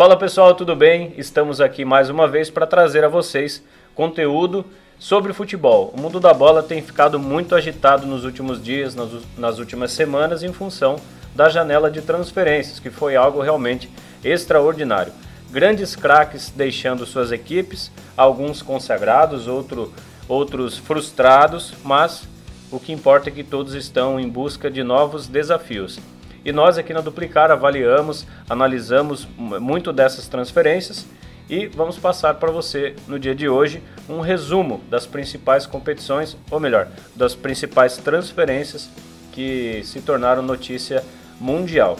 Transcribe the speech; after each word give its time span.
Fala 0.00 0.16
pessoal, 0.16 0.54
tudo 0.54 0.74
bem? 0.74 1.12
Estamos 1.18 1.60
aqui 1.60 1.84
mais 1.84 2.08
uma 2.08 2.26
vez 2.26 2.48
para 2.48 2.66
trazer 2.66 3.04
a 3.04 3.08
vocês 3.08 3.62
conteúdo 3.94 4.64
sobre 4.98 5.34
futebol. 5.34 5.92
O 5.94 6.00
mundo 6.00 6.18
da 6.18 6.32
bola 6.32 6.62
tem 6.62 6.80
ficado 6.80 7.18
muito 7.18 7.54
agitado 7.54 8.06
nos 8.06 8.24
últimos 8.24 8.64
dias, 8.64 8.94
nas, 9.36 9.58
últimas 9.58 9.92
semanas, 9.92 10.42
em 10.42 10.54
função 10.54 10.96
da 11.36 11.50
janela 11.50 11.90
de 11.90 12.00
transferências, 12.00 12.80
que 12.80 12.88
foi 12.88 13.14
algo 13.14 13.42
realmente 13.42 13.90
extraordinário. 14.24 15.12
Grandes 15.50 15.94
craques 15.94 16.48
deixando 16.48 17.04
suas 17.04 17.30
equipes, 17.30 17.92
alguns 18.16 18.62
consagrados, 18.62 19.46
outro, 19.46 19.92
outros 20.26 20.78
frustrados, 20.78 21.74
mas 21.84 22.26
o 22.72 22.80
que 22.80 22.90
importa 22.90 23.28
é 23.28 23.32
que 23.32 23.44
todos 23.44 23.74
estão 23.74 24.18
em 24.18 24.30
busca 24.30 24.70
de 24.70 24.82
novos 24.82 25.28
desafios. 25.28 26.00
E 26.44 26.52
nós 26.52 26.78
aqui 26.78 26.92
na 26.92 27.00
Duplicar 27.00 27.50
avaliamos, 27.50 28.26
analisamos 28.48 29.28
muito 29.36 29.92
dessas 29.92 30.26
transferências 30.26 31.06
e 31.48 31.66
vamos 31.66 31.98
passar 31.98 32.34
para 32.34 32.50
você 32.50 32.94
no 33.08 33.18
dia 33.18 33.34
de 33.34 33.48
hoje 33.48 33.82
um 34.08 34.20
resumo 34.20 34.80
das 34.88 35.06
principais 35.06 35.66
competições, 35.66 36.36
ou 36.50 36.60
melhor, 36.60 36.88
das 37.14 37.34
principais 37.34 37.96
transferências 37.96 38.88
que 39.32 39.82
se 39.84 40.00
tornaram 40.00 40.42
notícia 40.42 41.04
mundial. 41.40 41.98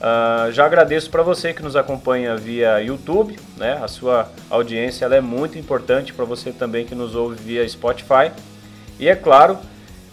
Uh, 0.00 0.50
já 0.50 0.64
agradeço 0.64 1.10
para 1.10 1.22
você 1.22 1.52
que 1.52 1.62
nos 1.62 1.76
acompanha 1.76 2.34
via 2.34 2.80
YouTube, 2.80 3.38
né? 3.56 3.78
A 3.82 3.86
sua 3.86 4.30
audiência 4.48 5.04
é 5.04 5.20
muito 5.20 5.58
importante 5.58 6.12
para 6.12 6.24
você 6.24 6.52
também 6.52 6.86
que 6.86 6.94
nos 6.94 7.14
ouve 7.14 7.36
via 7.36 7.68
Spotify. 7.68 8.32
E 8.98 9.08
é 9.08 9.14
claro, 9.14 9.58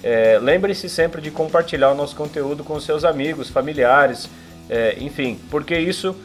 é, 0.07 0.39
Lembre-se 0.41 0.87
sempre 0.87 1.21
de 1.21 1.29
compartilhar 1.29 1.91
o 1.91 1.93
nosso 1.93 2.15
conteúdo 2.15 2.63
com 2.63 2.79
seus 2.79 3.03
amigos, 3.03 3.49
familiares, 3.49 4.29
é, 4.69 4.95
enfim, 5.01 5.37
porque 5.51 5.77
isso 5.77 6.15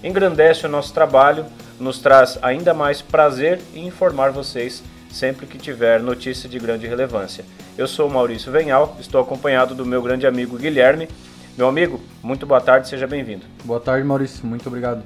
engrandece 0.00 0.64
o 0.64 0.68
nosso 0.68 0.94
trabalho, 0.94 1.44
nos 1.80 1.98
traz 1.98 2.38
ainda 2.40 2.72
mais 2.72 3.02
prazer 3.02 3.60
em 3.74 3.88
informar 3.88 4.30
vocês 4.30 4.84
sempre 5.10 5.44
que 5.44 5.58
tiver 5.58 6.00
notícia 6.00 6.48
de 6.48 6.56
grande 6.56 6.86
relevância. 6.86 7.44
Eu 7.76 7.88
sou 7.88 8.08
Maurício 8.08 8.52
Venhal, 8.52 8.96
estou 9.00 9.20
acompanhado 9.20 9.74
do 9.74 9.84
meu 9.84 10.00
grande 10.00 10.24
amigo 10.24 10.56
Guilherme. 10.56 11.08
Meu 11.58 11.66
amigo, 11.66 12.00
muito 12.22 12.46
boa 12.46 12.60
tarde, 12.60 12.88
seja 12.88 13.08
bem-vindo. 13.08 13.44
Boa 13.64 13.80
tarde, 13.80 14.06
Maurício, 14.06 14.46
muito 14.46 14.68
obrigado. 14.68 15.02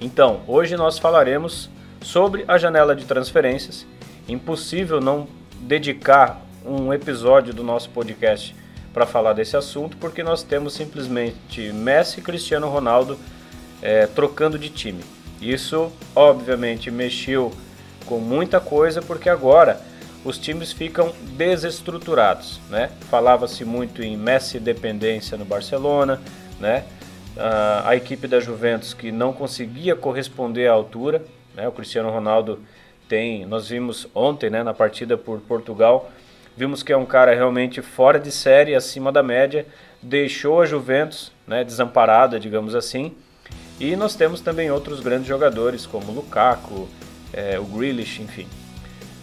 Então, 0.00 0.40
hoje 0.48 0.74
nós 0.74 0.98
falaremos 0.98 1.68
sobre 2.00 2.46
a 2.48 2.56
janela 2.56 2.96
de 2.96 3.04
transferências. 3.04 3.86
Impossível 4.26 5.02
não 5.02 5.28
dedicar 5.60 6.40
um 6.64 6.92
episódio 6.92 7.52
do 7.52 7.62
nosso 7.62 7.90
podcast 7.90 8.54
para 8.92 9.06
falar 9.06 9.32
desse 9.32 9.56
assunto, 9.56 9.96
porque 9.96 10.22
nós 10.22 10.42
temos 10.42 10.74
simplesmente 10.74 11.72
Messi 11.72 12.20
e 12.20 12.22
Cristiano 12.22 12.68
Ronaldo 12.68 13.18
é, 13.82 14.06
trocando 14.06 14.58
de 14.58 14.70
time. 14.70 15.02
Isso, 15.40 15.92
obviamente, 16.14 16.90
mexeu 16.90 17.52
com 18.06 18.18
muita 18.18 18.60
coisa, 18.60 19.02
porque 19.02 19.28
agora 19.28 19.80
os 20.24 20.38
times 20.38 20.72
ficam 20.72 21.12
desestruturados, 21.36 22.60
né? 22.70 22.90
Falava-se 23.10 23.64
muito 23.64 24.02
em 24.02 24.16
Messi 24.16 24.58
dependência 24.58 25.36
no 25.36 25.44
Barcelona, 25.44 26.20
né? 26.58 26.84
a, 27.36 27.96
equipe 27.96 28.26
da 28.26 28.40
Juventus 28.40 28.94
que 28.94 29.10
não 29.10 29.32
conseguia 29.32 29.96
corresponder 29.96 30.68
à 30.68 30.72
altura, 30.72 31.24
né? 31.54 31.66
O 31.66 31.72
Cristiano 31.72 32.10
Ronaldo 32.10 32.60
tem, 33.08 33.44
nós 33.44 33.68
vimos 33.68 34.08
ontem, 34.14 34.48
né, 34.48 34.62
na 34.62 34.72
partida 34.72 35.16
por 35.16 35.40
Portugal, 35.40 36.10
Vimos 36.56 36.82
que 36.82 36.92
é 36.92 36.96
um 36.96 37.04
cara 37.04 37.34
realmente 37.34 37.82
fora 37.82 38.18
de 38.18 38.30
série, 38.30 38.74
acima 38.74 39.10
da 39.10 39.22
média, 39.22 39.66
deixou 40.00 40.60
a 40.60 40.66
Juventus 40.66 41.32
né, 41.46 41.64
desamparada, 41.64 42.38
digamos 42.38 42.74
assim. 42.74 43.12
E 43.80 43.96
nós 43.96 44.14
temos 44.14 44.40
também 44.40 44.70
outros 44.70 45.00
grandes 45.00 45.26
jogadores, 45.26 45.84
como 45.84 46.12
o 46.12 46.14
Lukaku, 46.14 46.88
é, 47.32 47.58
o 47.58 47.64
Grealish, 47.64 48.22
enfim. 48.22 48.46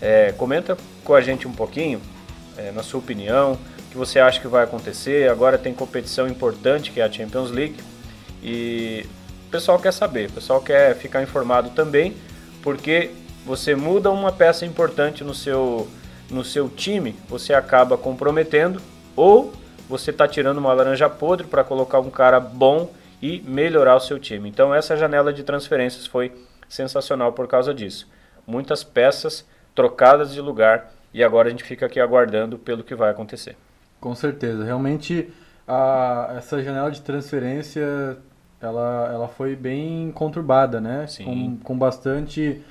É, 0.02 0.34
comenta 0.34 0.78
com 1.06 1.14
a 1.14 1.22
gente 1.22 1.48
um 1.48 1.54
pouquinho, 1.54 2.02
é, 2.58 2.72
na 2.72 2.84
sua 2.84 3.00
opinião, 3.00 3.54
o 3.54 3.92
que 3.92 3.98
você 3.98 4.20
acha 4.20 4.42
que 4.42 4.48
vai 4.48 4.66
acontecer. 4.66 5.30
Agora 5.30 5.58
tem 5.58 5.74
competição 5.74 6.28
importante, 6.28 6.92
que 6.92 7.00
é 7.00 7.04
a 7.04 7.12
Champions 7.12 7.50
League. 7.50 7.78
E 8.44 9.06
o 9.48 9.52
pessoal 9.52 9.80
quer 9.80 9.94
saber, 9.94 10.30
o 10.30 10.34
pessoal 10.34 10.60
quer 10.60 10.96
ficar 10.96 11.24
informado 11.24 11.70
também, 11.70 12.14
porque 12.62 13.12
você 13.46 13.74
muda 13.74 14.12
uma 14.12 14.34
peça 14.34 14.66
importante 14.66 15.24
no 15.24 15.34
seu 15.34 15.88
no 16.32 16.44
seu 16.44 16.70
time, 16.70 17.16
você 17.28 17.54
acaba 17.54 17.98
comprometendo 17.98 18.82
ou 19.16 19.52
você 19.88 20.12
está 20.12 20.28
tirando 20.28 20.58
uma 20.58 20.74
laranja 20.74 21.10
podre 21.10 21.46
para 21.46 21.64
colocar 21.64 22.00
um 22.00 22.10
cara 22.10 22.40
bom 22.40 22.90
e 23.22 23.42
melhorar 23.42 23.96
o 23.96 24.00
seu 24.00 24.18
time. 24.18 24.50
Então 24.50 24.74
essa 24.74 24.96
janela 24.96 25.34
de 25.34 25.44
transferências 25.44 26.08
foi 26.08 26.32
sensacional 26.70 27.34
por 27.34 27.48
causa 27.48 27.74
disso. 27.74 28.10
Muitas 28.48 28.84
peças 28.84 29.46
trocadas 29.76 30.34
de 30.34 30.40
lugar 30.40 30.92
e 31.14 31.24
agora 31.24 31.50
a 31.50 31.52
gente 31.52 31.64
fica 31.64 31.86
aqui 31.86 32.00
aguardando 32.00 32.58
pelo 32.58 32.84
que 32.84 32.96
vai 32.96 33.12
acontecer. 33.12 33.58
Com 34.00 34.16
certeza, 34.16 34.64
realmente 34.64 35.32
a, 35.68 36.34
essa 36.38 36.64
janela 36.64 36.90
de 36.90 37.02
transferência 37.02 38.18
ela, 38.62 39.10
ela 39.12 39.28
foi 39.28 39.56
bem 39.56 40.12
conturbada, 40.12 40.80
né? 40.80 41.06
Sim. 41.08 41.26
Com, 41.26 41.58
com 41.58 41.78
bastante 41.78 42.62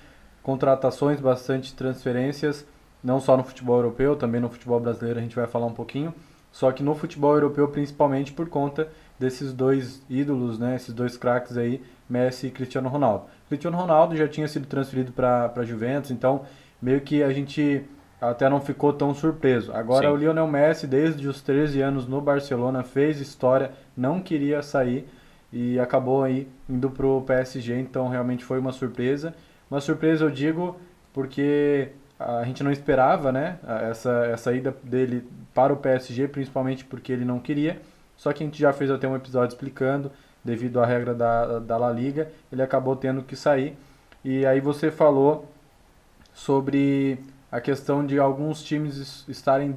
contratações, 0.43 1.21
bastante 1.21 1.75
transferências 1.75 2.65
não 3.03 3.21
só 3.21 3.37
no 3.37 3.43
futebol 3.43 3.77
europeu, 3.77 4.17
também 4.17 4.41
no 4.41 4.49
futebol 4.49 4.79
brasileiro 4.81 5.19
a 5.19 5.23
gente 5.23 5.37
vai 5.37 5.47
falar 5.47 5.67
um 5.67 5.75
pouquinho. 5.75 6.15
Só 6.53 6.73
que 6.73 6.83
no 6.83 6.95
futebol 6.95 7.35
europeu, 7.35 7.69
principalmente 7.69 8.33
por 8.33 8.49
conta 8.49 8.89
desses 9.19 9.53
dois 9.53 10.03
ídolos, 10.09 10.59
né, 10.59 10.77
esses 10.77 10.93
dois 10.93 11.17
craques 11.17 11.57
aí, 11.57 11.83
Messi 12.09 12.49
e 12.49 12.51
Cristiano 12.51 12.89
Ronaldo. 12.89 13.25
Cristiano 13.49 13.77
Ronaldo 13.77 14.17
já 14.17 14.27
tinha 14.27 14.49
sido 14.49 14.67
transferido 14.67 15.13
para 15.13 15.53
a 15.55 15.65
Juventus, 15.65 16.11
então 16.11 16.43
meio 16.83 17.01
que 17.01 17.23
a 17.23 17.33
gente 17.33 17.85
até 18.21 18.49
não 18.49 18.61
ficou 18.61 18.93
tão 18.93 19.15
surpreso. 19.15 19.73
Agora 19.73 20.09
Sim. 20.09 20.15
o 20.15 20.17
Lionel 20.17 20.47
Messi, 20.47 20.87
desde 20.87 21.27
os 21.27 21.41
13 21.41 21.81
anos 21.81 22.07
no 22.07 22.21
Barcelona, 22.21 22.83
fez 22.83 23.21
história, 23.21 23.73
não 23.97 24.21
queria 24.21 24.63
sair 24.63 25.09
e 25.53 25.79
acabou 25.79 26.23
aí 26.23 26.49
indo 26.69 26.91
para 26.91 27.07
o 27.07 27.23
PSG, 27.23 27.79
então 27.79 28.09
realmente 28.09 28.45
foi 28.45 28.59
uma 28.59 28.73
surpresa. 28.73 29.35
Uma 29.71 29.81
surpresa 29.81 30.25
eu 30.25 30.31
digo 30.31 30.77
porque 31.13 31.91
a 32.21 32.45
gente 32.45 32.63
não 32.63 32.71
esperava, 32.71 33.33
né, 33.33 33.59
essa, 33.91 34.27
essa 34.27 34.53
ida 34.53 34.77
dele 34.83 35.27
para 35.55 35.73
o 35.73 35.77
PSG, 35.77 36.29
principalmente 36.29 36.85
porque 36.85 37.11
ele 37.13 37.25
não 37.25 37.41
queria. 37.41 37.81
Só 38.17 38.31
que 38.33 38.43
a 38.43 38.47
gente 38.47 38.61
já 38.61 38.73
fez 38.75 38.91
até 38.91 39.09
um 39.09 39.17
episódio 39.17 39.55
explicando, 39.55 40.13
devido 40.45 40.81
à 40.81 40.87
regra 40.87 41.15
da, 41.15 41.59
da 41.59 41.79
La 41.79 41.91
Liga, 41.91 42.31
ele 42.53 42.61
acabou 42.63 42.95
tendo 42.95 43.23
que 43.23 43.35
sair. 43.35 43.75
E 44.23 44.45
aí 44.45 44.61
você 44.61 44.91
falou 44.91 45.51
sobre 46.35 47.19
a 47.51 47.61
questão 47.61 48.05
de 48.05 48.19
alguns 48.19 48.63
times 48.63 49.25
estarem 49.27 49.75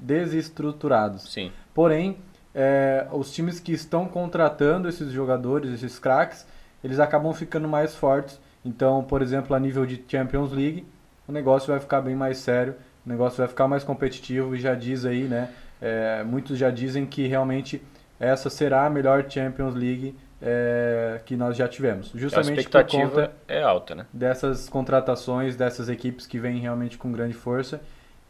desestruturados. 0.00 1.32
Sim. 1.32 1.50
Porém, 1.74 2.18
é, 2.54 3.08
os 3.12 3.32
times 3.32 3.58
que 3.58 3.72
estão 3.72 4.06
contratando 4.06 4.88
esses 4.88 5.10
jogadores, 5.10 5.72
esses 5.72 5.98
craques, 5.98 6.46
eles 6.82 7.00
acabam 7.00 7.32
ficando 7.32 7.66
mais 7.68 7.94
fortes. 7.94 8.40
Então, 8.64 9.02
por 9.02 9.20
exemplo, 9.20 9.56
a 9.56 9.60
nível 9.60 9.84
de 9.84 10.02
Champions 10.06 10.52
League, 10.52 10.86
o 11.26 11.32
negócio 11.32 11.68
vai 11.68 11.80
ficar 11.80 12.00
bem 12.00 12.14
mais 12.14 12.38
sério, 12.38 12.74
o 13.06 13.08
negócio 13.08 13.38
vai 13.38 13.48
ficar 13.48 13.68
mais 13.68 13.84
competitivo 13.84 14.54
e 14.54 14.60
já 14.60 14.74
diz 14.74 15.04
aí, 15.04 15.24
né? 15.24 15.50
É, 15.80 16.22
muitos 16.22 16.56
já 16.58 16.70
dizem 16.70 17.04
que 17.04 17.26
realmente 17.26 17.82
essa 18.18 18.48
será 18.48 18.86
a 18.86 18.90
melhor 18.90 19.28
Champions 19.28 19.74
League 19.74 20.14
é, 20.40 21.20
que 21.24 21.36
nós 21.36 21.56
já 21.56 21.68
tivemos. 21.68 22.12
Justamente 22.14 22.58
a 22.58 22.60
expectativa 22.60 23.08
por 23.08 23.10
conta 23.10 23.32
é 23.48 23.62
alta, 23.62 23.94
né? 23.94 24.06
Dessas 24.12 24.68
contratações, 24.68 25.56
dessas 25.56 25.88
equipes 25.88 26.26
que 26.26 26.38
vêm 26.38 26.58
realmente 26.58 26.98
com 26.98 27.10
grande 27.12 27.34
força. 27.34 27.80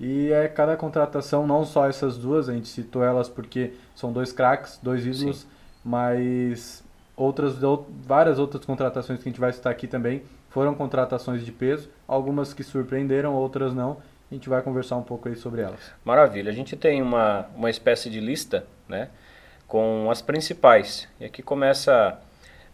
E 0.00 0.30
é 0.32 0.48
cada 0.48 0.76
contratação, 0.76 1.46
não 1.46 1.64
só 1.64 1.88
essas 1.88 2.18
duas, 2.18 2.48
a 2.48 2.52
gente 2.52 2.68
citou 2.68 3.04
elas 3.04 3.28
porque 3.28 3.72
são 3.94 4.12
dois 4.12 4.32
craques, 4.32 4.78
dois 4.82 5.06
ídolos, 5.06 5.42
Sim. 5.42 5.46
mas 5.84 6.82
outras 7.16 7.54
várias 8.04 8.38
outras 8.38 8.64
contratações 8.64 9.22
que 9.22 9.28
a 9.28 9.30
gente 9.30 9.40
vai 9.40 9.52
citar 9.52 9.70
aqui 9.70 9.86
também 9.86 10.22
foram 10.52 10.74
contratações 10.74 11.44
de 11.44 11.50
peso, 11.50 11.88
algumas 12.06 12.52
que 12.52 12.62
surpreenderam, 12.62 13.34
outras 13.34 13.74
não. 13.74 13.96
A 14.30 14.34
gente 14.34 14.50
vai 14.50 14.60
conversar 14.60 14.96
um 14.96 15.02
pouco 15.02 15.28
aí 15.28 15.34
sobre 15.34 15.62
elas. 15.62 15.92
Maravilha. 16.04 16.50
A 16.50 16.54
gente 16.54 16.76
tem 16.76 17.00
uma, 17.00 17.46
uma 17.56 17.70
espécie 17.70 18.10
de 18.10 18.20
lista, 18.20 18.66
né, 18.86 19.08
com 19.66 20.10
as 20.10 20.20
principais. 20.20 21.08
E 21.18 21.24
aqui 21.24 21.42
começa 21.42 22.18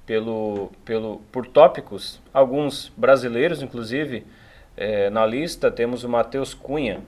pelo, 0.04 0.72
pelo, 0.84 1.20
por 1.30 1.46
tópicos, 1.46 2.20
alguns 2.34 2.92
brasileiros, 2.96 3.62
inclusive, 3.62 4.26
é, 4.76 5.08
na 5.10 5.24
lista 5.24 5.70
temos 5.70 6.02
o 6.02 6.08
Matheus 6.08 6.54
Cunha, 6.54 7.00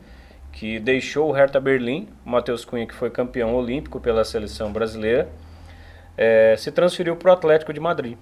que 0.52 0.78
deixou 0.78 1.30
o 1.30 1.32
Hertha 1.32 1.60
Berlim, 1.60 2.08
o 2.24 2.30
Matheus 2.30 2.64
Cunha 2.64 2.86
que 2.86 2.94
foi 2.94 3.10
campeão 3.10 3.54
olímpico 3.54 3.98
pela 3.98 4.24
seleção 4.24 4.72
brasileira, 4.72 5.28
é, 6.16 6.54
se 6.56 6.70
transferiu 6.70 7.16
para 7.16 7.30
o 7.30 7.32
Atlético 7.32 7.72
de 7.72 7.80
Madrid 7.80 8.16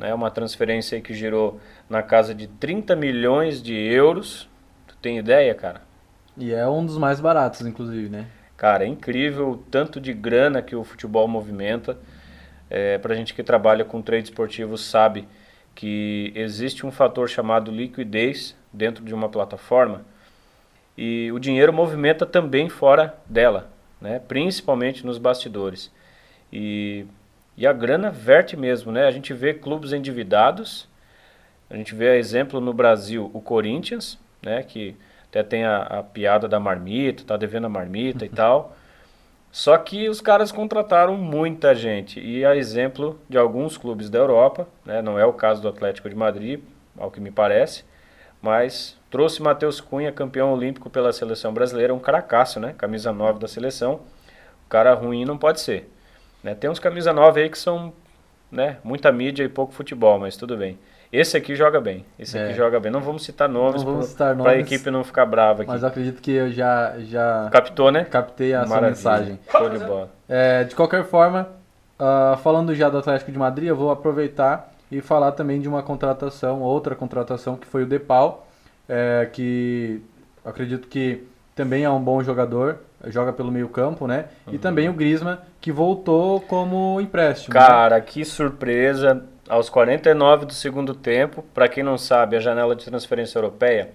né, 0.00 0.14
uma 0.14 0.30
transferência 0.30 1.00
que 1.00 1.12
girou 1.12 1.60
na 1.88 2.02
casa 2.02 2.34
de 2.34 2.48
30 2.48 2.96
milhões 2.96 3.62
de 3.62 3.74
euros. 3.74 4.48
Tu 4.88 4.96
tem 4.96 5.18
ideia, 5.18 5.54
cara? 5.54 5.82
E 6.36 6.52
é 6.52 6.66
um 6.66 6.84
dos 6.84 6.96
mais 6.96 7.20
baratos, 7.20 7.60
inclusive, 7.66 8.08
né? 8.08 8.26
Cara, 8.56 8.84
é 8.84 8.86
incrível 8.86 9.50
o 9.50 9.56
tanto 9.56 10.00
de 10.00 10.12
grana 10.14 10.62
que 10.62 10.74
o 10.74 10.82
futebol 10.82 11.28
movimenta. 11.28 11.98
É, 12.70 12.98
pra 12.98 13.14
gente 13.14 13.34
que 13.34 13.42
trabalha 13.42 13.84
com 13.84 14.00
trade 14.00 14.24
esportivo 14.24 14.78
sabe 14.78 15.28
que 15.74 16.32
existe 16.34 16.86
um 16.86 16.90
fator 16.90 17.28
chamado 17.28 17.70
liquidez 17.70 18.56
dentro 18.72 19.04
de 19.04 19.12
uma 19.12 19.28
plataforma 19.28 20.04
e 20.96 21.32
o 21.32 21.38
dinheiro 21.38 21.72
movimenta 21.72 22.26
também 22.26 22.68
fora 22.68 23.18
dela, 23.26 23.70
né? 24.00 24.20
principalmente 24.20 25.04
nos 25.04 25.18
bastidores. 25.18 25.90
E, 26.52 27.06
e 27.56 27.66
a 27.66 27.72
grana 27.72 28.10
verte 28.10 28.56
mesmo, 28.56 28.90
né? 28.90 29.06
A 29.06 29.10
gente 29.10 29.32
vê 29.34 29.52
clubes 29.52 29.92
endividados, 29.92 30.88
a 31.68 31.76
gente 31.76 31.94
vê 31.94 32.16
exemplo 32.18 32.60
no 32.60 32.72
Brasil 32.72 33.30
o 33.32 33.40
Corinthians, 33.40 34.18
né? 34.42 34.62
que 34.62 34.96
até 35.28 35.42
tem 35.42 35.64
a, 35.64 35.82
a 35.82 36.02
piada 36.02 36.48
da 36.48 36.58
marmita, 36.58 37.22
tá 37.24 37.36
devendo 37.36 37.66
a 37.66 37.68
marmita 37.68 38.24
e 38.24 38.28
tal. 38.30 38.76
Só 39.52 39.76
que 39.78 40.08
os 40.08 40.20
caras 40.20 40.52
contrataram 40.52 41.16
muita 41.16 41.74
gente. 41.74 42.20
E 42.20 42.44
a 42.44 42.56
exemplo 42.56 43.20
de 43.28 43.36
alguns 43.36 43.76
clubes 43.76 44.08
da 44.08 44.18
Europa, 44.18 44.68
né, 44.84 45.02
não 45.02 45.18
é 45.18 45.24
o 45.24 45.32
caso 45.32 45.60
do 45.60 45.68
Atlético 45.68 46.08
de 46.08 46.14
Madrid, 46.14 46.60
ao 46.96 47.10
que 47.10 47.20
me 47.20 47.30
parece, 47.30 47.84
mas 48.40 48.96
trouxe 49.10 49.42
Matheus 49.42 49.80
Cunha, 49.80 50.12
campeão 50.12 50.52
olímpico 50.52 50.88
pela 50.88 51.12
seleção 51.12 51.52
brasileira, 51.52 51.92
um 51.92 51.98
caracaço, 51.98 52.60
né? 52.60 52.74
Camisa 52.78 53.12
9 53.12 53.38
da 53.40 53.48
seleção. 53.48 54.00
O 54.66 54.68
cara 54.68 54.94
ruim 54.94 55.24
não 55.24 55.36
pode 55.36 55.60
ser. 55.60 55.90
Né? 56.42 56.54
Tem 56.54 56.68
uns 56.70 56.78
camisa 56.78 57.12
9 57.12 57.42
aí 57.42 57.50
que 57.50 57.58
são 57.58 57.92
né, 58.50 58.78
muita 58.82 59.12
mídia 59.12 59.44
e 59.44 59.48
pouco 59.48 59.72
futebol, 59.72 60.18
mas 60.18 60.36
tudo 60.36 60.56
bem. 60.56 60.78
Esse 61.12 61.36
aqui 61.36 61.56
joga 61.56 61.80
bem. 61.80 62.04
Esse 62.18 62.38
é. 62.38 62.44
aqui 62.44 62.54
joga 62.54 62.78
bem. 62.78 62.92
Não 62.92 63.00
vamos 63.00 63.24
citar 63.24 63.48
nomes 63.48 63.82
para 64.14 64.50
a 64.50 64.58
equipe 64.58 64.90
não 64.90 65.02
ficar 65.02 65.26
brava 65.26 65.62
aqui. 65.62 65.70
Mas 65.70 65.82
acredito 65.82 66.22
que 66.22 66.30
eu 66.30 66.52
já 66.52 66.94
já 67.00 67.48
captou, 67.50 67.90
né? 67.90 68.04
Captei 68.04 68.54
a 68.54 68.64
sua 68.64 68.80
mensagem. 68.80 69.38
Show 69.50 69.68
de 69.70 69.78
bola. 69.78 70.08
É, 70.28 70.62
de 70.62 70.74
qualquer 70.76 71.04
forma, 71.04 71.48
uh, 71.98 72.36
falando 72.38 72.72
já 72.76 72.88
do 72.88 72.98
Atlético 72.98 73.32
de 73.32 73.38
Madrid, 73.38 73.68
eu 73.68 73.74
vou 73.74 73.90
aproveitar 73.90 74.72
e 74.90 75.00
falar 75.00 75.32
também 75.32 75.60
de 75.60 75.68
uma 75.68 75.82
contratação, 75.82 76.60
outra 76.60 76.94
contratação 76.94 77.56
que 77.56 77.66
foi 77.66 77.82
o 77.82 77.86
Depal, 77.86 78.46
é, 78.88 79.28
que 79.32 80.02
acredito 80.44 80.88
que 80.88 81.24
também 81.54 81.84
é 81.84 81.90
um 81.90 82.00
bom 82.00 82.22
jogador, 82.22 82.78
joga 83.06 83.32
pelo 83.32 83.50
meio 83.50 83.68
campo, 83.68 84.06
né? 84.06 84.26
Uhum. 84.46 84.54
E 84.54 84.58
também 84.58 84.88
o 84.88 84.92
Griezmann, 84.92 85.38
que 85.60 85.72
voltou 85.72 86.40
como 86.40 87.00
empréstimo. 87.00 87.54
Né? 87.54 87.60
Cara, 87.60 87.96
né? 87.96 88.02
que 88.02 88.24
surpresa! 88.24 89.26
aos 89.50 89.68
49 89.68 90.46
do 90.46 90.54
segundo 90.54 90.94
tempo. 90.94 91.44
Para 91.52 91.68
quem 91.68 91.82
não 91.82 91.98
sabe, 91.98 92.36
a 92.36 92.40
janela 92.40 92.76
de 92.76 92.84
transferência 92.84 93.36
europeia 93.36 93.90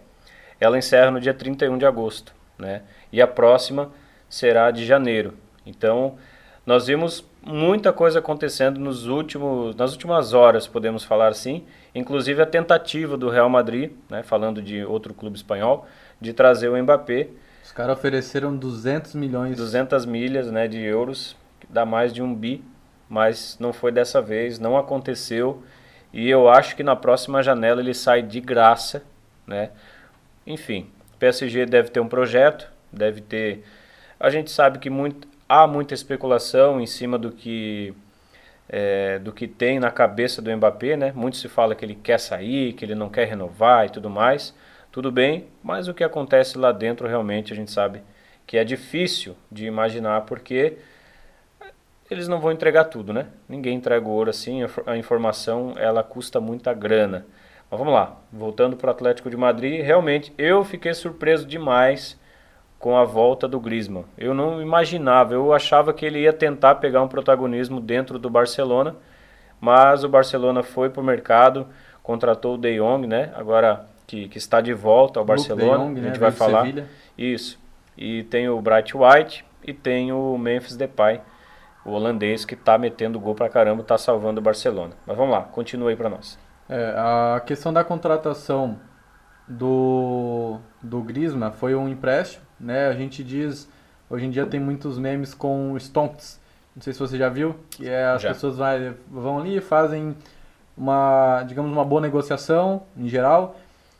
ela 0.59 0.77
encerra 0.77 1.11
no 1.11 1.19
dia 1.19 1.33
31 1.33 1.77
de 1.77 1.85
agosto, 1.85 2.33
né? 2.57 2.81
E 3.11 3.21
a 3.21 3.27
próxima 3.27 3.91
será 4.29 4.71
de 4.71 4.85
janeiro. 4.85 5.33
Então, 5.65 6.15
nós 6.65 6.87
vimos 6.87 7.25
muita 7.41 7.91
coisa 7.91 8.19
acontecendo 8.19 8.79
nos 8.79 9.05
últimos, 9.07 9.75
nas 9.75 9.91
últimas 9.91 10.33
horas, 10.33 10.67
podemos 10.67 11.03
falar 11.03 11.27
assim, 11.27 11.65
inclusive 11.93 12.41
a 12.41 12.45
tentativa 12.45 13.17
do 13.17 13.29
Real 13.29 13.49
Madrid, 13.49 13.91
né, 14.09 14.23
falando 14.23 14.61
de 14.61 14.83
outro 14.83 15.13
clube 15.13 15.35
espanhol, 15.35 15.85
de 16.19 16.33
trazer 16.33 16.69
o 16.69 16.81
Mbappé. 16.81 17.27
Os 17.65 17.73
caras 17.73 17.97
ofereceram 17.97 18.55
200 18.55 19.13
milhões. 19.15 19.57
200 19.57 20.05
milhas 20.05 20.49
né, 20.49 20.69
de 20.69 20.79
euros, 20.79 21.35
dá 21.69 21.85
mais 21.85 22.13
de 22.13 22.21
um 22.21 22.33
bi 22.33 22.63
mas 23.09 23.57
não 23.59 23.71
foi 23.73 23.91
dessa 23.91 24.21
vez, 24.21 24.59
não 24.59 24.77
aconteceu. 24.77 25.63
E 26.13 26.29
eu 26.29 26.49
acho 26.49 26.75
que 26.75 26.83
na 26.83 26.95
próxima 26.95 27.43
janela 27.43 27.81
ele 27.81 27.93
sai 27.93 28.21
de 28.21 28.39
graça, 28.39 29.03
né? 29.45 29.71
Enfim, 30.45 30.89
PSG 31.19 31.65
deve 31.65 31.89
ter 31.89 31.99
um 31.99 32.07
projeto, 32.07 32.71
deve 32.91 33.21
ter. 33.21 33.63
A 34.19 34.29
gente 34.29 34.51
sabe 34.51 34.79
que 34.79 34.89
muito, 34.89 35.27
há 35.47 35.67
muita 35.67 35.93
especulação 35.93 36.79
em 36.79 36.85
cima 36.85 37.17
do 37.17 37.31
que 37.31 37.93
é, 38.67 39.19
do 39.19 39.31
que 39.31 39.47
tem 39.47 39.79
na 39.79 39.91
cabeça 39.91 40.41
do 40.41 40.55
Mbappé, 40.55 40.97
né? 40.97 41.11
Muito 41.15 41.37
se 41.37 41.47
fala 41.47 41.75
que 41.75 41.85
ele 41.85 41.95
quer 41.95 42.19
sair, 42.19 42.73
que 42.73 42.85
ele 42.85 42.95
não 42.95 43.09
quer 43.09 43.27
renovar 43.27 43.85
e 43.85 43.89
tudo 43.89 44.09
mais. 44.09 44.53
Tudo 44.95 45.11
bem, 45.11 45.47
mas 45.61 45.89
o 45.89 45.93
que 45.93 46.05
acontece 46.05 46.57
lá 46.57 46.71
dentro 46.71 47.05
realmente 47.05 47.51
a 47.51 47.55
gente 47.57 47.69
sabe 47.69 48.01
que 48.47 48.57
é 48.57 48.63
difícil 48.63 49.35
de 49.51 49.65
imaginar 49.65 50.21
porque 50.21 50.77
eles 52.09 52.29
não 52.29 52.39
vão 52.39 52.49
entregar 52.49 52.85
tudo, 52.85 53.11
né? 53.11 53.27
Ninguém 53.49 53.75
entrega 53.75 54.07
o 54.07 54.11
ouro 54.11 54.29
assim, 54.29 54.61
a 54.85 54.95
informação 54.95 55.73
ela 55.75 56.01
custa 56.01 56.39
muita 56.39 56.73
grana. 56.73 57.25
Mas 57.69 57.77
vamos 57.77 57.93
lá, 57.93 58.15
voltando 58.31 58.77
para 58.77 58.87
o 58.87 58.91
Atlético 58.91 59.29
de 59.29 59.35
Madrid, 59.35 59.83
realmente 59.83 60.33
eu 60.37 60.63
fiquei 60.63 60.93
surpreso 60.93 61.45
demais 61.45 62.17
com 62.79 62.95
a 62.95 63.03
volta 63.03 63.49
do 63.49 63.59
Griezmann. 63.59 64.05
Eu 64.17 64.33
não 64.33 64.61
imaginava, 64.61 65.33
eu 65.33 65.51
achava 65.51 65.93
que 65.93 66.05
ele 66.05 66.21
ia 66.21 66.31
tentar 66.31 66.75
pegar 66.75 67.01
um 67.01 67.09
protagonismo 67.09 67.81
dentro 67.81 68.17
do 68.17 68.29
Barcelona, 68.29 68.95
mas 69.59 70.05
o 70.05 70.09
Barcelona 70.09 70.63
foi 70.63 70.89
para 70.89 71.01
o 71.01 71.05
mercado, 71.05 71.67
contratou 72.01 72.55
o 72.55 72.57
De 72.57 72.77
Jong, 72.77 73.05
né? 73.05 73.33
Agora 73.35 73.93
que, 74.07 74.27
que 74.27 74.37
está 74.37 74.61
de 74.61 74.73
volta 74.73 75.19
ao 75.19 75.25
Barcelona, 75.25 75.85
Jong, 75.85 75.99
a 75.99 76.03
gente 76.03 76.13
né? 76.13 76.19
vai 76.19 76.31
falar. 76.31 76.61
Sevilha. 76.65 76.87
Isso. 77.17 77.59
E 77.97 78.23
tem 78.23 78.49
o 78.49 78.61
Bright 78.61 78.95
White 78.95 79.45
e 79.63 79.73
tem 79.73 80.11
o 80.11 80.37
Memphis 80.37 80.75
Depay 80.75 81.21
o 81.85 81.91
holandês 81.91 82.43
que 82.43 82.55
está 82.55 82.77
metendo 82.77 83.19
gol 83.19 83.35
pra 83.35 83.47
caramba, 83.47 83.83
está 83.83 83.97
salvando 83.97 84.41
o 84.41 84.43
Barcelona. 84.43 84.93
Mas 85.05 85.15
vamos 85.15 85.31
lá, 85.31 85.43
continua 85.43 85.91
aí 85.91 85.95
para 85.95 86.09
nós. 86.09 86.37
É, 86.67 86.95
a 86.97 87.39
questão 87.45 87.71
da 87.71 87.83
contratação 87.83 88.79
do, 89.47 90.57
do 90.81 91.01
Griezmann 91.01 91.51
foi 91.51 91.75
um 91.75 91.87
empréstimo, 91.87 92.43
né? 92.59 92.87
A 92.87 92.93
gente 92.93 93.23
diz, 93.23 93.69
hoje 94.09 94.25
em 94.25 94.31
dia 94.31 94.47
tem 94.47 94.59
muitos 94.59 94.97
memes 94.97 95.35
com 95.35 95.77
stonks, 95.77 96.41
não 96.75 96.81
sei 96.81 96.91
se 96.91 96.99
você 96.99 97.19
já 97.19 97.29
viu, 97.29 97.55
que 97.69 97.87
é 97.87 98.05
as 98.07 98.23
já. 98.23 98.29
pessoas 98.29 98.57
vai, 98.57 98.95
vão 99.07 99.39
ali 99.39 99.57
e 99.57 99.61
fazem 99.61 100.17
uma, 100.75 101.43
digamos, 101.43 101.71
uma 101.71 101.85
boa 101.85 102.01
negociação 102.01 102.83
em 102.97 103.07
geral 103.07 103.55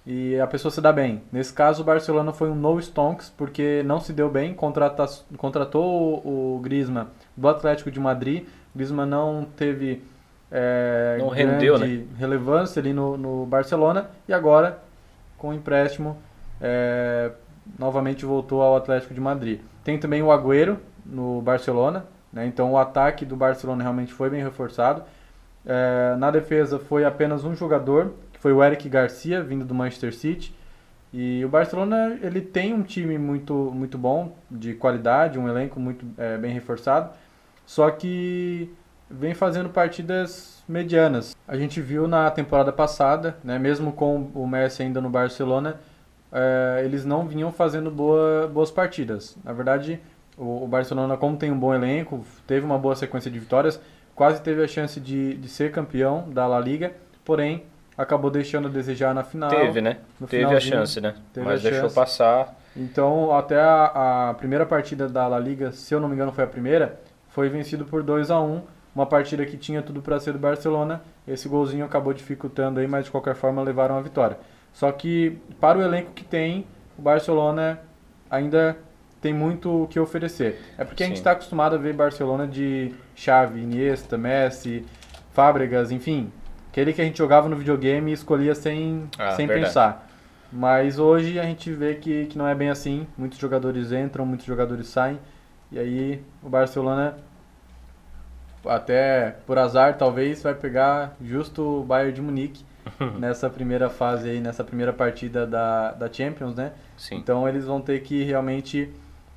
e 0.05 0.39
a 0.39 0.45
pessoa 0.45 0.71
se 0.71 0.79
dá 0.79 0.93
bem. 0.93 1.23
Nesse 1.31 1.51
caso, 1.51 1.81
o 1.81 1.85
Barcelona 1.85 2.31
foi 2.31 2.49
um 2.49 2.55
no 2.55 2.79
stonks 2.79 3.33
porque 3.35 3.81
não 3.83 3.99
se 3.99 4.13
deu 4.13 4.29
bem, 4.29 4.53
contrata, 4.53 5.05
contratou 5.37 6.21
o, 6.23 6.55
o 6.55 6.59
Griezmann 6.59 7.07
do 7.35 7.47
Atlético 7.47 7.89
de 7.89 7.99
Madrid. 7.99 8.43
O 8.73 8.77
Griezmann 8.77 9.07
não 9.07 9.47
teve 9.57 10.03
é, 10.51 11.17
não 11.19 11.29
rendeu, 11.29 11.77
né? 11.77 12.05
relevância 12.17 12.79
ali 12.79 12.93
no, 12.93 13.17
no 13.17 13.45
Barcelona 13.45 14.09
e 14.27 14.33
agora, 14.33 14.79
com 15.37 15.49
o 15.49 15.53
empréstimo, 15.53 16.17
é, 16.61 17.31
novamente 17.77 18.25
voltou 18.25 18.61
ao 18.61 18.75
Atlético 18.75 19.13
de 19.13 19.19
Madrid. 19.19 19.59
Tem 19.83 19.97
também 19.97 20.21
o 20.21 20.31
Agüero 20.31 20.77
no 21.05 21.41
Barcelona, 21.41 22.05
né? 22.31 22.45
então 22.45 22.71
o 22.71 22.77
ataque 22.77 23.25
do 23.25 23.35
Barcelona 23.35 23.81
realmente 23.81 24.13
foi 24.13 24.29
bem 24.29 24.43
reforçado. 24.43 25.03
É, 25.65 26.15
na 26.17 26.29
defesa 26.29 26.77
foi 26.77 27.03
apenas 27.03 27.43
um 27.43 27.55
jogador, 27.55 28.13
foi 28.45 28.53
o 28.53 28.63
Eric 28.63 28.87
Garcia, 28.87 29.41
vindo 29.41 29.65
do 29.65 29.73
Manchester 29.73 30.13
City. 30.13 30.53
E 31.11 31.43
o 31.43 31.49
Barcelona 31.49 32.15
ele 32.21 32.39
tem 32.39 32.75
um 32.75 32.83
time 32.83 33.17
muito, 33.17 33.71
muito 33.73 33.97
bom, 33.97 34.35
de 34.51 34.75
qualidade, 34.75 35.39
um 35.39 35.49
elenco 35.49 35.79
muito 35.79 36.05
é, 36.15 36.37
bem 36.37 36.53
reforçado. 36.53 37.09
Só 37.65 37.89
que 37.89 38.71
vem 39.09 39.33
fazendo 39.33 39.69
partidas 39.69 40.63
medianas. 40.69 41.35
A 41.47 41.57
gente 41.57 41.81
viu 41.81 42.07
na 42.07 42.29
temporada 42.29 42.71
passada, 42.71 43.35
né, 43.43 43.57
mesmo 43.57 43.91
com 43.91 44.29
o 44.35 44.47
Messi 44.47 44.83
ainda 44.83 45.01
no 45.01 45.09
Barcelona, 45.09 45.79
é, 46.31 46.83
eles 46.85 47.03
não 47.03 47.27
vinham 47.27 47.51
fazendo 47.51 47.89
boa, 47.89 48.47
boas 48.47 48.69
partidas. 48.69 49.35
Na 49.43 49.53
verdade, 49.53 49.99
o, 50.37 50.65
o, 50.65 50.67
Barcelona, 50.67 51.17
como 51.17 51.35
tem 51.35 51.49
um 51.49 51.57
bom 51.57 51.73
elenco, 51.73 52.23
teve 52.45 52.63
uma 52.63 52.77
boa 52.77 52.95
sequência 52.95 53.31
de 53.31 53.39
vitórias, 53.39 53.81
quase 54.13 54.39
teve 54.43 54.63
a 54.63 54.67
chance 54.67 54.99
de, 54.99 55.33
de 55.33 55.49
ser 55.49 55.71
campeão 55.71 56.29
da 56.29 56.45
La 56.45 56.59
Liga, 56.59 56.93
porém 57.23 57.63
acabou 57.97 58.29
deixando 58.29 58.67
a 58.67 58.71
desejar 58.71 59.13
na 59.13 59.23
final. 59.23 59.49
Teve, 59.49 59.81
né? 59.81 59.97
Teve 60.29 60.55
a 60.55 60.59
chance, 60.59 60.99
né? 60.99 61.15
Mas 61.37 61.61
deixou 61.61 61.83
chance. 61.83 61.95
passar. 61.95 62.55
Então, 62.75 63.35
até 63.35 63.59
a, 63.59 64.29
a 64.29 64.33
primeira 64.33 64.65
partida 64.65 65.07
da 65.07 65.27
La 65.27 65.39
Liga, 65.39 65.71
se 65.71 65.93
eu 65.93 65.99
não 65.99 66.09
me 66.09 66.15
engano, 66.15 66.31
foi 66.31 66.43
a 66.43 66.47
primeira 66.47 66.99
foi 67.35 67.49
vencido 67.49 67.83
por 67.83 68.01
2 68.01 68.31
a 68.31 68.39
1 68.39 68.61
uma 68.95 69.05
partida 69.05 69.45
que 69.45 69.57
tinha 69.57 69.81
tudo 69.81 70.01
para 70.01 70.17
ser 70.21 70.31
do 70.31 70.39
Barcelona. 70.39 71.01
Esse 71.27 71.49
golzinho 71.49 71.83
acabou 71.83 72.13
dificultando 72.13 72.79
aí, 72.79 72.87
mas 72.87 73.03
de 73.03 73.11
qualquer 73.11 73.35
forma 73.35 73.61
levaram 73.61 73.97
a 73.97 74.01
vitória. 74.01 74.37
Só 74.71 74.89
que 74.89 75.37
para 75.59 75.77
o 75.77 75.81
elenco 75.81 76.13
que 76.13 76.23
tem, 76.23 76.65
o 76.97 77.01
Barcelona 77.01 77.81
ainda 78.31 78.77
tem 79.19 79.33
muito 79.33 79.83
o 79.83 79.87
que 79.87 79.99
oferecer. 79.99 80.61
É 80.77 80.85
porque 80.85 81.03
Sim. 81.03 81.03
a 81.03 81.07
gente 81.07 81.17
está 81.17 81.31
acostumado 81.31 81.75
a 81.75 81.77
ver 81.77 81.93
Barcelona 81.93 82.47
de 82.47 82.93
Xavi, 83.17 83.59
Iniesta, 83.59 84.17
Messi, 84.17 84.85
Fábregas, 85.33 85.91
enfim, 85.91 86.31
aquele 86.75 86.91
que 86.91 87.01
a 87.01 87.05
gente 87.05 87.17
jogava 87.17 87.47
no 87.47 87.55
videogame 87.55 88.11
e 88.11 88.13
escolhia 88.13 88.53
sem, 88.53 89.09
ah, 89.17 89.31
sem 89.31 89.47
pensar. 89.47 90.09
Mas 90.51 90.99
hoje 90.99 91.39
a 91.39 91.43
gente 91.43 91.71
vê 91.71 91.95
que, 91.95 92.25
que 92.25 92.37
não 92.37 92.45
é 92.45 92.53
bem 92.53 92.69
assim. 92.69 93.07
Muitos 93.17 93.39
jogadores 93.39 93.93
entram, 93.93 94.25
muitos 94.25 94.45
jogadores 94.45 94.87
saem. 94.87 95.17
E 95.71 95.79
aí 95.79 96.21
o 96.43 96.49
Barcelona, 96.49 97.15
até 98.65 99.37
por 99.47 99.57
azar 99.57 99.97
talvez, 99.97 100.43
vai 100.43 100.53
pegar 100.53 101.15
justo 101.21 101.79
o 101.79 101.83
Bayern 101.83 102.11
de 102.11 102.21
Munique 102.21 102.65
nessa 103.17 103.49
primeira 103.49 103.89
fase 103.89 104.29
aí, 104.29 104.41
nessa 104.41 104.63
primeira 104.63 104.91
partida 104.91 105.47
da, 105.47 105.93
da 105.93 106.11
Champions, 106.11 106.55
né? 106.55 106.73
Sim. 106.97 107.15
Então 107.15 107.47
eles 107.47 107.63
vão 107.63 107.79
ter 107.79 108.01
que 108.01 108.21
realmente 108.23 108.91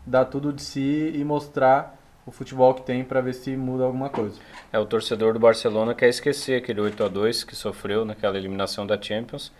dar 0.04 0.24
tudo 0.24 0.52
de 0.52 0.62
si 0.62 1.12
e 1.14 1.24
mostrar 1.24 1.97
o 2.28 2.30
futebol 2.30 2.74
que 2.74 2.82
tem 2.82 3.02
para 3.02 3.22
ver 3.22 3.32
se 3.32 3.56
muda 3.56 3.84
alguma 3.84 4.10
coisa. 4.10 4.38
É, 4.70 4.78
o 4.78 4.84
torcedor 4.84 5.32
do 5.32 5.40
Barcelona 5.40 5.94
quer 5.94 6.10
esquecer 6.10 6.58
aquele 6.58 6.78
8 6.78 7.04
a 7.04 7.08
2 7.08 7.42
que 7.42 7.56
sofreu 7.56 8.04
naquela 8.04 8.36
eliminação 8.36 8.86
da 8.86 9.00
Champions. 9.00 9.50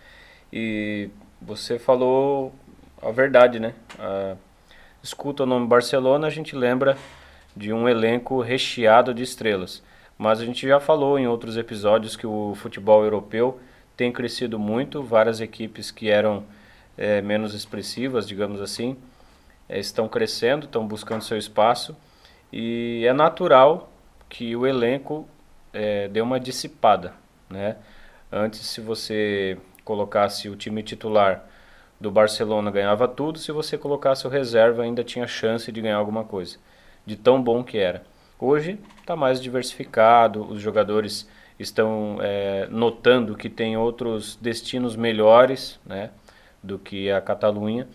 E 0.53 1.09
você 1.41 1.79
falou 1.79 2.53
a 3.01 3.09
verdade, 3.09 3.59
né? 3.59 3.73
Ah, 3.97 4.35
escuta 5.01 5.43
o 5.43 5.45
nome 5.47 5.65
Barcelona, 5.65 6.27
a 6.27 6.29
gente 6.29 6.55
lembra 6.55 6.95
de 7.55 7.73
um 7.73 7.89
elenco 7.89 8.39
recheado 8.39 9.15
de 9.15 9.23
estrelas. 9.23 9.81
Mas 10.15 10.39
a 10.39 10.45
gente 10.45 10.67
já 10.67 10.79
falou 10.79 11.17
em 11.17 11.27
outros 11.27 11.57
episódios 11.57 12.15
que 12.15 12.27
o 12.27 12.53
futebol 12.53 13.03
europeu 13.03 13.59
tem 13.97 14.11
crescido 14.11 14.59
muito, 14.59 15.01
várias 15.01 15.41
equipes 15.41 15.89
que 15.89 16.07
eram 16.07 16.43
é, 16.95 17.19
menos 17.19 17.55
expressivas, 17.55 18.27
digamos 18.27 18.61
assim, 18.61 18.95
é, 19.67 19.79
estão 19.79 20.07
crescendo, 20.07 20.65
estão 20.65 20.87
buscando 20.87 21.23
seu 21.23 21.37
espaço 21.37 21.97
e 22.51 23.05
é 23.05 23.13
natural 23.13 23.91
que 24.27 24.55
o 24.55 24.65
elenco 24.65 25.27
é, 25.73 26.07
dê 26.07 26.21
uma 26.21 26.39
dissipada, 26.39 27.13
né? 27.49 27.77
Antes, 28.31 28.61
se 28.61 28.81
você 28.81 29.57
colocasse 29.83 30.49
o 30.49 30.55
time 30.55 30.83
titular 30.83 31.45
do 31.99 32.11
Barcelona 32.11 32.71
ganhava 32.71 33.07
tudo, 33.07 33.39
se 33.39 33.51
você 33.51 33.77
colocasse 33.77 34.25
o 34.25 34.29
reserva 34.29 34.83
ainda 34.83 35.03
tinha 35.03 35.27
chance 35.27 35.71
de 35.71 35.81
ganhar 35.81 35.97
alguma 35.97 36.23
coisa, 36.23 36.57
de 37.05 37.15
tão 37.15 37.41
bom 37.41 37.63
que 37.63 37.77
era. 37.77 38.03
Hoje 38.39 38.79
está 38.99 39.15
mais 39.15 39.41
diversificado, 39.41 40.43
os 40.43 40.61
jogadores 40.61 41.27
estão 41.57 42.17
é, 42.21 42.67
notando 42.71 43.35
que 43.35 43.49
tem 43.49 43.75
outros 43.75 44.37
destinos 44.37 44.95
melhores 44.95 45.79
né, 45.85 46.11
do 46.63 46.79
que 46.79 47.11
a 47.11 47.19
Catalunha 47.19 47.87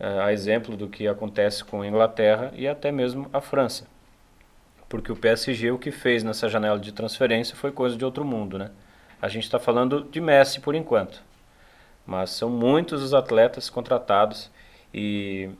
a 0.00 0.32
exemplo 0.32 0.76
do 0.76 0.88
que 0.88 1.06
acontece 1.06 1.62
com 1.62 1.82
a 1.82 1.86
Inglaterra 1.86 2.50
e 2.54 2.66
até 2.66 2.90
mesmo 2.90 3.28
a 3.32 3.40
França. 3.40 3.86
Porque 4.88 5.12
o 5.12 5.16
PSG 5.16 5.70
o 5.70 5.78
que 5.78 5.90
fez 5.90 6.24
nessa 6.24 6.48
janela 6.48 6.78
de 6.78 6.90
transferência 6.90 7.54
foi 7.54 7.70
coisa 7.70 7.96
de 7.96 8.04
outro 8.04 8.24
mundo, 8.24 8.58
né? 8.58 8.70
A 9.20 9.28
gente 9.28 9.44
está 9.44 9.58
falando 9.58 10.02
de 10.04 10.20
Messi 10.20 10.60
por 10.60 10.74
enquanto, 10.74 11.22
mas 12.06 12.30
são 12.30 12.48
muitos 12.48 13.02
os 13.02 13.12
atletas 13.12 13.68
contratados 13.68 14.50
e 14.92 15.50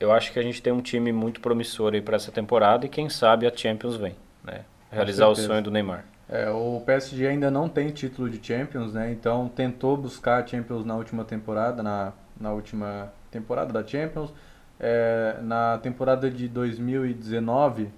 eu 0.00 0.10
acho 0.12 0.32
que 0.32 0.38
a 0.38 0.42
gente 0.42 0.60
tem 0.60 0.72
um 0.72 0.80
time 0.80 1.12
muito 1.12 1.40
promissor 1.40 1.94
aí 1.94 2.02
para 2.02 2.16
essa 2.16 2.32
temporada 2.32 2.84
e 2.84 2.88
quem 2.88 3.08
sabe 3.08 3.46
a 3.46 3.56
Champions 3.56 3.96
vem, 3.96 4.16
né? 4.42 4.64
Realizar 4.90 5.28
o 5.28 5.36
sonho 5.36 5.62
do 5.62 5.70
Neymar. 5.70 6.04
É, 6.28 6.50
o 6.50 6.82
PSG 6.84 7.26
ainda 7.26 7.50
não 7.50 7.68
tem 7.68 7.90
título 7.90 8.28
de 8.28 8.44
Champions, 8.44 8.92
né? 8.92 9.12
Então 9.12 9.48
tentou 9.48 9.96
buscar 9.96 10.42
a 10.42 10.46
Champions 10.46 10.84
na 10.84 10.96
última 10.96 11.24
temporada, 11.24 11.82
na, 11.82 12.12
na 12.38 12.52
última 12.52 13.12
temporada 13.30 13.72
da 13.72 13.86
Champions. 13.86 14.32
É, 14.78 15.38
na 15.42 15.78
temporada 15.78 16.30
de 16.30 16.48
2019, 16.48 17.90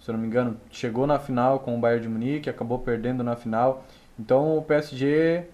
se 0.00 0.10
eu 0.10 0.14
não 0.14 0.20
me 0.20 0.26
engano, 0.26 0.56
chegou 0.70 1.06
na 1.06 1.18
final 1.18 1.60
com 1.60 1.76
o 1.76 1.78
Bayern 1.78 2.02
de 2.02 2.08
Munique, 2.08 2.50
acabou 2.50 2.78
perdendo 2.78 3.22
na 3.22 3.36
final. 3.36 3.84
Então 4.18 4.56
o 4.56 4.62
PSG 4.62 5.44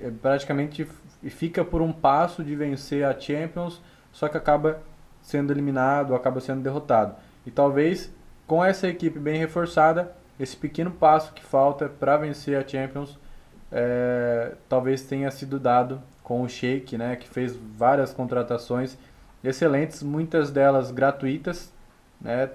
é, 0.00 0.10
praticamente 0.20 0.86
fica 1.28 1.64
por 1.64 1.80
um 1.80 1.92
passo 1.92 2.42
de 2.42 2.54
vencer 2.56 3.04
a 3.04 3.18
Champions, 3.18 3.80
só 4.12 4.28
que 4.28 4.36
acaba 4.36 4.80
sendo 5.22 5.52
eliminado, 5.52 6.14
acaba 6.14 6.40
sendo 6.40 6.62
derrotado. 6.62 7.14
E 7.46 7.50
talvez 7.50 8.12
com 8.46 8.64
essa 8.64 8.88
equipe 8.88 9.18
bem 9.18 9.38
reforçada, 9.38 10.12
esse 10.38 10.56
pequeno 10.56 10.90
passo 10.90 11.32
que 11.32 11.44
falta 11.44 11.88
para 11.88 12.16
vencer 12.16 12.58
a 12.58 12.66
Champions, 12.66 13.18
é, 13.70 14.54
talvez 14.68 15.02
tenha 15.02 15.30
sido 15.30 15.58
dado 15.60 16.02
com 16.30 16.42
o 16.42 16.48
Sheik, 16.48 16.96
né, 16.96 17.16
que 17.16 17.28
fez 17.28 17.58
várias 17.76 18.12
contratações 18.12 18.96
excelentes, 19.42 20.00
muitas 20.00 20.48
delas 20.48 20.92
gratuitas, 20.92 21.72
né, 22.20 22.50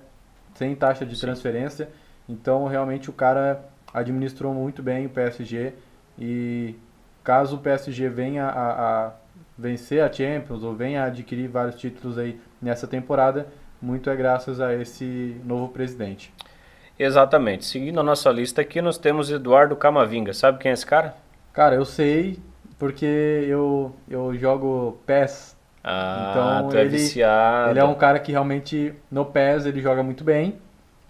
sem 0.53 0.73
taxa 0.73 1.05
de 1.05 1.13
Sim. 1.13 1.23
transferência. 1.23 1.89
Então, 2.29 2.67
realmente, 2.67 3.09
o 3.09 3.13
cara 3.13 3.65
administrou 3.93 4.53
muito 4.53 4.81
bem 4.81 5.07
o 5.07 5.09
PSG 5.09 5.73
e 6.17 6.75
caso 7.21 7.57
o 7.57 7.59
PSG 7.59 8.07
venha 8.07 8.45
a, 8.45 9.07
a 9.07 9.11
vencer 9.57 10.01
a 10.01 10.09
Champions 10.09 10.63
ou 10.63 10.73
venha 10.73 11.03
a 11.03 11.07
adquirir 11.07 11.49
vários 11.49 11.75
títulos 11.75 12.17
aí 12.17 12.39
nessa 12.61 12.87
temporada, 12.87 13.45
muito 13.81 14.09
é 14.09 14.15
graças 14.15 14.61
a 14.61 14.73
esse 14.73 15.35
novo 15.43 15.67
presidente. 15.67 16.33
Exatamente. 16.97 17.65
Seguindo 17.65 17.99
a 17.99 18.03
nossa 18.03 18.31
lista 18.31 18.61
aqui, 18.61 18.81
nós 18.81 18.97
temos 18.97 19.29
Eduardo 19.29 19.75
Camavinga. 19.75 20.31
Sabe 20.31 20.59
quem 20.59 20.71
é 20.71 20.73
esse 20.73 20.85
cara? 20.85 21.13
Cara, 21.51 21.75
eu 21.75 21.83
sei, 21.83 22.39
porque 22.77 23.05
eu, 23.47 23.93
eu 24.09 24.35
jogo 24.35 24.99
PES. 25.05 25.55
Ah, 25.83 26.63
então 26.65 26.77
é 26.77 26.81
ele, 26.81 26.89
viciado. 26.89 27.71
ele 27.71 27.79
é 27.79 27.83
um 27.83 27.93
cara 27.93 28.19
que 28.19 28.31
realmente 28.31 28.93
no 29.11 29.23
PES 29.23 29.67
ele 29.67 29.81
joga 29.81 30.01
muito 30.01 30.23
bem, 30.23 30.57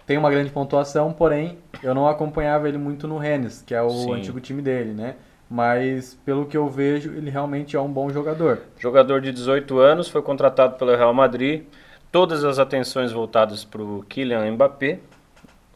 tem 0.06 0.18
uma 0.18 0.30
grande 0.30 0.50
pontuação, 0.50 1.12
porém 1.12 1.58
eu 1.82 1.94
não 1.94 2.06
acompanhava 2.06 2.68
ele 2.68 2.76
muito 2.76 3.08
no 3.08 3.16
Rennes, 3.16 3.62
que 3.66 3.74
é 3.74 3.80
o 3.80 3.88
Sim. 3.88 4.14
antigo 4.14 4.38
time 4.38 4.60
dele, 4.60 4.92
né? 4.92 5.16
Mas 5.48 6.18
pelo 6.24 6.44
que 6.46 6.56
eu 6.56 6.68
vejo, 6.68 7.10
ele 7.12 7.30
realmente 7.30 7.76
é 7.76 7.80
um 7.80 7.90
bom 7.90 8.10
jogador. 8.10 8.60
Jogador 8.78 9.20
de 9.20 9.32
18 9.32 9.78
anos, 9.78 10.08
foi 10.08 10.20
contratado 10.20 10.76
pelo 10.76 10.94
Real 10.94 11.14
Madrid. 11.14 11.64
Todas 12.10 12.44
as 12.44 12.58
atenções 12.58 13.12
voltadas 13.12 13.64
para 13.64 13.82
o 13.82 14.04
Kylian 14.08 14.52
Mbappé. 14.52 15.00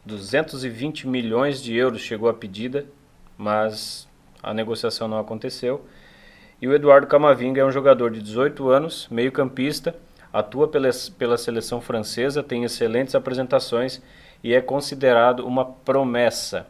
220 0.05 1.07
milhões 1.07 1.61
de 1.61 1.75
euros 1.75 2.01
chegou 2.01 2.27
a 2.29 2.33
pedida, 2.33 2.85
mas 3.37 4.07
a 4.41 4.53
negociação 4.53 5.07
não 5.07 5.19
aconteceu. 5.19 5.85
E 6.61 6.67
o 6.67 6.73
Eduardo 6.73 7.07
Camavinga 7.07 7.61
é 7.61 7.65
um 7.65 7.71
jogador 7.71 8.11
de 8.11 8.21
18 8.21 8.69
anos, 8.69 9.07
meio-campista, 9.09 9.95
atua 10.31 10.67
pela, 10.67 10.89
pela 11.17 11.37
seleção 11.37 11.81
francesa, 11.81 12.43
tem 12.43 12.63
excelentes 12.63 13.15
apresentações 13.15 14.01
e 14.43 14.53
é 14.53 14.61
considerado 14.61 15.45
uma 15.45 15.65
promessa. 15.65 16.67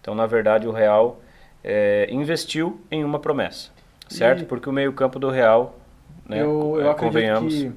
Então, 0.00 0.14
na 0.14 0.26
verdade, 0.26 0.66
o 0.66 0.72
Real 0.72 1.20
é, 1.62 2.08
investiu 2.10 2.80
em 2.90 3.04
uma 3.04 3.18
promessa, 3.18 3.70
certo? 4.08 4.42
E 4.42 4.46
Porque 4.46 4.68
o 4.68 4.72
meio-campo 4.72 5.18
do 5.18 5.30
Real, 5.30 5.78
né, 6.26 6.42
eu, 6.42 6.78
eu 6.80 6.90
é, 6.90 6.94
convenhamos. 6.94 7.54
que 7.54 7.72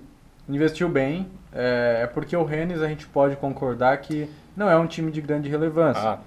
investiu 0.49 0.89
bem. 0.89 1.27
É, 1.53 1.99
é, 2.03 2.07
porque 2.07 2.35
o 2.35 2.43
Rennes 2.43 2.81
a 2.81 2.87
gente 2.87 3.05
pode 3.05 3.35
concordar 3.35 3.95
que 3.97 4.27
não 4.57 4.69
é 4.69 4.75
um 4.75 4.87
time 4.87 5.11
de 5.11 5.21
grande 5.21 5.49
relevância. 5.49 6.01
Ah, 6.01 6.17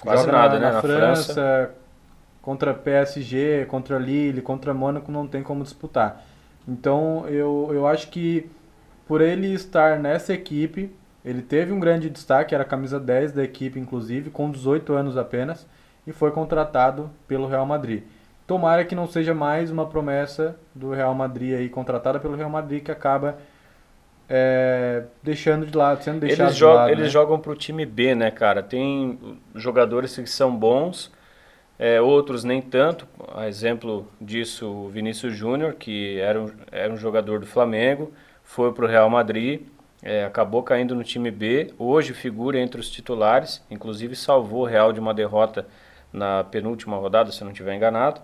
quase 0.00 0.24
Joga 0.24 0.38
nada, 0.38 0.58
na, 0.60 0.66
né? 0.66 0.72
Na, 0.74 0.80
França, 0.80 1.34
França 1.34 1.70
contra 2.46 2.72
PSG, 2.72 3.66
contra 3.66 3.98
Lille, 3.98 4.40
contra 4.40 4.72
Mônaco 4.72 5.10
não 5.10 5.26
tem 5.26 5.42
como 5.42 5.64
disputar. 5.64 6.24
Então 6.66 7.26
eu, 7.28 7.70
eu 7.72 7.88
acho 7.88 8.08
que 8.08 8.48
por 9.04 9.20
ele 9.20 9.52
estar 9.52 9.98
nessa 9.98 10.32
equipe, 10.32 10.94
ele 11.24 11.42
teve 11.42 11.72
um 11.72 11.80
grande 11.80 12.08
destaque, 12.08 12.54
era 12.54 12.62
a 12.62 12.66
camisa 12.66 13.00
10 13.00 13.32
da 13.32 13.42
equipe, 13.42 13.80
inclusive, 13.80 14.30
com 14.30 14.48
18 14.48 14.92
anos 14.92 15.16
apenas, 15.16 15.66
e 16.06 16.12
foi 16.12 16.30
contratado 16.30 17.10
pelo 17.26 17.48
Real 17.48 17.66
Madrid. 17.66 18.04
Tomara 18.46 18.84
que 18.84 18.94
não 18.94 19.08
seja 19.08 19.34
mais 19.34 19.68
uma 19.72 19.86
promessa 19.86 20.56
do 20.72 20.92
Real 20.92 21.14
Madrid 21.16 21.52
aí, 21.52 21.68
contratada 21.68 22.20
pelo 22.20 22.36
Real 22.36 22.50
Madrid, 22.50 22.80
que 22.80 22.92
acaba 22.92 23.38
é, 24.28 25.02
deixando 25.20 25.66
de 25.66 25.76
lado, 25.76 26.00
sendo 26.04 26.20
deixado 26.20 26.46
eles 26.46 26.56
de 26.56 26.64
lado. 26.64 26.90
Eles 26.90 27.04
né? 27.06 27.10
jogam 27.10 27.40
para 27.40 27.50
o 27.50 27.56
time 27.56 27.84
B, 27.84 28.14
né, 28.14 28.30
cara? 28.30 28.62
Tem 28.62 29.18
jogadores 29.56 30.14
que 30.14 30.30
são 30.30 30.56
bons, 30.56 31.10
é, 31.78 32.00
outros 32.00 32.42
nem 32.42 32.62
tanto, 32.62 33.06
a 33.34 33.48
exemplo 33.48 34.08
disso 34.20 34.66
o 34.66 34.88
Vinícius 34.88 35.34
Júnior, 35.34 35.74
que 35.74 36.18
era 36.18 36.40
um, 36.40 36.50
era 36.72 36.92
um 36.92 36.96
jogador 36.96 37.38
do 37.38 37.46
Flamengo, 37.46 38.12
foi 38.42 38.72
para 38.72 38.84
o 38.84 38.88
Real 38.88 39.10
Madrid, 39.10 39.62
é, 40.02 40.24
acabou 40.24 40.62
caindo 40.62 40.94
no 40.94 41.04
time 41.04 41.30
B, 41.30 41.74
hoje 41.78 42.14
figura 42.14 42.58
entre 42.58 42.80
os 42.80 42.90
titulares, 42.90 43.62
inclusive 43.70 44.14
salvou 44.16 44.62
o 44.62 44.66
Real 44.66 44.92
de 44.92 45.00
uma 45.00 45.12
derrota 45.12 45.66
na 46.12 46.44
penúltima 46.44 46.96
rodada, 46.96 47.30
se 47.30 47.44
não 47.44 47.50
estiver 47.50 47.74
enganado. 47.74 48.20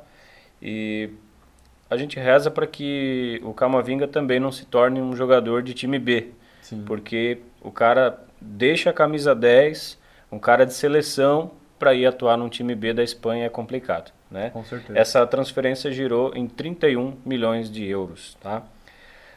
E 0.61 1.11
a 1.91 1.97
gente 1.97 2.19
reza 2.19 2.51
para 2.51 2.67
que 2.67 3.41
o 3.45 3.53
Camavinga 3.53 4.09
também 4.09 4.41
não 4.41 4.51
se 4.51 4.65
torne 4.65 5.01
um 5.01 5.15
jogador 5.15 5.63
de 5.63 5.75
time 5.75 5.99
B, 5.99 6.31
Sim. 6.63 6.85
porque 6.87 7.41
o 7.61 7.71
cara 7.71 8.19
deixa 8.41 8.91
a 8.91 8.93
camisa 8.93 9.35
10, 9.35 9.99
um 10.31 10.39
cara 10.39 10.65
de 10.65 10.73
seleção, 10.73 11.51
para 11.83 11.95
ir 11.95 12.07
atuar 12.07 12.37
num 12.37 12.49
time 12.49 12.77
B 12.77 12.95
da 12.95 13.03
Espanha 13.03 13.47
é 13.47 13.49
complicado. 13.49 14.13
Né? 14.31 14.51
Com 14.51 14.63
certeza. 14.63 14.97
Essa 14.97 15.27
transferência 15.27 15.91
girou 15.91 16.33
em 16.33 16.47
31 16.47 17.17
milhões 17.27 17.69
de 17.69 17.85
euros. 17.85 18.37
Tá? 18.41 18.63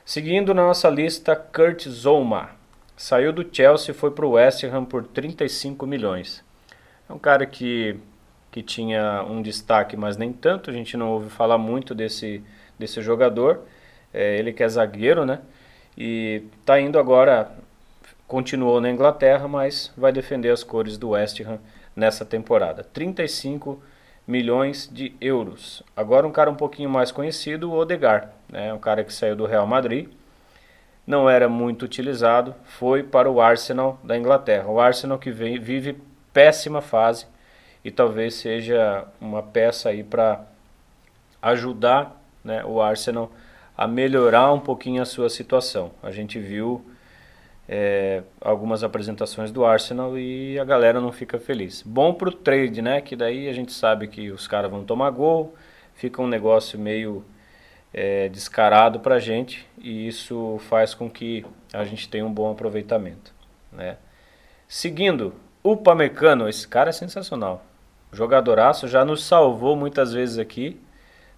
Seguindo 0.06 0.54
na 0.54 0.62
nossa 0.62 0.88
lista, 0.88 1.36
Kurt 1.36 1.88
Zouma. 1.90 2.52
Saiu 2.96 3.34
do 3.34 3.44
Chelsea 3.52 3.90
e 3.90 3.98
foi 3.98 4.12
para 4.12 4.28
o 4.28 4.34
West 4.34 4.64
Ham 4.64 4.86
por 4.86 5.08
35 5.08 5.88
milhões. 5.88 6.44
É 7.10 7.14
um 7.14 7.18
cara 7.18 7.48
que, 7.48 7.98
que 8.52 8.62
tinha 8.62 9.26
um 9.28 9.42
destaque, 9.42 9.98
mas 9.98 10.16
nem 10.16 10.32
tanto. 10.32 10.70
A 10.70 10.74
gente 10.74 10.96
não 10.96 11.10
ouve 11.14 11.32
falar 11.32 11.58
muito 11.58 11.96
desse, 11.96 12.44
desse 12.78 13.02
jogador. 13.02 13.62
É, 14.14 14.38
ele 14.38 14.54
que 14.54 14.62
é 14.62 14.70
zagueiro, 14.70 15.26
né? 15.26 15.42
E 15.98 16.44
está 16.60 16.80
indo 16.80 17.00
agora, 17.00 17.50
continuou 18.28 18.80
na 18.80 18.92
Inglaterra, 18.92 19.48
mas 19.48 19.92
vai 19.98 20.12
defender 20.12 20.52
as 20.52 20.64
cores 20.64 20.96
do 20.96 21.10
West 21.10 21.42
Ham 21.42 21.58
nessa 21.96 22.26
temporada. 22.26 22.84
35 22.84 23.82
milhões 24.28 24.90
de 24.92 25.16
euros. 25.22 25.84
Agora 25.96 26.28
um 26.28 26.32
cara 26.32 26.50
um 26.50 26.56
pouquinho 26.56 26.90
mais 26.90 27.12
conhecido, 27.12 27.70
o 27.70 27.78
Odegar, 27.78 28.32
né? 28.50 28.74
um 28.74 28.80
cara 28.80 29.04
que 29.04 29.14
saiu 29.14 29.36
do 29.36 29.46
Real 29.46 29.68
Madrid. 29.68 30.10
não 31.06 31.30
era 31.30 31.48
muito 31.48 31.84
utilizado, 31.86 32.56
foi 32.64 33.04
para 33.04 33.30
o 33.30 33.40
Arsenal 33.40 34.00
da 34.04 34.18
Inglaterra. 34.18 34.68
O 34.68 34.80
Arsenal 34.80 35.20
que 35.20 35.30
vem, 35.30 35.60
vive 35.60 36.02
péssima 36.34 36.82
fase 36.82 37.28
e 37.84 37.92
talvez 37.92 38.34
seja 38.34 39.06
uma 39.22 39.44
peça 39.44 39.90
aí 39.90 40.04
para 40.04 40.44
ajudar 41.42 42.20
né, 42.44 42.66
o 42.66 42.82
Arsenal 42.82 43.32
a 43.78 43.88
melhorar 43.88 44.52
um 44.52 44.60
pouquinho 44.60 45.02
a 45.02 45.06
sua 45.06 45.30
situação. 45.30 45.92
A 46.02 46.10
gente 46.10 46.40
viu 46.40 46.84
é, 47.68 48.24
algumas 48.40 48.84
apresentações 48.84 49.52
do 49.52 49.66
Arsenal 49.66 50.18
e 50.18 50.60
a 50.60 50.64
galera 50.64 51.02
não 51.02 51.12
fica 51.12 51.40
feliz. 51.40 51.82
Bom 51.82 52.14
para 52.14 52.30
o 52.30 52.32
trade, 52.32 52.82
né? 52.82 53.02
Que 53.02 53.16
daí 53.16 53.50
a 53.50 53.54
gente 53.54 53.74
sabe 53.74 54.08
que 54.08 54.32
os 54.32 54.48
caras 54.48 54.70
vão 54.70 54.84
tomar 54.84 55.10
gol, 55.10 55.56
fica 55.94 56.22
um 56.22 56.28
negócio 56.28 56.78
meio 56.78 57.26
é, 57.94 58.30
descarado 58.30 59.00
para 59.00 59.16
a 59.16 59.20
gente 59.20 59.68
e 59.78 60.08
isso 60.08 60.58
faz 60.70 60.94
com 60.94 61.10
que 61.10 61.46
a 61.74 61.84
gente 61.84 62.10
tenha 62.10 62.26
um 62.26 62.34
bom 62.34 62.52
aproveitamento. 62.52 63.34
Né? 63.72 63.98
Seguindo, 64.68 65.34
o 65.64 65.76
Pamecano, 65.76 66.48
esse 66.48 66.68
cara 66.68 66.90
é 66.90 66.94
sensacional. 66.94 67.64
Jogadoraço, 68.12 68.88
já 68.88 69.04
nos 69.04 69.24
salvou 69.24 69.76
muitas 69.76 70.14
vezes 70.14 70.38
aqui. 70.38 70.80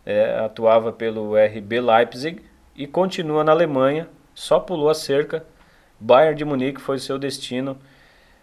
É, 0.05 0.39
atuava 0.39 0.91
pelo 0.91 1.35
RB 1.35 1.81
Leipzig 1.81 2.41
e 2.75 2.87
continua 2.87 3.43
na 3.43 3.51
Alemanha, 3.51 4.07
só 4.33 4.59
pulou 4.59 4.89
a 4.89 4.93
cerca. 4.93 5.45
Bayern 5.99 6.35
de 6.35 6.45
Munique 6.45 6.81
foi 6.81 6.99
seu 6.99 7.17
destino, 7.17 7.77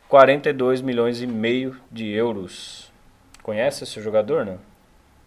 42 0.08 0.80
milhões 0.80 1.20
e 1.20 1.26
meio 1.26 1.76
de 1.90 2.08
euros. 2.10 2.92
Conhece 3.42 3.84
esse 3.84 4.00
jogador, 4.00 4.44
não? 4.44 4.58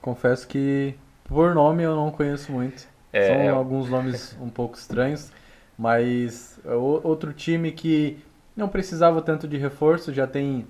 Confesso 0.01 0.47
que 0.47 0.95
por 1.25 1.53
nome 1.53 1.83
eu 1.83 1.95
não 1.95 2.11
conheço 2.11 2.51
muito. 2.51 2.87
É, 3.11 3.27
São 3.27 3.35
é... 3.35 3.49
alguns 3.49 3.89
nomes 3.89 4.37
um 4.41 4.49
pouco 4.49 4.77
estranhos, 4.77 5.31
mas 5.77 6.59
é 6.65 6.73
outro 6.73 7.33
time 7.33 7.71
que 7.71 8.17
não 8.55 8.67
precisava 8.67 9.21
tanto 9.21 9.47
de 9.47 9.57
reforço, 9.57 10.13
já 10.13 10.25
tem 10.25 10.65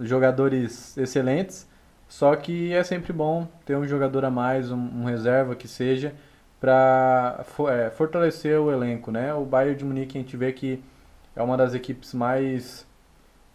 jogadores 0.00 0.96
excelentes, 0.96 1.66
só 2.08 2.36
que 2.36 2.72
é 2.72 2.84
sempre 2.84 3.12
bom 3.12 3.48
ter 3.64 3.76
um 3.76 3.86
jogador 3.86 4.24
a 4.24 4.30
mais, 4.30 4.70
um, 4.70 4.76
um 4.76 5.04
reserva 5.04 5.56
que 5.56 5.66
seja, 5.66 6.14
para 6.66 7.44
é, 7.70 7.90
fortalecer 7.90 8.58
o 8.58 8.72
elenco, 8.72 9.12
né? 9.12 9.32
O 9.32 9.44
Bayern 9.44 9.76
de 9.76 9.84
Munique 9.84 10.18
a 10.18 10.20
gente 10.20 10.36
vê 10.36 10.52
que 10.52 10.82
é 11.36 11.40
uma 11.40 11.56
das 11.56 11.74
equipes 11.74 12.12
mais 12.12 12.84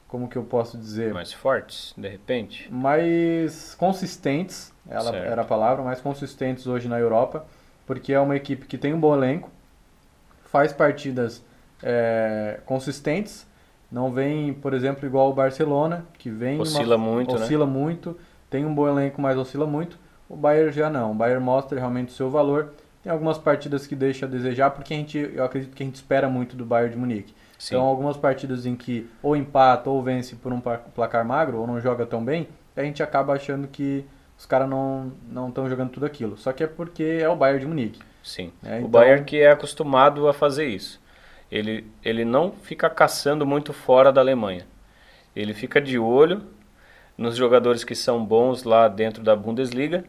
como 0.08 0.30
que 0.30 0.38
eu 0.38 0.44
posso 0.44 0.78
dizer? 0.78 1.14
Mais 1.14 1.34
fortes, 1.34 1.94
de 1.98 2.08
repente? 2.08 2.72
Mais 2.72 3.76
consistentes, 3.76 4.74
ela 4.90 5.12
certo. 5.12 5.26
era 5.26 5.42
a 5.42 5.46
palavra, 5.46 5.84
mais 5.84 6.00
consistentes 6.00 6.68
hoje 6.68 6.88
na 6.88 7.00
Europa, 7.00 7.46
porque 7.86 8.14
é 8.14 8.20
uma 8.20 8.36
equipe 8.36 8.66
que 8.66 8.78
tem 8.78 8.94
um 8.94 9.00
bom 9.00 9.14
elenco, 9.14 9.50
faz 10.46 10.72
partidas 10.72 11.44
é, 11.84 12.60
consistentes, 12.66 13.46
não 13.92 14.12
vem, 14.12 14.54
por 14.54 14.74
exemplo, 14.74 15.06
igual 15.06 15.30
o 15.30 15.34
Barcelona, 15.34 16.06
que 16.18 16.30
vem 16.30 16.60
oscila 16.62 16.96
uma, 16.96 17.06
muito, 17.06 17.36
né? 17.36 17.42
oscila 17.42 17.66
né? 17.66 17.72
muito, 17.72 18.18
tem 18.50 18.66
um 18.66 18.74
bom 18.74 18.88
elenco, 18.88 19.22
mas 19.22 19.38
oscila 19.38 19.66
muito. 19.66 19.98
O 20.30 20.36
Bayern 20.36 20.72
já 20.72 20.90
não. 20.90 21.12
O 21.12 21.16
Bayern 21.16 21.44
mostra 21.44 21.78
realmente 21.78 22.10
o 22.10 22.14
seu 22.14 22.30
valor. 22.30 22.74
Tem 23.04 23.12
algumas 23.12 23.38
partidas 23.38 23.88
que 23.88 23.96
deixa 23.96 24.26
a 24.26 24.30
desejar, 24.30 24.72
porque 24.72 24.94
a 24.94 24.98
gente, 24.98 25.18
eu 25.18 25.44
acredito 25.44 25.76
que 25.76 25.82
a 25.82 25.86
gente 25.86 25.96
espera 25.96 26.30
muito 26.30 26.56
do 26.56 26.66
Bayern 26.66 26.94
de 26.94 27.00
Munique. 27.00 27.34
Sim. 27.58 27.76
Então, 27.76 27.86
algumas 27.86 28.18
partidas 28.18 28.66
em 28.66 28.76
que 28.76 29.10
ou 29.22 29.36
empata 29.36 29.90
ou 29.90 30.02
vence 30.02 30.36
por 30.36 30.52
um 30.54 30.60
placar 30.60 31.26
magro 31.26 31.60
ou 31.60 31.68
não 31.68 31.80
joga 31.80 32.06
tão 32.06 32.24
bem, 32.24 32.48
a 32.76 32.84
gente 32.84 33.02
acaba 33.04 33.34
achando 33.34 33.68
que 33.68 34.06
os 34.38 34.46
caras 34.46 34.70
não 34.70 35.12
não 35.30 35.50
estão 35.50 35.70
jogando 35.70 35.92
tudo 35.92 36.06
aquilo. 36.06 36.38
Só 36.38 36.52
que 36.52 36.64
é 36.64 36.68
porque 36.68 37.04
é 37.04 37.30
o 37.30 37.36
Bayern 37.36 37.62
de 37.62 37.68
Munique. 37.68 38.00
Sim. 38.24 38.52
É, 38.64 38.78
então... 38.78 38.86
O 38.86 38.88
Bayern 38.88 39.24
que 39.26 39.40
é 39.40 39.52
acostumado 39.52 40.28
a 40.28 40.34
fazer 40.34 40.68
isso. 40.68 41.00
Ele, 41.52 41.86
ele 42.04 42.24
não 42.24 42.52
fica 42.52 42.90
caçando 42.90 43.46
muito 43.46 43.74
fora 43.74 44.12
da 44.12 44.22
Alemanha. 44.22 44.66
Ele 45.36 45.54
fica 45.54 45.82
de 45.82 46.00
olho 46.00 46.44
nos 47.18 47.36
jogadores 47.36 47.84
que 47.84 47.94
são 47.94 48.24
bons 48.24 48.64
lá 48.64 48.88
dentro 48.88 49.22
da 49.22 49.36
Bundesliga 49.36 50.04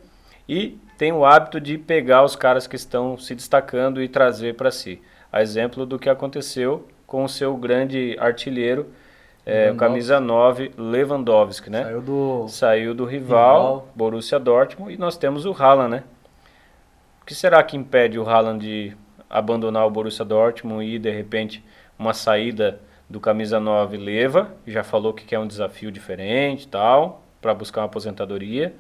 e 0.48 0.78
tem 1.02 1.10
o 1.10 1.24
hábito 1.24 1.60
de 1.60 1.76
pegar 1.76 2.22
os 2.22 2.36
caras 2.36 2.68
que 2.68 2.76
estão 2.76 3.18
se 3.18 3.34
destacando 3.34 4.00
e 4.00 4.06
trazer 4.06 4.54
para 4.54 4.70
si. 4.70 5.02
A 5.32 5.42
exemplo 5.42 5.84
do 5.84 5.98
que 5.98 6.08
aconteceu 6.08 6.86
com 7.08 7.24
o 7.24 7.28
seu 7.28 7.56
grande 7.56 8.16
artilheiro, 8.20 8.86
é, 9.44 9.72
o 9.72 9.74
camisa 9.74 10.20
9, 10.20 10.70
Lewandowski, 10.78 11.68
né? 11.68 11.82
Saiu 11.82 12.00
do, 12.00 12.46
Saiu 12.46 12.94
do 12.94 13.04
rival, 13.04 13.56
rival, 13.56 13.88
Borussia 13.96 14.38
Dortmund, 14.38 14.94
e 14.94 14.96
nós 14.96 15.16
temos 15.16 15.44
o 15.44 15.50
Haaland, 15.50 15.90
né? 15.90 16.04
O 17.20 17.24
que 17.24 17.34
será 17.34 17.60
que 17.64 17.76
impede 17.76 18.16
o 18.16 18.22
Haaland 18.22 18.64
de 18.64 18.96
abandonar 19.28 19.84
o 19.84 19.90
Borussia 19.90 20.24
Dortmund 20.24 20.86
e, 20.86 21.00
de 21.00 21.10
repente, 21.10 21.64
uma 21.98 22.14
saída 22.14 22.78
do 23.10 23.18
camisa 23.18 23.58
9 23.58 23.96
leva, 23.96 24.54
já 24.64 24.84
falou 24.84 25.12
que 25.12 25.24
quer 25.24 25.40
um 25.40 25.48
desafio 25.48 25.90
diferente 25.90 26.68
tal, 26.68 27.24
para 27.40 27.52
buscar 27.52 27.80
uma 27.80 27.86
aposentadoria. 27.86 28.72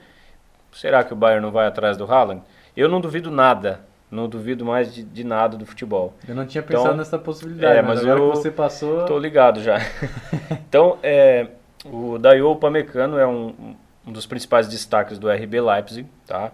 Será 0.72 1.04
que 1.04 1.12
o 1.12 1.16
Bayern 1.16 1.42
não 1.42 1.52
vai 1.52 1.66
atrás 1.66 1.96
do 1.96 2.04
Haaland? 2.04 2.42
Eu 2.76 2.88
não 2.88 3.00
duvido 3.00 3.30
nada 3.30 3.80
não 4.12 4.28
duvido 4.28 4.62
mais 4.62 4.94
de, 4.94 5.02
de 5.02 5.24
nada 5.24 5.56
do 5.56 5.64
futebol. 5.64 6.12
Eu 6.28 6.34
não 6.34 6.44
tinha 6.44 6.62
pensado 6.62 6.88
então, 6.88 6.96
nessa 6.98 7.18
possibilidade, 7.18 7.78
é, 7.78 7.82
mas, 7.82 7.98
mas 7.98 8.00
agora 8.00 8.20
eu 8.20 8.30
que 8.30 8.36
você 8.36 8.50
passou... 8.50 9.06
Tô 9.06 9.18
ligado 9.18 9.62
já. 9.62 9.78
então, 10.68 10.98
é, 11.02 11.48
o 11.86 12.18
Dayo 12.18 12.54
Pamecano 12.56 13.18
é 13.18 13.26
um, 13.26 13.74
um 14.06 14.12
dos 14.12 14.26
principais 14.26 14.68
destaques 14.68 15.18
do 15.18 15.30
RB 15.30 15.60
Leipzig, 15.62 16.06
tá? 16.26 16.52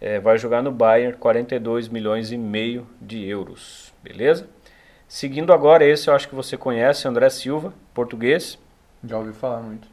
É, 0.00 0.18
vai 0.18 0.36
jogar 0.36 0.62
no 0.62 0.72
Bayern 0.72 1.16
42 1.16 1.86
milhões 1.88 2.32
e 2.32 2.36
meio 2.36 2.86
de 3.00 3.24
euros, 3.24 3.94
beleza? 4.02 4.48
Seguindo 5.06 5.52
agora, 5.52 5.84
esse 5.84 6.08
eu 6.08 6.14
acho 6.14 6.28
que 6.28 6.34
você 6.34 6.56
conhece, 6.56 7.06
André 7.06 7.30
Silva, 7.30 7.72
português. 7.94 8.58
Já 9.04 9.16
ouvi 9.16 9.32
falar 9.32 9.60
muito. 9.60 9.86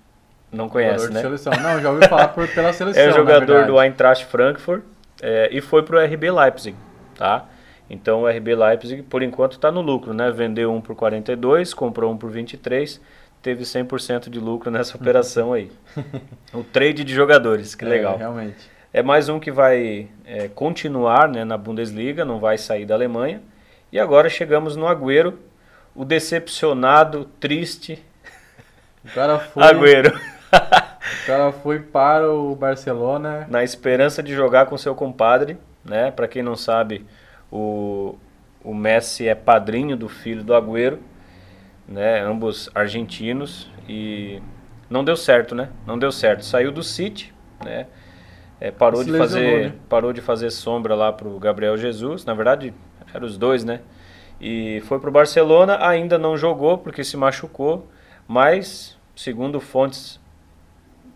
Não 0.51 0.69
conhece, 0.69 1.11
né? 1.11 1.21
Seleção. 1.21 1.53
Não, 1.61 1.81
já 1.81 1.91
ouvi 1.91 2.07
falar 2.07 2.29
por, 2.29 2.47
pela 2.47 2.71
seleção. 2.73 3.03
É 3.03 3.11
jogador 3.11 3.65
do 3.65 3.81
Eintracht 3.81 4.25
Frankfurt 4.25 4.83
é, 5.21 5.49
e 5.51 5.61
foi 5.61 5.83
para 5.83 5.97
o 5.97 6.05
RB 6.05 6.31
Leipzig 6.31 6.75
tá? 7.17 7.45
Então 7.89 8.23
o 8.23 8.29
RB 8.29 8.55
Leipzig, 8.55 9.01
por 9.01 9.23
enquanto, 9.23 9.53
está 9.53 9.71
no 9.71 9.81
lucro, 9.81 10.13
né? 10.13 10.31
Vendeu 10.31 10.73
um 10.73 10.79
por 10.79 10.95
42, 10.95 11.73
comprou 11.73 12.11
um 12.11 12.17
por 12.17 12.29
23, 12.29 13.01
teve 13.41 13.63
100% 13.63 14.29
de 14.29 14.39
lucro 14.39 14.69
nessa 14.69 14.95
operação 14.97 15.51
aí. 15.51 15.71
o 16.53 16.63
trade 16.63 17.03
de 17.03 17.13
jogadores, 17.13 17.75
que 17.75 17.83
é, 17.83 17.87
legal. 17.87 18.17
Realmente. 18.17 18.77
É 18.93 19.01
mais 19.01 19.29
um 19.29 19.39
que 19.39 19.51
vai 19.51 20.07
é, 20.25 20.47
continuar 20.47 21.27
né, 21.27 21.43
na 21.43 21.57
Bundesliga, 21.57 22.23
não 22.23 22.39
vai 22.39 22.57
sair 22.57 22.85
da 22.85 22.93
Alemanha. 22.93 23.41
E 23.91 23.99
agora 23.99 24.29
chegamos 24.29 24.75
no 24.75 24.87
Agüero, 24.87 25.39
o 25.95 26.05
decepcionado, 26.05 27.25
triste 27.39 28.03
o 29.03 29.13
cara 29.13 29.39
foi, 29.53 29.63
Agüero. 29.63 30.19
o 31.23 31.25
cara 31.25 31.51
foi 31.51 31.79
para 31.79 32.31
o 32.31 32.55
Barcelona. 32.55 33.47
Na 33.49 33.63
esperança 33.63 34.21
de 34.21 34.33
jogar 34.33 34.65
com 34.65 34.77
seu 34.77 34.95
compadre 34.95 35.57
né? 35.87 36.11
Para 36.11 36.27
quem 36.27 36.43
não 36.43 36.55
sabe, 36.55 37.05
o, 37.51 38.15
o 38.63 38.75
Messi 38.75 39.27
é 39.27 39.33
padrinho 39.33 39.95
do 39.95 40.09
filho 40.09 40.43
do 40.43 40.53
Agüero, 40.53 40.99
né? 41.87 42.19
Ambos 42.19 42.69
argentinos 42.75 43.71
e 43.87 44.41
não 44.89 45.03
deu 45.03 45.15
certo, 45.15 45.55
né? 45.55 45.69
Não 45.85 45.97
deu 45.97 46.11
certo. 46.11 46.43
Saiu 46.43 46.71
do 46.71 46.83
City, 46.83 47.33
né? 47.63 47.87
É, 48.59 48.71
parou 48.71 49.03
de 49.03 49.15
fazer, 49.15 49.65
né? 49.67 49.73
parou 49.87 50.11
de 50.11 50.19
fazer 50.19 50.49
sombra 50.49 50.95
lá 50.95 51.13
pro 51.13 51.39
Gabriel 51.39 51.77
Jesus. 51.77 52.25
Na 52.25 52.33
verdade, 52.33 52.73
eram 53.13 53.25
os 53.25 53.37
dois, 53.37 53.63
né? 53.63 53.81
E 54.41 54.81
foi 54.85 54.99
pro 54.99 55.11
Barcelona, 55.11 55.77
ainda 55.87 56.17
não 56.17 56.37
jogou 56.37 56.77
porque 56.77 57.03
se 57.03 57.15
machucou, 57.15 57.87
mas 58.27 58.97
segundo 59.15 59.59
fontes 59.59 60.19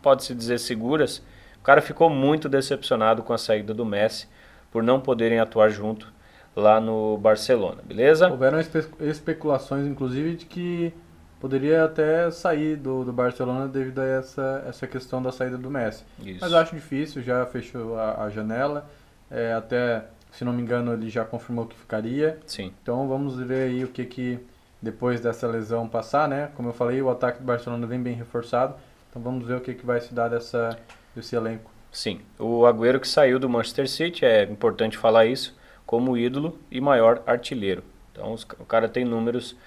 pode-se 0.02 0.34
dizer 0.34 0.60
seguras, 0.60 1.22
o 1.60 1.64
cara 1.64 1.82
ficou 1.82 2.10
muito 2.10 2.50
decepcionado 2.50 3.22
com 3.24 3.34
a 3.34 3.38
saída 3.38 3.74
do 3.74 3.86
Messi 3.86 4.28
por 4.72 4.82
não 4.82 5.00
poderem 5.00 5.40
atuar 5.40 5.70
junto 5.70 6.12
lá 6.56 6.82
no 6.82 7.18
Barcelona, 7.18 7.82
beleza? 7.84 8.30
Houveram 8.30 8.60
espe 8.60 8.84
especulações, 9.00 9.86
inclusive, 9.86 10.36
de 10.36 10.46
que 10.46 10.94
poderia 11.40 11.84
até 11.84 12.30
sair 12.30 12.76
do, 12.76 13.04
do 13.04 13.12
Barcelona 13.12 13.68
devido 13.68 14.00
a 14.00 14.06
essa, 14.06 14.64
essa 14.68 14.86
questão 14.86 15.22
da 15.22 15.32
saída 15.32 15.58
do 15.58 15.72
Messi. 15.72 16.04
Isso. 16.24 16.40
Mas 16.42 16.54
acho 16.54 16.76
difícil, 16.76 17.22
já 17.22 17.46
fechou 17.46 17.98
a, 17.98 18.24
a 18.24 18.30
janela, 18.30 18.90
é, 19.30 19.54
até, 19.54 20.06
se 20.32 20.44
não 20.44 20.54
me 20.54 20.62
engano, 20.62 20.94
ele 20.94 21.10
já 21.10 21.26
confirmou 21.26 21.66
que 21.66 21.76
ficaria. 21.76 22.40
Sim. 22.46 22.72
Então 22.82 23.08
vamos 23.08 23.38
ver 23.38 23.70
aí 23.70 23.84
o 23.84 23.88
que 23.88 24.06
que, 24.06 24.40
depois 24.82 25.22
dessa 25.22 25.48
lesão 25.48 25.88
passar, 25.88 26.28
né? 26.28 26.52
Como 26.56 26.70
eu 26.70 26.74
falei, 26.74 27.02
o 27.02 27.10
ataque 27.10 27.40
do 27.40 27.46
Barcelona 27.46 27.88
vem 27.88 28.02
bem 28.02 28.14
reforçado, 28.14 28.76
então 29.12 29.22
vamos 29.22 29.46
ver 29.46 29.58
o 29.58 29.62
que 29.62 29.74
que 29.74 29.86
vai 29.86 30.00
se 30.00 30.14
dar 30.14 30.30
dessa, 30.30 30.80
desse 31.14 31.36
elenco. 31.36 31.70
Sim, 31.92 32.22
o 32.40 32.66
Agüero 32.66 33.02
que 33.02 33.08
saiu 33.08 33.38
do 33.38 33.50
Manchester 33.50 33.88
City, 33.88 34.26
é 34.26 34.44
importante 34.44 34.98
falar 34.98 35.26
isso, 35.26 35.54
como 35.86 36.18
ídolo 36.18 36.58
e 36.72 36.80
maior 36.80 37.22
artilheiro. 37.28 37.84
Então 38.14 38.34
o 38.58 38.66
cara 38.66 38.88
tem 38.88 39.04
números 39.04 39.58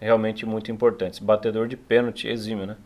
realmente 0.00 0.46
muito 0.46 0.72
importantes. 0.72 1.18
Batedor 1.18 1.68
de 1.68 1.76
pênalti 1.76 2.26
exímio, 2.26 2.66
né? 2.66 2.76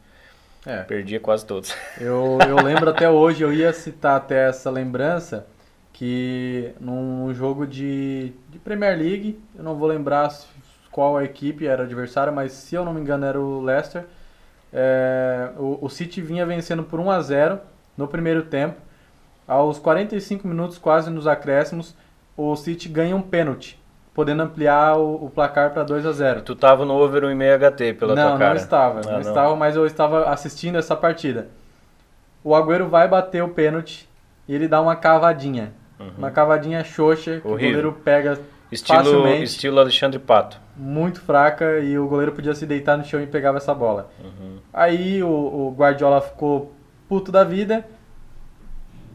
É. 0.67 0.83
Perdia 0.83 1.21
quase 1.21 1.47
todos. 1.47 1.73
Eu, 2.01 2.39
eu 2.47 2.57
lembro 2.57 2.91
até 2.91 3.09
hoje, 3.09 3.43
eu 3.43 3.53
ia 3.53 3.73
citar 3.73 4.17
até 4.17 4.49
essa 4.49 4.69
lembrança, 4.71 5.47
que 5.93 6.73
num 6.81 7.33
jogo 7.33 7.65
de, 7.65 8.33
de 8.51 8.59
Premier 8.59 8.99
League, 8.99 9.41
eu 9.57 9.63
não 9.63 9.77
vou 9.77 9.89
lembrar 9.89 10.37
qual 10.91 11.17
a 11.17 11.25
equipe 11.25 11.67
era 11.67 11.85
adversária, 11.85 12.33
mas 12.33 12.53
se 12.53 12.75
eu 12.75 12.85
não 12.85 12.93
me 12.93 13.01
engano 13.01 13.25
era 13.25 13.41
o 13.41 13.63
Leicester. 13.63 14.05
É, 14.73 15.51
o, 15.57 15.79
o 15.83 15.89
City 15.89 16.21
vinha 16.21 16.45
vencendo 16.45 16.83
por 16.83 17.01
1 17.01 17.11
a 17.11 17.21
0 17.21 17.59
no 17.97 18.07
primeiro 18.07 18.43
tempo. 18.43 18.77
Aos 19.47 19.79
45 19.79 20.47
minutos, 20.47 20.77
quase 20.79 21.11
nos 21.11 21.27
acréscimos, 21.27 21.95
o 22.37 22.55
City 22.55 22.89
ganha 22.89 23.17
um 23.17 23.23
pênalti, 23.23 23.81
podendo 24.13 24.43
ampliar 24.43 24.97
o, 24.99 25.25
o 25.25 25.31
placar 25.31 25.71
para 25.73 25.83
2 25.83 26.05
a 26.05 26.13
0 26.13 26.43
Tu 26.43 26.55
tava 26.55 26.85
no 26.85 26.95
over 26.95 27.23
1,5 27.23 27.57
HT 27.73 27.95
pela 27.95 28.15
não, 28.15 28.29
tua 28.31 28.39
cara. 28.39 28.51
Não, 28.51 28.57
estava. 28.61 29.01
Ah, 29.01 29.03
não, 29.05 29.13
não. 29.13 29.21
estava, 29.21 29.57
mas 29.57 29.75
eu 29.75 29.87
estava 29.87 30.29
assistindo 30.29 30.77
essa 30.77 30.95
partida. 30.95 31.49
O 32.45 32.55
Agüero 32.55 32.89
vai 32.89 33.09
bater 33.09 33.43
o 33.43 33.49
pênalti 33.49 34.09
e 34.47 34.55
ele 34.55 34.69
dá 34.69 34.81
uma 34.81 34.95
cavadinha. 34.97 35.73
Uma 36.17 36.31
cavadinha 36.31 36.85
xoxa 36.85 37.41
que 37.41 37.47
Uhum. 37.49 37.55
Horrível. 37.55 37.69
o 37.79 37.83
goleiro 37.83 38.01
pega 38.05 38.39
Estilo, 38.71 39.27
estilo 39.29 39.81
Alexandre 39.81 40.19
Pato. 40.19 40.61
muito 40.77 41.21
fraca 41.21 41.79
e 41.79 41.99
o 41.99 42.07
goleiro 42.07 42.33
podia 42.33 42.55
se 42.55 42.67
deitar 42.67 42.99
no 42.99 43.05
chão 43.05 43.21
e 43.21 43.27
pegava 43.27 43.57
essa 43.59 43.75
bola. 43.75 44.11
Uhum. 44.23 44.59
Aí 44.73 45.23
o, 45.23 45.29
o 45.29 45.75
Guardiola 45.77 46.21
ficou 46.21 46.73
puto 47.09 47.33
da 47.33 47.45
vida. 47.45 47.87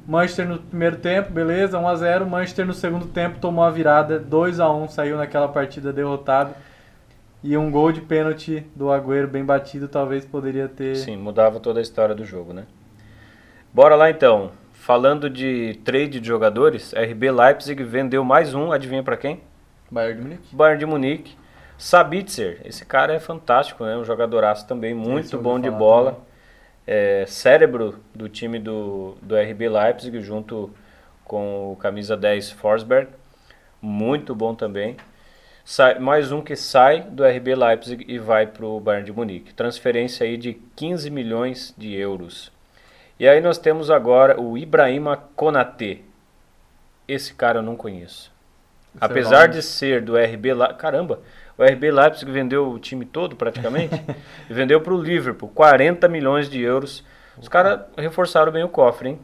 Manchester 0.05 0.47
no 0.47 0.57
primeiro 0.57 0.97
tempo, 0.97 1.31
beleza, 1.31 1.79
1 1.79 1.87
a 1.87 1.95
0 1.95 2.25
Manchester 2.25 2.65
no 2.65 2.73
segundo 2.73 3.05
tempo 3.05 3.39
tomou 3.39 3.63
a 3.63 3.69
virada, 3.69 4.19
2 4.19 4.59
a 4.59 4.69
1 4.69 4.89
saiu 4.89 5.17
naquela 5.17 5.47
partida 5.47 5.93
derrotado. 5.93 6.53
E 7.41 7.55
um 7.57 7.69
gol 7.69 7.91
de 7.91 8.01
pênalti 8.01 8.65
do 8.75 8.89
Agüero 8.89 9.27
bem 9.27 9.45
batido 9.45 9.87
talvez 9.87 10.25
poderia 10.25 10.67
ter. 10.67 10.95
Sim, 10.95 11.17
mudava 11.17 11.59
toda 11.59 11.79
a 11.79 11.81
história 11.81 12.15
do 12.15 12.25
jogo, 12.25 12.53
né? 12.53 12.65
Bora 13.73 13.95
lá 13.95 14.09
então. 14.09 14.51
Falando 14.83 15.29
de 15.29 15.79
trade 15.85 16.19
de 16.19 16.27
jogadores, 16.27 16.91
RB 16.91 17.31
Leipzig 17.31 17.81
vendeu 17.85 18.21
mais 18.21 18.53
um, 18.53 18.69
adivinha 18.69 19.01
pra 19.01 19.15
quem? 19.15 19.39
Bayern 19.89 20.17
de 20.17 20.21
Munique. 20.27 20.53
Bayern 20.53 20.79
de 20.79 20.85
Munique. 20.85 21.37
Sabitzer, 21.77 22.59
esse 22.65 22.83
cara 22.85 23.13
é 23.13 23.19
fantástico, 23.21 23.85
né? 23.85 23.95
Um 23.95 24.03
jogadoraço 24.03 24.67
também, 24.67 24.93
muito 24.93 25.37
bom 25.37 25.57
de 25.57 25.71
bola. 25.71 26.19
É, 26.85 27.23
cérebro 27.25 28.01
do 28.13 28.27
time 28.27 28.59
do, 28.59 29.15
do 29.21 29.37
RB 29.37 29.69
Leipzig, 29.69 30.19
junto 30.19 30.69
com 31.23 31.71
o 31.71 31.77
camisa 31.77 32.17
10 32.17 32.51
Forsberg. 32.51 33.07
Muito 33.81 34.35
bom 34.35 34.53
também. 34.53 34.97
Sai- 35.63 35.97
mais 35.97 36.33
um 36.33 36.41
que 36.41 36.57
sai 36.57 37.03
do 37.03 37.23
RB 37.23 37.55
Leipzig 37.55 38.03
e 38.05 38.19
vai 38.19 38.47
para 38.47 38.65
o 38.65 38.81
Bayern 38.81 39.05
de 39.05 39.13
Munique. 39.13 39.53
Transferência 39.53 40.25
aí 40.25 40.35
de 40.35 40.55
15 40.75 41.09
milhões 41.09 41.73
de 41.77 41.95
euros. 41.95 42.51
E 43.23 43.27
aí 43.29 43.39
nós 43.39 43.57
temos 43.57 43.89
agora 43.89 44.37
o 44.37 44.57
Ibrahima 44.57 45.15
Konaté. 45.33 45.99
Esse 47.07 47.33
cara 47.33 47.59
eu 47.59 47.63
não 47.63 47.77
conheço. 47.77 48.29
É 48.95 48.97
Apesar 48.99 49.47
de 49.47 49.61
ser 49.61 50.01
do 50.01 50.17
RB 50.17 50.53
Leipzig, 50.53 50.77
caramba, 50.77 51.21
o 51.57 51.63
RB 51.63 51.89
Leipzig 51.89 52.29
vendeu 52.29 52.69
o 52.69 52.77
time 52.77 53.05
todo 53.05 53.37
praticamente 53.37 53.95
e 54.49 54.53
vendeu 54.53 54.81
para 54.81 54.93
o 54.93 55.01
Liverpool 55.01 55.47
40 55.55 56.05
milhões 56.09 56.49
de 56.49 56.61
euros. 56.61 57.01
Os 57.37 57.47
caras 57.47 57.85
reforçaram 57.97 58.51
bem 58.51 58.65
o 58.65 58.67
cofre, 58.67 59.11
hein? 59.11 59.19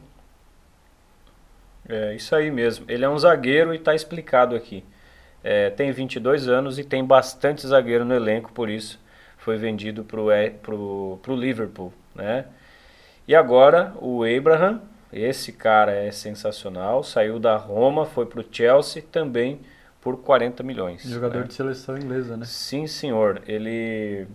É 1.86 2.14
isso 2.14 2.34
aí 2.34 2.50
mesmo. 2.50 2.86
Ele 2.88 3.04
é 3.04 3.08
um 3.10 3.18
zagueiro 3.18 3.74
e 3.74 3.76
está 3.76 3.94
explicado 3.94 4.56
aqui. 4.56 4.82
É, 5.44 5.68
tem 5.68 5.92
22 5.92 6.48
anos 6.48 6.78
e 6.78 6.84
tem 6.84 7.04
bastante 7.04 7.66
zagueiro 7.66 8.06
no 8.06 8.14
elenco, 8.14 8.50
por 8.50 8.70
isso 8.70 8.98
foi 9.36 9.58
vendido 9.58 10.04
para 10.04 10.74
o 10.74 11.18
pro, 11.22 11.36
Liverpool, 11.36 11.92
né? 12.14 12.46
E 13.30 13.34
agora 13.36 13.94
o 14.00 14.24
Abraham, 14.24 14.80
esse 15.12 15.52
cara 15.52 15.92
é 15.92 16.10
sensacional, 16.10 17.04
saiu 17.04 17.38
da 17.38 17.56
Roma, 17.56 18.04
foi 18.04 18.26
para 18.26 18.40
o 18.40 18.44
Chelsea 18.50 19.00
também 19.00 19.60
por 20.00 20.16
40 20.16 20.64
milhões. 20.64 21.04
Jogador 21.04 21.42
né? 21.42 21.46
de 21.46 21.54
seleção 21.54 21.96
inglesa, 21.96 22.36
né? 22.36 22.44
Sim, 22.44 22.88
senhor. 22.88 23.40
Ele 23.46 24.26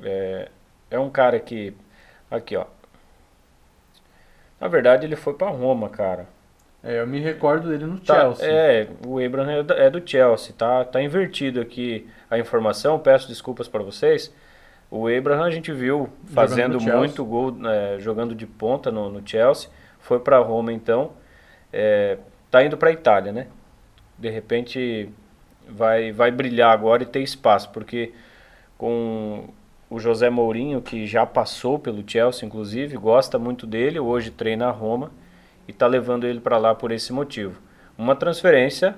é, 0.00 0.50
é 0.88 1.00
um 1.00 1.10
cara 1.10 1.40
que. 1.40 1.74
Aqui, 2.30 2.54
ó. 2.54 2.66
Na 4.60 4.68
verdade, 4.68 5.04
ele 5.04 5.16
foi 5.16 5.34
para 5.34 5.50
Roma, 5.50 5.88
cara. 5.88 6.28
É, 6.80 7.00
eu 7.00 7.08
me 7.08 7.18
recordo 7.18 7.68
dele 7.68 7.86
no 7.86 7.98
Tá, 7.98 8.20
Chelsea. 8.20 8.46
É, 8.48 8.88
o 9.04 9.18
Abraham 9.18 9.50
é 9.50 9.90
do, 9.90 9.98
é 9.98 10.06
Chelsea, 10.06 10.54
tá? 10.56 10.84
Tá 10.84 11.02
invertido 11.02 11.60
aqui 11.60 12.08
a 12.30 12.38
informação, 12.38 13.00
peço 13.00 13.26
desculpas 13.26 13.66
para 13.66 13.82
vocês. 13.82 14.32
O 14.90 15.06
Abraham 15.06 15.44
a 15.44 15.50
gente 15.50 15.70
viu 15.70 16.08
fazendo 16.26 16.80
muito 16.80 17.24
gol, 17.24 17.54
é, 17.66 17.98
jogando 17.98 18.34
de 18.34 18.46
ponta 18.46 18.90
no, 18.90 19.10
no 19.10 19.26
Chelsea. 19.26 19.70
Foi 19.98 20.18
para 20.18 20.38
Roma 20.38 20.72
então. 20.72 21.12
É, 21.72 22.16
tá 22.50 22.64
indo 22.64 22.76
para 22.76 22.90
Itália, 22.90 23.32
né? 23.32 23.48
De 24.18 24.30
repente 24.30 25.10
vai, 25.68 26.10
vai 26.12 26.30
brilhar 26.30 26.72
agora 26.72 27.02
e 27.02 27.06
ter 27.06 27.20
espaço, 27.20 27.70
porque 27.70 28.12
com 28.78 29.48
o 29.90 29.98
José 29.98 30.30
Mourinho, 30.30 30.80
que 30.80 31.06
já 31.06 31.26
passou 31.26 31.78
pelo 31.78 32.08
Chelsea, 32.08 32.46
inclusive, 32.46 32.96
gosta 32.96 33.38
muito 33.38 33.66
dele, 33.66 33.98
hoje 33.98 34.30
treina 34.30 34.68
a 34.68 34.70
Roma 34.70 35.10
e 35.66 35.70
está 35.70 35.86
levando 35.86 36.26
ele 36.26 36.40
para 36.40 36.58
lá 36.58 36.74
por 36.74 36.92
esse 36.92 37.12
motivo. 37.12 37.60
Uma 37.96 38.14
transferência 38.14 38.96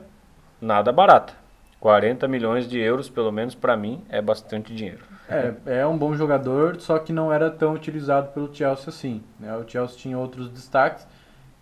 nada 0.60 0.92
barata. 0.92 1.39
40 1.80 2.28
milhões 2.28 2.68
de 2.68 2.78
euros, 2.78 3.08
pelo 3.08 3.32
menos 3.32 3.54
para 3.54 3.74
mim, 3.76 4.04
é 4.10 4.20
bastante 4.20 4.74
dinheiro. 4.74 5.00
É, 5.28 5.54
é 5.80 5.86
um 5.86 5.96
bom 5.96 6.14
jogador, 6.14 6.78
só 6.80 6.98
que 6.98 7.12
não 7.12 7.32
era 7.32 7.50
tão 7.50 7.72
utilizado 7.72 8.28
pelo 8.32 8.54
Chelsea 8.54 8.88
assim. 8.88 9.22
Né? 9.38 9.56
O 9.56 9.66
Chelsea 9.66 9.96
tinha 9.96 10.18
outros 10.18 10.50
destaques 10.50 11.06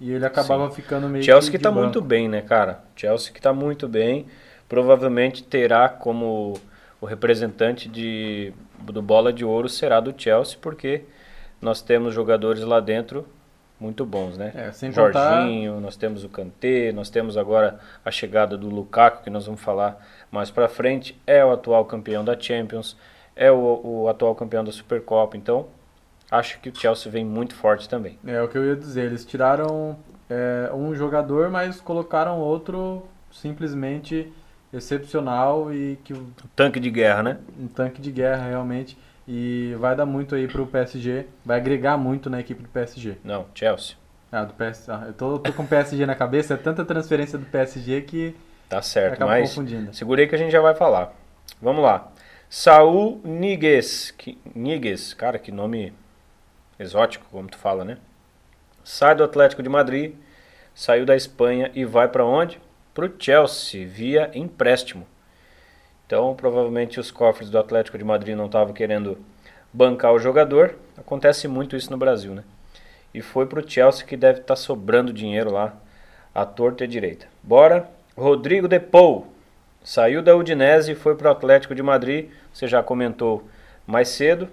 e 0.00 0.10
ele 0.10 0.26
acabava 0.26 0.68
ficando 0.70 1.08
meio 1.08 1.22
Chelsea 1.22 1.50
que 1.50 1.58
de 1.58 1.62
tá 1.62 1.70
banco. 1.70 1.82
muito 1.82 2.00
bem, 2.00 2.28
né, 2.28 2.40
cara? 2.40 2.80
Chelsea 2.96 3.32
que 3.32 3.40
tá 3.40 3.52
muito 3.52 3.86
bem. 3.86 4.26
Provavelmente 4.68 5.44
terá 5.44 5.88
como 5.88 6.54
o 7.00 7.06
representante 7.06 7.88
de, 7.88 8.52
do 8.80 9.00
bola 9.00 9.32
de 9.32 9.44
ouro 9.44 9.68
será 9.68 10.00
do 10.00 10.12
Chelsea, 10.16 10.58
porque 10.60 11.04
nós 11.60 11.80
temos 11.80 12.12
jogadores 12.12 12.62
lá 12.62 12.80
dentro 12.80 13.24
muito 13.80 14.04
bons, 14.04 14.36
né? 14.36 14.52
É, 14.54 14.72
sem 14.72 14.90
contar- 14.92 15.42
Jorginho, 15.42 15.80
nós 15.80 15.96
temos 15.96 16.24
o 16.24 16.28
Kanté, 16.28 16.90
nós 16.92 17.08
temos 17.10 17.36
agora 17.36 17.78
a 18.04 18.10
chegada 18.10 18.56
do 18.56 18.68
Lukaku, 18.68 19.22
que 19.22 19.30
nós 19.30 19.46
vamos 19.46 19.60
falar 19.60 20.04
mais 20.30 20.50
pra 20.50 20.68
frente, 20.68 21.20
é 21.26 21.44
o 21.44 21.52
atual 21.52 21.84
campeão 21.84 22.24
da 22.24 22.38
Champions, 22.38 22.96
é 23.36 23.50
o, 23.52 23.80
o 23.84 24.08
atual 24.08 24.34
campeão 24.34 24.64
da 24.64 24.72
Supercopa, 24.72 25.36
então 25.36 25.66
acho 26.30 26.58
que 26.60 26.68
o 26.68 26.74
Chelsea 26.76 27.10
vem 27.10 27.24
muito 27.24 27.54
forte 27.54 27.88
também. 27.88 28.18
É 28.26 28.42
o 28.42 28.48
que 28.48 28.58
eu 28.58 28.66
ia 28.66 28.76
dizer. 28.76 29.06
Eles 29.06 29.24
tiraram 29.24 29.96
é, 30.28 30.70
um 30.74 30.94
jogador, 30.94 31.48
mas 31.50 31.80
colocaram 31.80 32.38
outro 32.40 33.04
simplesmente 33.30 34.30
excepcional 34.72 35.72
e 35.72 35.96
que 36.04 36.12
O 36.12 36.26
tanque 36.54 36.80
de 36.80 36.90
guerra, 36.90 37.22
né? 37.22 37.38
um 37.58 37.66
tanque 37.68 38.00
de 38.00 38.10
guerra 38.10 38.48
realmente. 38.48 38.98
E 39.30 39.74
vai 39.78 39.94
dar 39.94 40.06
muito 40.06 40.34
aí 40.34 40.48
pro 40.48 40.66
PSG. 40.66 41.26
Vai 41.44 41.58
agregar 41.58 41.98
muito 41.98 42.30
na 42.30 42.40
equipe 42.40 42.62
do 42.62 42.68
PSG. 42.70 43.18
Não, 43.22 43.44
Chelsea. 43.54 43.94
Ah, 44.32 44.44
do 44.44 44.54
PS... 44.54 44.88
ah, 44.88 45.04
eu 45.06 45.12
tô, 45.12 45.38
tô 45.38 45.52
com 45.52 45.62
o 45.62 45.66
PSG 45.66 46.06
na 46.06 46.14
cabeça. 46.14 46.54
É 46.54 46.56
tanta 46.56 46.82
transferência 46.84 47.38
do 47.38 47.44
PSG 47.44 48.00
que 48.02 48.34
Tá 48.68 48.80
certo, 48.82 49.14
acaba 49.14 49.32
mas 49.32 49.50
confundindo. 49.50 49.94
segurei 49.94 50.26
que 50.26 50.34
a 50.34 50.38
gente 50.38 50.50
já 50.50 50.60
vai 50.60 50.74
falar. 50.74 51.14
Vamos 51.60 51.82
lá. 51.82 52.10
Saul 52.48 53.20
Niguez. 53.24 54.10
Que, 54.10 54.38
Niguez, 54.54 55.12
cara, 55.14 55.38
que 55.38 55.52
nome 55.52 55.92
exótico, 56.78 57.26
como 57.30 57.48
tu 57.48 57.58
fala, 57.58 57.84
né? 57.84 57.98
Sai 58.84 59.14
do 59.14 59.24
Atlético 59.24 59.62
de 59.62 59.68
Madrid, 59.68 60.14
saiu 60.74 61.04
da 61.04 61.14
Espanha 61.16 61.70
e 61.74 61.84
vai 61.84 62.08
para 62.08 62.24
onde? 62.24 62.60
Pro 62.94 63.12
Chelsea, 63.18 63.86
via 63.86 64.30
empréstimo. 64.34 65.06
Então, 66.08 66.34
provavelmente 66.34 66.98
os 66.98 67.10
cofres 67.10 67.50
do 67.50 67.58
Atlético 67.58 67.98
de 67.98 68.02
Madrid 68.02 68.34
não 68.34 68.46
estavam 68.46 68.72
querendo 68.72 69.18
bancar 69.70 70.14
o 70.14 70.18
jogador. 70.18 70.74
Acontece 70.96 71.46
muito 71.46 71.76
isso 71.76 71.90
no 71.90 71.98
Brasil, 71.98 72.34
né? 72.34 72.44
E 73.12 73.20
foi 73.20 73.44
pro 73.44 73.68
Chelsea 73.70 74.06
que 74.06 74.16
deve 74.16 74.40
estar 74.40 74.56
sobrando 74.56 75.12
dinheiro 75.12 75.52
lá, 75.52 75.76
à 76.34 76.46
torta 76.46 76.82
e 76.82 76.86
à 76.86 76.88
direita. 76.88 77.26
Bora. 77.42 77.86
Rodrigo 78.16 78.66
De 78.66 78.80
Paul 78.80 79.26
saiu 79.84 80.22
da 80.22 80.34
Udinese 80.34 80.92
e 80.92 80.94
foi 80.94 81.14
pro 81.14 81.30
Atlético 81.30 81.74
de 81.74 81.82
Madrid. 81.82 82.30
Você 82.54 82.66
já 82.66 82.82
comentou 82.82 83.46
mais 83.86 84.08
cedo. 84.08 84.48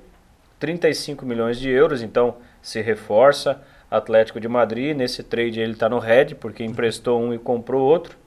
35 0.60 1.26
milhões 1.26 1.58
de 1.58 1.70
euros, 1.70 2.02
então 2.02 2.36
se 2.62 2.82
reforça. 2.82 3.64
Atlético 3.90 4.42
de 4.42 4.50
Madrid, 4.50 4.94
nesse 4.94 5.24
trade 5.24 5.62
ele 5.62 5.72
está 5.72 5.88
no 5.88 6.00
red, 6.00 6.36
porque 6.36 6.66
emprestou 6.66 7.22
um 7.22 7.34
e 7.34 7.40
comprou 7.40 7.82
outro. 7.82 8.25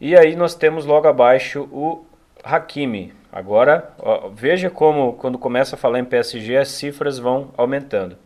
E 0.00 0.16
aí 0.16 0.34
nós 0.34 0.54
temos 0.54 0.86
logo 0.86 1.06
abaixo 1.06 1.68
o 1.70 2.06
Hakimi. 2.42 3.12
Agora, 3.30 3.90
ó, 3.98 4.30
veja 4.30 4.70
como 4.70 5.12
quando 5.12 5.38
começa 5.38 5.76
a 5.76 5.78
falar 5.78 5.98
em 5.98 6.04
PSG 6.04 6.56
as 6.56 6.68
cifras 6.68 7.18
vão 7.18 7.50
aumentando. 7.54 8.16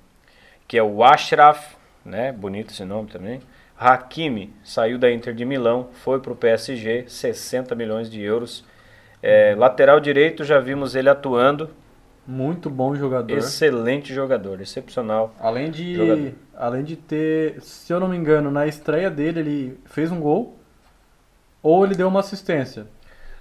Que 0.69 0.79
é 0.79 0.83
o 0.83 1.03
Ashraf, 1.03 1.75
né? 2.05 2.31
Bonito 2.31 2.71
esse 2.71 2.85
nome 2.85 3.11
também. 3.11 3.41
Hakimi 3.77 4.55
saiu 4.63 4.99
da 4.99 5.11
Inter 5.11 5.35
de 5.35 5.45
Milão, 5.45 5.89
foi 5.93 6.21
para 6.21 6.33
o 6.33 6.37
PSG, 6.37 7.07
60 7.09 7.75
milhões 7.75 8.09
de 8.09 8.23
euros. 8.23 8.65
É, 9.21 9.57
lateral 9.59 9.99
direito, 9.99 10.45
já 10.45 10.61
vimos 10.61 10.95
ele 10.95 11.09
atuando. 11.09 11.71
Muito 12.25 12.71
bom 12.71 12.95
jogador. 12.95 13.37
Excelente 13.37 14.15
jogador, 14.15 14.61
excepcional. 14.61 15.35
Além 15.41 15.73
de, 15.73 15.97
Jogador. 15.97 16.33
além 16.55 16.85
de 16.85 16.95
ter, 16.97 17.61
se 17.61 17.93
eu 17.93 17.99
não 17.99 18.09
me 18.09 18.17
engano, 18.17 18.51
na 18.51 18.65
estreia 18.67 19.11
dele 19.11 19.41
ele 19.41 19.79
fez 19.87 20.13
um 20.13 20.21
gol 20.21 20.57
ou 21.65 21.85
ele 21.85 21.95
deu 21.95 22.07
uma 22.07 22.21
assistência. 22.21 22.87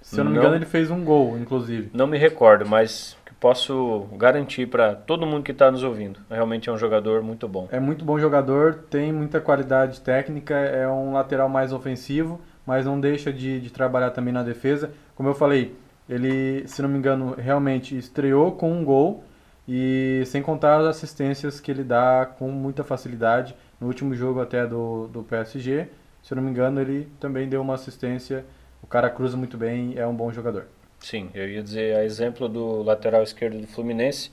Se 0.00 0.18
eu 0.18 0.24
não, 0.24 0.32
não 0.32 0.32
me 0.32 0.38
engano, 0.38 0.56
ele 0.56 0.66
fez 0.66 0.90
um 0.90 1.04
gol, 1.04 1.38
inclusive. 1.38 1.90
Não 1.92 2.06
me 2.06 2.18
recordo, 2.18 2.66
mas 2.66 3.16
posso 3.38 4.06
garantir 4.16 4.66
para 4.66 4.94
todo 4.94 5.26
mundo 5.26 5.42
que 5.42 5.52
está 5.52 5.70
nos 5.70 5.82
ouvindo. 5.82 6.18
Realmente 6.30 6.70
é 6.70 6.72
um 6.72 6.78
jogador 6.78 7.22
muito 7.22 7.46
bom. 7.46 7.68
É 7.70 7.78
muito 7.78 8.02
bom 8.02 8.18
jogador, 8.18 8.74
tem 8.88 9.12
muita 9.12 9.40
qualidade 9.40 10.00
técnica, 10.00 10.54
é 10.54 10.88
um 10.88 11.12
lateral 11.12 11.48
mais 11.48 11.70
ofensivo, 11.70 12.40
mas 12.66 12.86
não 12.86 12.98
deixa 12.98 13.30
de, 13.30 13.60
de 13.60 13.70
trabalhar 13.70 14.10
também 14.10 14.32
na 14.32 14.42
defesa. 14.42 14.90
Como 15.14 15.28
eu 15.28 15.34
falei, 15.34 15.76
ele, 16.08 16.66
se 16.66 16.80
não 16.80 16.88
me 16.88 16.96
engano, 16.96 17.34
realmente 17.36 17.96
estreou 17.96 18.52
com 18.52 18.72
um 18.72 18.82
gol 18.82 19.22
e 19.68 20.22
sem 20.26 20.40
contar 20.40 20.80
as 20.80 20.86
assistências 20.86 21.60
que 21.60 21.70
ele 21.70 21.84
dá 21.84 22.26
com 22.38 22.48
muita 22.50 22.82
facilidade. 22.82 23.54
No 23.78 23.86
último 23.86 24.14
jogo 24.14 24.40
até 24.40 24.66
do, 24.66 25.08
do 25.08 25.22
PSG, 25.22 25.88
se 26.24 26.32
eu 26.32 26.36
não 26.36 26.42
me 26.42 26.50
engano, 26.50 26.80
ele 26.80 27.06
também 27.20 27.46
deu 27.46 27.60
uma 27.60 27.74
assistência. 27.74 28.46
O 28.82 28.86
cara 28.86 29.10
cruza 29.10 29.36
muito 29.36 29.58
bem, 29.58 29.92
é 29.96 30.06
um 30.06 30.14
bom 30.14 30.32
jogador. 30.32 30.66
Sim, 30.98 31.28
eu 31.34 31.46
ia 31.46 31.62
dizer, 31.62 31.96
a 31.96 32.04
exemplo 32.04 32.48
do 32.48 32.82
lateral 32.82 33.22
esquerdo 33.22 33.58
do 33.60 33.66
Fluminense, 33.66 34.32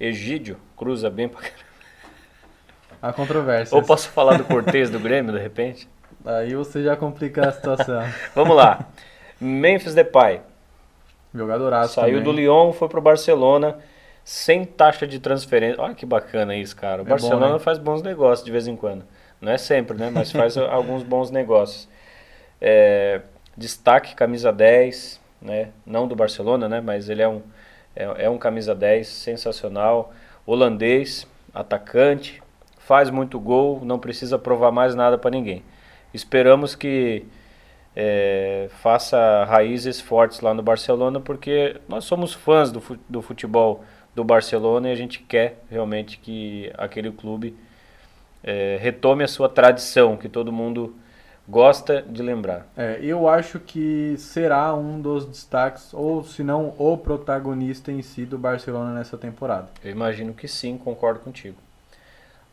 Egídio, 0.00 0.56
cruza 0.74 1.10
bem 1.10 1.28
pra 1.28 1.42
caramba. 1.42 1.66
A 3.02 3.12
controvérsia. 3.12 3.76
Ou 3.76 3.82
posso 3.82 4.08
falar 4.08 4.38
do 4.38 4.44
Cortez 4.44 4.88
do 4.88 4.98
Grêmio, 4.98 5.30
de 5.30 5.38
repente? 5.38 5.86
Aí 6.24 6.54
você 6.54 6.82
já 6.82 6.96
complica 6.96 7.46
a 7.46 7.52
situação. 7.52 8.02
Vamos 8.34 8.56
lá. 8.56 8.86
Memphis 9.38 9.94
Depay. 9.94 10.40
Jogadoraço 11.34 11.94
Saiu 11.96 12.18
também. 12.18 12.24
do 12.24 12.32
Lyon, 12.32 12.72
foi 12.72 12.88
pro 12.88 13.02
Barcelona, 13.02 13.76
sem 14.24 14.64
taxa 14.64 15.06
de 15.06 15.20
transferência. 15.20 15.82
Olha 15.82 15.94
que 15.94 16.06
bacana 16.06 16.56
isso, 16.56 16.74
cara. 16.74 17.02
O 17.02 17.06
é 17.06 17.08
Barcelona 17.10 17.48
bom, 17.48 17.52
né? 17.54 17.58
faz 17.58 17.76
bons 17.76 18.02
negócios 18.02 18.42
de 18.42 18.50
vez 18.50 18.66
em 18.66 18.74
quando. 18.74 19.04
Não 19.46 19.52
é 19.52 19.58
sempre, 19.58 19.96
né? 19.96 20.10
Mas 20.10 20.32
faz 20.32 20.56
alguns 20.58 21.04
bons 21.04 21.30
negócios. 21.30 21.88
É, 22.60 23.20
destaque, 23.56 24.16
camisa 24.16 24.52
10, 24.52 25.20
né? 25.40 25.68
Não 25.86 26.08
do 26.08 26.16
Barcelona, 26.16 26.68
né? 26.68 26.80
Mas 26.80 27.08
ele 27.08 27.22
é 27.22 27.28
um, 27.28 27.40
é, 27.94 28.24
é 28.24 28.28
um 28.28 28.38
camisa 28.38 28.74
10 28.74 29.06
sensacional, 29.06 30.12
holandês, 30.44 31.28
atacante, 31.54 32.42
faz 32.76 33.08
muito 33.08 33.38
gol, 33.38 33.80
não 33.84 34.00
precisa 34.00 34.36
provar 34.36 34.72
mais 34.72 34.96
nada 34.96 35.16
para 35.16 35.30
ninguém. 35.30 35.62
Esperamos 36.12 36.74
que 36.74 37.24
é, 37.94 38.68
faça 38.82 39.44
raízes 39.44 40.00
fortes 40.00 40.40
lá 40.40 40.52
no 40.52 40.62
Barcelona, 40.62 41.20
porque 41.20 41.80
nós 41.88 42.04
somos 42.04 42.34
fãs 42.34 42.72
do, 42.72 42.82
do 43.08 43.22
futebol 43.22 43.84
do 44.12 44.24
Barcelona 44.24 44.88
e 44.88 44.92
a 44.92 44.96
gente 44.96 45.20
quer 45.20 45.62
realmente 45.70 46.18
que 46.18 46.72
aquele 46.76 47.12
clube 47.12 47.56
é, 48.42 48.78
retome 48.80 49.24
a 49.24 49.28
sua 49.28 49.48
tradição, 49.48 50.16
que 50.16 50.28
todo 50.28 50.52
mundo 50.52 50.94
gosta 51.48 52.02
de 52.02 52.22
lembrar. 52.22 52.66
É, 52.76 52.98
eu 53.02 53.28
acho 53.28 53.60
que 53.60 54.16
será 54.18 54.74
um 54.74 55.00
dos 55.00 55.24
destaques, 55.24 55.92
ou 55.94 56.24
se 56.24 56.42
não 56.42 56.74
o 56.78 56.96
protagonista 56.96 57.92
em 57.92 58.02
si 58.02 58.24
do 58.24 58.38
Barcelona 58.38 58.92
nessa 58.92 59.16
temporada. 59.16 59.68
Eu 59.84 59.90
imagino 59.90 60.34
que 60.34 60.48
sim, 60.48 60.76
concordo 60.76 61.20
contigo. 61.20 61.56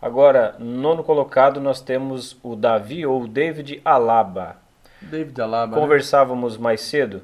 Agora, 0.02 0.56
nono 0.60 1.04
colocado, 1.04 1.62
nós 1.62 1.80
temos 1.80 2.38
o 2.44 2.56
Davi 2.56 3.06
ou 3.06 3.26
David 3.26 3.82
Alaba. 3.86 4.58
David 5.02 5.40
Alaba. 5.42 5.76
Né? 5.76 5.82
Conversávamos 5.82 6.58
né? 6.58 6.64
mais 6.64 6.82
cedo 6.82 7.22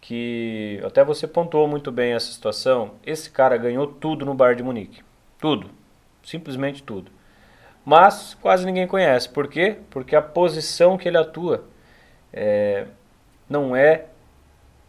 que 0.00 0.82
até 0.84 1.02
você 1.02 1.26
pontuou 1.26 1.66
muito 1.66 1.90
bem 1.90 2.12
essa 2.12 2.30
situação. 2.30 2.90
Esse 3.06 3.30
cara 3.30 3.56
ganhou 3.56 3.86
tudo 3.86 4.26
no 4.26 4.34
Bayern 4.34 4.58
de 4.58 4.62
Munique. 4.62 5.02
Tudo. 5.38 5.70
Simplesmente 6.22 6.82
tudo 6.82 7.10
mas 7.84 8.36
quase 8.40 8.64
ninguém 8.64 8.86
conhece. 8.86 9.28
Por 9.28 9.48
quê? 9.48 9.76
Porque 9.90 10.16
a 10.16 10.22
posição 10.22 10.96
que 10.96 11.08
ele 11.08 11.18
atua 11.18 11.64
é, 12.32 12.86
não 13.48 13.76
é 13.76 14.06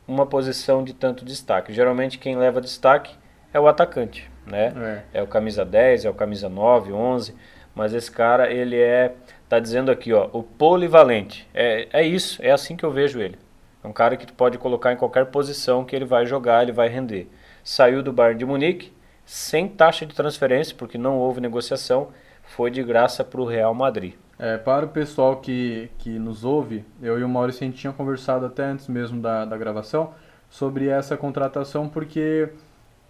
uma 0.08 0.26
posição 0.26 0.84
de 0.84 0.94
tanto 0.94 1.26
destaque. 1.26 1.74
Geralmente 1.74 2.18
quem 2.18 2.38
leva 2.38 2.62
destaque 2.62 3.16
é 3.54 3.60
o 3.60 3.68
atacante, 3.68 4.30
né? 4.46 5.04
É. 5.14 5.20
é 5.20 5.24
o 5.24 5.28
camisa 5.28 5.66
10, 5.66 6.06
é 6.06 6.10
o 6.10 6.14
camisa 6.14 6.48
9, 6.48 6.94
11, 6.94 7.36
mas 7.74 7.94
esse 7.94 8.12
cara 8.12 8.52
ele 8.52 8.80
é 8.80 9.14
tá 9.48 9.60
dizendo 9.60 9.92
aqui, 9.92 10.12
ó, 10.14 10.30
o 10.32 10.42
polivalente. 10.42 11.48
É, 11.54 11.88
é 11.92 12.04
isso, 12.04 12.42
é 12.42 12.52
assim 12.52 12.76
que 12.76 12.84
eu 12.84 12.92
vejo 12.92 13.20
ele. 13.20 13.38
É 13.84 13.88
um 13.88 13.94
cara 13.94 14.18
que 14.18 14.26
tu 14.26 14.34
pode 14.34 14.58
colocar 14.58 14.92
em 14.92 14.98
qualquer 14.98 15.28
posição 15.28 15.86
que 15.86 15.96
ele 15.96 16.06
vai 16.06 16.26
jogar, 16.26 16.64
ele 16.64 16.72
vai 16.72 16.88
render. 16.88 17.30
Saiu 17.64 18.02
do 18.02 18.12
Bayern 18.12 18.40
de 18.40 18.46
Munique 18.46 18.92
sem 19.26 19.68
taxa 19.68 20.06
de 20.06 20.16
transferência, 20.16 20.76
porque 20.78 20.98
não 20.98 21.18
houve 21.18 21.40
negociação 21.42 22.10
foi 22.48 22.72
de 22.72 22.84
graça 22.84 23.24
para 23.24 23.42
o 23.42 23.46
Real 23.46 23.74
Madrid. 23.74 24.14
É, 24.38 24.58
para 24.58 24.86
o 24.86 24.90
pessoal 24.90 25.38
que, 25.38 25.90
que 25.98 26.20
nos 26.20 26.44
ouve, 26.44 26.86
eu 27.02 27.18
e 27.18 27.24
o 27.24 27.30
Maurício 27.30 27.64
a 27.64 27.68
gente 27.68 27.78
tinha 27.78 27.94
conversado 27.94 28.46
até 28.46 28.66
antes 28.66 28.88
mesmo 28.88 29.22
da, 29.22 29.46
da 29.46 29.58
gravação 29.58 30.14
sobre 30.50 30.88
essa 30.88 31.16
contratação, 31.16 31.88
porque 31.88 32.50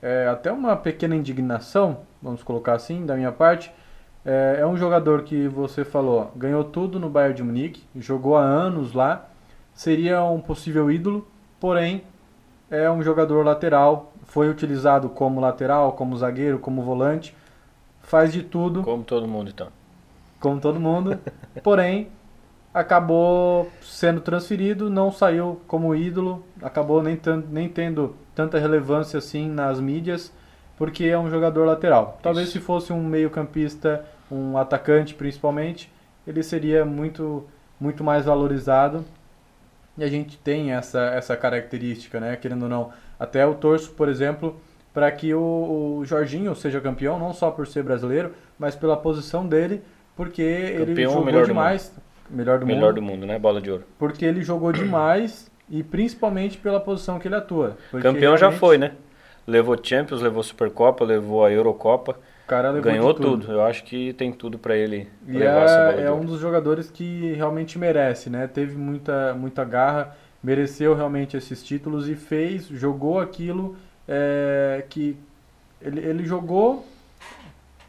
é 0.01 0.27
até 0.27 0.51
uma 0.51 0.75
pequena 0.75 1.15
indignação, 1.15 2.01
vamos 2.21 2.43
colocar 2.43 2.73
assim, 2.73 3.05
da 3.05 3.15
minha 3.15 3.31
parte. 3.31 3.71
É, 4.23 4.57
é 4.59 4.67
um 4.67 4.77
jogador 4.77 5.23
que 5.23 5.47
você 5.47 5.83
falou, 5.83 6.31
ganhou 6.35 6.63
tudo 6.63 6.99
no 6.99 7.09
Bayern 7.09 7.35
de 7.35 7.43
Munique, 7.43 7.83
jogou 7.95 8.37
há 8.37 8.43
anos 8.43 8.93
lá, 8.93 9.27
seria 9.73 10.23
um 10.23 10.39
possível 10.39 10.91
ídolo, 10.91 11.27
porém 11.59 12.03
é 12.69 12.89
um 12.89 13.01
jogador 13.01 13.43
lateral, 13.43 14.13
foi 14.23 14.47
utilizado 14.49 15.09
como 15.09 15.39
lateral, 15.39 15.93
como 15.93 16.17
zagueiro, 16.17 16.59
como 16.59 16.83
volante 16.83 17.35
faz 18.05 18.31
de 18.31 18.43
tudo. 18.43 18.83
Como 18.83 19.03
todo 19.03 19.27
mundo, 19.27 19.49
então. 19.49 19.67
Como 20.39 20.59
todo 20.59 20.79
mundo. 20.79 21.19
porém, 21.63 22.09
acabou 22.73 23.71
sendo 23.81 24.21
transferido, 24.21 24.89
não 24.89 25.11
saiu 25.11 25.61
como 25.67 25.95
ídolo, 25.95 26.45
acabou 26.61 27.01
nem, 27.01 27.19
nem 27.49 27.69
tendo 27.69 28.15
tanta 28.33 28.59
relevância 28.59 29.17
assim 29.17 29.49
nas 29.49 29.79
mídias, 29.79 30.31
porque 30.77 31.05
é 31.05 31.17
um 31.17 31.29
jogador 31.29 31.65
lateral. 31.65 32.19
Talvez 32.21 32.49
Isso. 32.49 32.59
se 32.59 32.63
fosse 32.63 32.91
um 32.91 33.03
meio-campista, 33.03 34.05
um 34.29 34.57
atacante 34.57 35.13
principalmente, 35.13 35.91
ele 36.27 36.43
seria 36.43 36.83
muito, 36.83 37.45
muito 37.79 38.03
mais 38.03 38.25
valorizado. 38.25 39.05
E 39.97 40.03
a 40.03 40.07
gente 40.09 40.37
tem 40.37 40.73
essa, 40.73 40.99
essa 41.05 41.37
característica, 41.37 42.19
né? 42.19 42.35
Querendo 42.35 42.63
ou 42.63 42.69
não. 42.69 42.91
Até 43.17 43.45
o 43.45 43.55
torço, 43.55 43.91
por 43.91 44.09
exemplo, 44.09 44.59
para 44.95 45.11
que 45.11 45.33
o, 45.33 45.97
o, 45.99 46.05
Jorginho 46.05 46.55
seja 46.55 46.79
campeão, 46.79 47.19
não 47.19 47.33
só 47.33 47.51
por 47.51 47.67
ser 47.67 47.83
brasileiro, 47.83 48.31
mas 48.57 48.77
pela 48.77 48.95
posição 48.95 49.45
dele, 49.45 49.81
porque 50.15 50.73
campeão, 50.77 50.87
ele 50.87 51.03
jogou 51.03 51.25
melhor 51.25 51.45
demais. 51.45 51.93
Do 52.29 52.35
melhor 52.35 52.59
do 52.59 52.65
melhor 52.65 52.81
mundo. 52.87 52.95
do 52.95 53.01
mundo, 53.01 53.25
né? 53.25 53.37
Bola 53.37 53.61
de 53.61 53.69
ouro. 53.69 53.83
Porque 53.99 54.23
ele 54.23 54.41
jogou 54.41 54.71
demais 54.71 55.51
e 55.69 55.83
principalmente 55.83 56.57
pela 56.57 56.79
posição 56.79 57.19
que 57.19 57.27
ele 57.27 57.35
atua. 57.35 57.77
Campeão 57.91 58.13
realmente... 58.13 58.39
já 58.39 58.51
foi, 58.53 58.77
né? 58.77 58.93
Levou 59.45 59.77
Champions, 59.83 60.21
levou 60.21 60.41
Supercopa, 60.41 61.03
levou 61.03 61.43
a 61.43 61.51
Eurocopa. 61.51 62.13
O 62.45 62.47
cara 62.47 62.71
ganhou 62.79 63.13
tudo. 63.13 63.31
tudo. 63.31 63.51
Eu 63.51 63.63
acho 63.63 63.83
que 63.83 64.13
tem 64.13 64.31
tudo 64.31 64.57
para 64.57 64.77
ele 64.77 65.09
e 65.27 65.33
levar 65.33 65.61
é, 65.61 65.65
essa 65.65 65.91
bola 65.91 66.01
é 66.01 66.11
um 66.11 66.23
dos 66.23 66.39
jogadores 66.39 66.89
que 66.89 67.33
realmente 67.33 67.77
merece, 67.77 68.29
né? 68.29 68.47
Teve 68.47 68.77
muita 68.77 69.33
muita 69.33 69.65
garra, 69.65 70.15
mereceu 70.41 70.95
realmente 70.95 71.35
esses 71.35 71.61
títulos 71.61 72.07
e 72.07 72.15
fez, 72.15 72.67
jogou 72.69 73.19
aquilo 73.19 73.75
é, 74.07 74.83
que 74.89 75.17
ele, 75.81 75.99
ele 75.99 76.25
jogou 76.25 76.85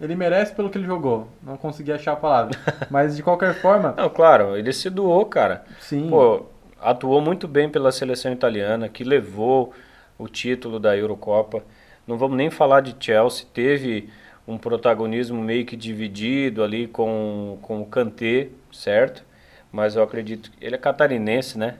ele 0.00 0.14
merece 0.14 0.54
pelo 0.54 0.68
que 0.68 0.78
ele 0.78 0.86
jogou. 0.86 1.28
Não 1.42 1.56
consegui 1.56 1.92
achar 1.92 2.12
a 2.12 2.16
palavra. 2.16 2.58
Mas 2.90 3.16
de 3.16 3.22
qualquer 3.22 3.54
forma. 3.54 3.94
Não, 3.96 4.10
claro, 4.10 4.56
ele 4.56 4.72
se 4.72 4.90
doou, 4.90 5.24
cara. 5.24 5.64
Sim. 5.80 6.08
Pô, 6.10 6.44
atuou 6.80 7.20
muito 7.20 7.48
bem 7.48 7.68
pela 7.68 7.90
seleção 7.90 8.32
italiana, 8.32 8.88
que 8.88 9.02
levou 9.02 9.72
o 10.18 10.28
título 10.28 10.78
da 10.78 10.96
Eurocopa. 10.96 11.62
Não 12.06 12.18
vamos 12.18 12.36
nem 12.36 12.50
falar 12.50 12.80
de 12.80 12.94
Chelsea, 13.00 13.46
teve 13.52 14.10
um 14.46 14.56
protagonismo 14.56 15.42
meio 15.42 15.66
que 15.66 15.76
dividido 15.76 16.62
ali 16.62 16.86
com, 16.86 17.58
com 17.62 17.80
o 17.80 17.86
Kanté, 17.86 18.48
certo? 18.72 19.24
Mas 19.72 19.96
eu 19.96 20.02
acredito 20.02 20.50
que 20.50 20.64
ele 20.64 20.76
é 20.76 20.78
catarinense, 20.78 21.58
né? 21.58 21.76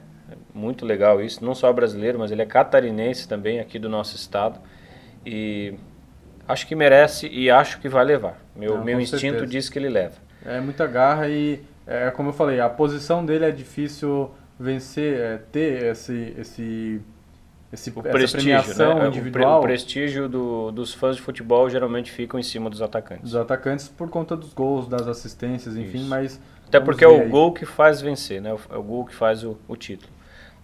Muito 0.57 0.87
legal 0.87 1.21
isso, 1.21 1.45
não 1.45 1.53
só 1.53 1.71
brasileiro, 1.71 2.17
mas 2.17 2.31
ele 2.31 2.41
é 2.41 2.45
catarinense 2.45 3.27
também, 3.27 3.59
aqui 3.59 3.77
do 3.77 3.87
nosso 3.87 4.15
estado. 4.15 4.59
E 5.23 5.75
acho 6.47 6.65
que 6.65 6.73
merece 6.73 7.27
e 7.27 7.47
acho 7.51 7.79
que 7.79 7.87
vai 7.87 8.03
levar. 8.03 8.41
Meu, 8.55 8.77
não, 8.77 8.83
meu 8.83 8.99
instinto 8.99 9.19
certeza. 9.19 9.45
diz 9.45 9.69
que 9.69 9.77
ele 9.77 9.87
leva. 9.87 10.15
É 10.43 10.59
muita 10.59 10.87
garra 10.87 11.27
e, 11.27 11.61
é, 11.85 12.09
como 12.09 12.29
eu 12.29 12.33
falei, 12.33 12.59
a 12.59 12.67
posição 12.67 13.23
dele 13.23 13.45
é 13.45 13.51
difícil 13.51 14.31
vencer, 14.59 15.19
é, 15.19 15.37
ter 15.37 15.91
esse, 15.91 16.33
esse, 16.39 17.01
esse 17.71 17.93
o 17.95 18.01
prestígio, 18.01 18.51
né? 18.51 19.07
individual. 19.07 19.59
O, 19.59 19.61
prestígio 19.61 20.27
do, 20.27 20.71
dos 20.71 20.91
fãs 20.91 21.17
de 21.17 21.21
futebol 21.21 21.69
geralmente 21.69 22.11
ficam 22.11 22.39
em 22.39 22.43
cima 22.43 22.67
dos 22.67 22.81
atacantes. 22.81 23.25
Dos 23.25 23.35
atacantes 23.35 23.89
por 23.89 24.09
conta 24.09 24.35
dos 24.35 24.53
gols, 24.53 24.87
das 24.87 25.07
assistências, 25.07 25.77
enfim, 25.77 25.99
Isso. 25.99 26.09
mas... 26.09 26.41
Até 26.67 26.79
porque 26.79 27.05
é 27.05 27.07
o 27.07 27.21
aí. 27.21 27.29
gol 27.29 27.53
que 27.53 27.65
faz 27.65 28.01
vencer, 28.01 28.41
né? 28.41 28.49
É 28.71 28.75
o 28.75 28.83
gol 28.83 29.05
que 29.05 29.13
faz 29.13 29.43
o, 29.43 29.57
o 29.67 29.75
título. 29.75 30.16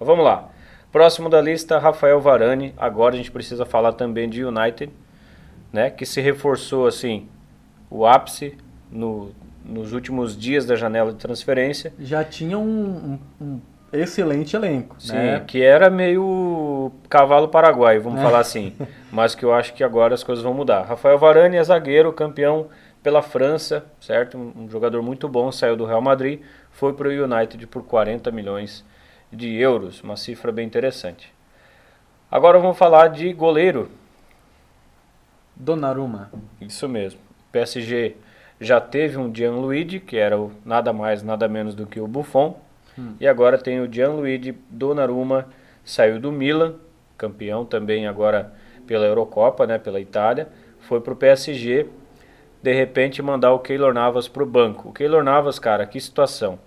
Mas 0.03 0.07
vamos 0.07 0.25
lá. 0.25 0.49
Próximo 0.91 1.29
da 1.29 1.39
lista, 1.39 1.79
Rafael 1.79 2.19
Varane. 2.19 2.73
Agora 2.77 3.15
a 3.15 3.17
gente 3.17 3.31
precisa 3.31 3.65
falar 3.65 3.93
também 3.93 4.29
de 4.29 4.43
United, 4.43 4.91
né? 5.71 5.89
Que 5.89 6.05
se 6.05 6.19
reforçou 6.19 6.85
assim 6.85 7.29
o 7.89 8.05
ápice 8.05 8.57
no, 8.91 9.31
nos 9.63 9.93
últimos 9.93 10.37
dias 10.37 10.65
da 10.65 10.75
janela 10.75 11.13
de 11.13 11.19
transferência. 11.19 11.93
Já 11.97 12.21
tinha 12.21 12.59
um, 12.59 13.17
um, 13.39 13.45
um 13.45 13.61
excelente 13.93 14.57
elenco. 14.57 14.97
Sim, 14.99 15.13
né? 15.13 15.43
que 15.47 15.63
era 15.63 15.89
meio 15.89 16.91
cavalo 17.07 17.47
paraguai, 17.47 17.97
vamos 17.97 18.19
é. 18.19 18.23
falar 18.23 18.39
assim. 18.39 18.73
Mas 19.09 19.33
que 19.33 19.45
eu 19.45 19.53
acho 19.53 19.73
que 19.73 19.85
agora 19.85 20.13
as 20.13 20.23
coisas 20.23 20.43
vão 20.43 20.53
mudar. 20.53 20.83
Rafael 20.83 21.17
Varane 21.17 21.55
é 21.55 21.63
zagueiro, 21.63 22.11
campeão 22.11 22.67
pela 23.01 23.21
França, 23.21 23.85
certo? 24.01 24.37
Um 24.37 24.69
jogador 24.69 25.01
muito 25.01 25.29
bom, 25.29 25.49
saiu 25.49 25.77
do 25.77 25.85
Real 25.85 26.01
Madrid, 26.01 26.41
foi 26.71 26.91
para 26.91 27.07
o 27.07 27.11
United 27.11 27.65
por 27.67 27.83
40 27.83 28.29
milhões 28.31 28.83
de 29.33 29.55
euros, 29.55 30.01
uma 30.01 30.15
cifra 30.15 30.51
bem 30.51 30.65
interessante. 30.65 31.33
Agora 32.29 32.59
vamos 32.59 32.77
falar 32.77 33.07
de 33.09 33.31
goleiro. 33.33 33.89
Donnarumma. 35.55 36.31
Isso 36.61 36.87
mesmo. 36.87 37.19
PSG 37.51 38.15
já 38.59 38.79
teve 38.79 39.17
um 39.17 39.33
Gianluigi, 39.33 39.99
que 39.99 40.17
era 40.17 40.39
o 40.39 40.51
nada 40.65 40.93
mais, 40.93 41.21
nada 41.21 41.47
menos 41.47 41.75
do 41.75 41.85
que 41.85 41.99
o 41.99 42.07
Buffon. 42.07 42.59
Hum. 42.97 43.15
E 43.19 43.27
agora 43.27 43.57
tem 43.57 43.79
o 43.79 43.91
Gianluigi 43.91 44.57
Donnarumma, 44.69 45.47
saiu 45.83 46.19
do 46.19 46.31
Milan, 46.31 46.75
campeão 47.17 47.65
também 47.65 48.07
agora 48.07 48.53
pela 48.87 49.05
Eurocopa, 49.05 49.65
né, 49.65 49.77
pela 49.77 49.99
Itália. 49.99 50.47
Foi 50.81 51.01
para 51.01 51.13
o 51.13 51.15
PSG, 51.15 51.87
de 52.61 52.73
repente 52.73 53.21
mandar 53.21 53.53
o 53.53 53.59
Keylor 53.59 53.93
Navas 53.93 54.27
para 54.27 54.43
o 54.43 54.45
banco. 54.45 54.89
O 54.89 54.93
Keylor 54.93 55.23
Navas, 55.23 55.59
cara, 55.59 55.85
que 55.85 55.99
situação. 55.99 56.59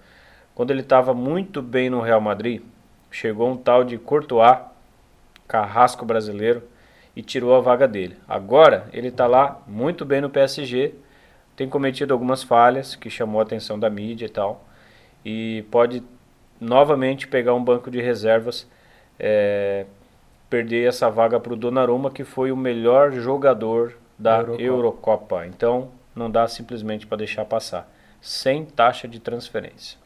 Quando 0.56 0.70
ele 0.70 0.80
estava 0.80 1.12
muito 1.12 1.60
bem 1.60 1.90
no 1.90 2.00
Real 2.00 2.18
Madrid, 2.18 2.62
chegou 3.10 3.50
um 3.50 3.58
tal 3.58 3.84
de 3.84 3.98
Courtois, 3.98 4.56
carrasco 5.46 6.06
brasileiro, 6.06 6.62
e 7.14 7.20
tirou 7.20 7.54
a 7.54 7.60
vaga 7.60 7.86
dele. 7.86 8.16
Agora 8.26 8.88
ele 8.90 9.08
está 9.08 9.26
lá 9.26 9.60
muito 9.66 10.02
bem 10.02 10.22
no 10.22 10.30
PSG, 10.30 10.94
tem 11.54 11.68
cometido 11.68 12.14
algumas 12.14 12.42
falhas 12.42 12.96
que 12.96 13.10
chamou 13.10 13.38
a 13.38 13.42
atenção 13.42 13.78
da 13.78 13.90
mídia 13.90 14.24
e 14.24 14.30
tal, 14.30 14.64
e 15.22 15.62
pode 15.70 16.02
novamente 16.58 17.28
pegar 17.28 17.52
um 17.52 17.62
banco 17.62 17.90
de 17.90 18.00
reservas, 18.00 18.66
é, 19.18 19.84
perder 20.48 20.88
essa 20.88 21.10
vaga 21.10 21.38
para 21.38 21.52
o 21.52 21.56
Donnarumma, 21.56 22.10
que 22.10 22.24
foi 22.24 22.50
o 22.50 22.56
melhor 22.56 23.12
jogador 23.12 23.92
da 24.18 24.38
Eurocopa. 24.38 24.62
Eurocopa. 24.62 25.46
Então 25.46 25.90
não 26.14 26.30
dá 26.30 26.48
simplesmente 26.48 27.06
para 27.06 27.18
deixar 27.18 27.44
passar, 27.44 27.86
sem 28.22 28.64
taxa 28.64 29.06
de 29.06 29.20
transferência. 29.20 30.05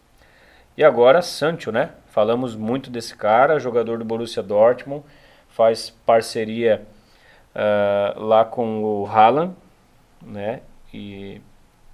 E 0.77 0.85
agora 0.85 1.21
Sancho, 1.23 1.71
né? 1.73 1.91
Falamos 2.07 2.57
muito 2.57 2.91
desse 2.91 3.17
cara, 3.17 3.59
jogador 3.59 3.99
do 3.99 4.05
Borussia 4.05 4.43
Dortmund, 4.43 5.05
faz 5.49 5.91
parceria 6.05 6.87
uh, 7.55 8.21
lá 8.21 8.45
com 8.45 8.83
o 8.83 9.07
Haaland, 9.07 9.55
né? 10.23 10.61
E 10.93 11.41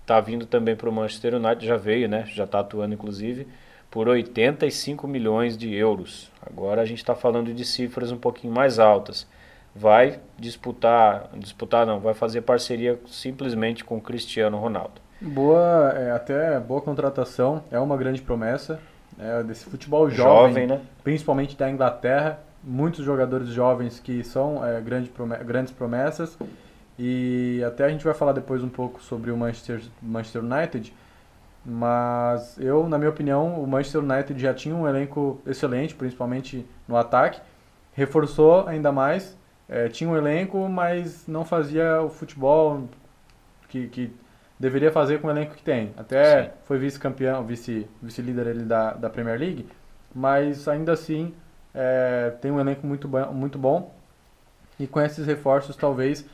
tá 0.04 0.20
vindo 0.20 0.46
também 0.46 0.76
para 0.76 0.88
o 0.88 0.92
Manchester 0.92 1.34
United, 1.34 1.66
já 1.66 1.76
veio, 1.76 2.08
né? 2.08 2.24
Já 2.26 2.44
está 2.44 2.60
atuando 2.60 2.94
inclusive 2.94 3.46
por 3.90 4.08
85 4.08 5.06
milhões 5.06 5.56
de 5.56 5.74
euros. 5.74 6.30
Agora 6.44 6.82
a 6.82 6.84
gente 6.84 6.98
está 6.98 7.14
falando 7.14 7.52
de 7.54 7.64
cifras 7.64 8.12
um 8.12 8.18
pouquinho 8.18 8.52
mais 8.52 8.78
altas. 8.78 9.26
Vai 9.74 10.20
disputar, 10.38 11.30
disputar 11.34 11.86
não, 11.86 12.00
vai 12.00 12.14
fazer 12.14 12.42
parceria 12.42 12.98
simplesmente 13.06 13.84
com 13.84 14.00
Cristiano 14.00 14.58
Ronaldo. 14.58 15.05
Boa, 15.20 15.92
é, 15.96 16.10
até 16.10 16.60
boa 16.60 16.80
contratação, 16.80 17.64
é 17.70 17.78
uma 17.78 17.96
grande 17.96 18.20
promessa 18.20 18.78
é, 19.18 19.42
desse 19.42 19.64
futebol 19.64 20.10
jovem, 20.10 20.52
jovem 20.52 20.66
né? 20.66 20.80
principalmente 21.02 21.56
da 21.56 21.70
Inglaterra 21.70 22.40
muitos 22.66 23.04
jogadores 23.04 23.48
jovens 23.48 24.00
que 24.00 24.24
são 24.24 24.64
é, 24.64 24.80
grande 24.80 25.10
grandes 25.44 25.72
promessas. 25.72 26.36
E 26.98 27.62
até 27.64 27.84
a 27.84 27.88
gente 27.88 28.04
vai 28.04 28.14
falar 28.14 28.32
depois 28.32 28.64
um 28.64 28.68
pouco 28.68 29.00
sobre 29.02 29.30
o 29.30 29.36
Manchester, 29.36 29.82
Manchester 30.02 30.42
United. 30.42 30.92
Mas 31.64 32.58
eu, 32.58 32.88
na 32.88 32.98
minha 32.98 33.10
opinião, 33.10 33.62
o 33.62 33.66
Manchester 33.66 34.02
United 34.02 34.40
já 34.40 34.54
tinha 34.54 34.74
um 34.74 34.88
elenco 34.88 35.40
excelente, 35.46 35.94
principalmente 35.94 36.66
no 36.88 36.96
ataque. 36.96 37.40
Reforçou 37.92 38.66
ainda 38.66 38.90
mais. 38.90 39.36
É, 39.68 39.88
tinha 39.88 40.08
um 40.08 40.16
elenco, 40.16 40.68
mas 40.68 41.26
não 41.26 41.44
fazia 41.44 42.00
o 42.00 42.08
futebol 42.08 42.88
que, 43.68 43.88
que 43.88 44.12
deveria 44.58 44.90
fazer 44.90 45.20
com 45.20 45.28
o 45.28 45.30
elenco 45.30 45.54
que 45.54 45.62
tem. 45.62 45.92
Até 45.96 46.44
Sim. 46.44 46.50
foi 46.64 46.78
vice-campeão, 46.78 47.44
vice-líder 47.44 48.54
vice 48.54 48.64
da, 48.64 48.92
da 48.92 49.10
Premier 49.10 49.38
League, 49.38 49.66
mas 50.14 50.66
ainda 50.66 50.92
assim 50.92 51.34
é, 51.74 52.32
tem 52.40 52.50
um 52.50 52.60
elenco 52.60 52.86
muito, 52.86 53.08
muito 53.08 53.58
bom 53.58 53.94
e 54.78 54.86
com 54.86 55.00
esses 55.00 55.26
reforços 55.26 55.76
talvez 55.76 56.24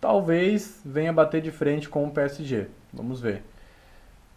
talvez 0.00 0.80
venha 0.84 1.12
bater 1.12 1.40
de 1.40 1.50
frente 1.50 1.88
com 1.88 2.04
o 2.06 2.10
PSG. 2.10 2.66
Vamos 2.92 3.20
ver. 3.20 3.42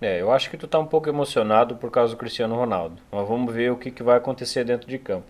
É, 0.02 0.20
eu 0.20 0.32
acho 0.32 0.50
que 0.50 0.58
tu 0.58 0.68
tá 0.68 0.80
um 0.80 0.86
pouco 0.86 1.08
emocionado 1.08 1.76
por 1.76 1.92
causa 1.92 2.14
do 2.14 2.18
Cristiano 2.18 2.56
Ronaldo. 2.56 2.98
Mas 3.12 3.28
vamos 3.28 3.54
ver 3.54 3.72
o 3.72 3.78
que, 3.78 3.92
que 3.92 4.02
vai 4.02 4.18
acontecer 4.18 4.64
dentro 4.64 4.88
de 4.88 4.98
campo. 4.98 5.28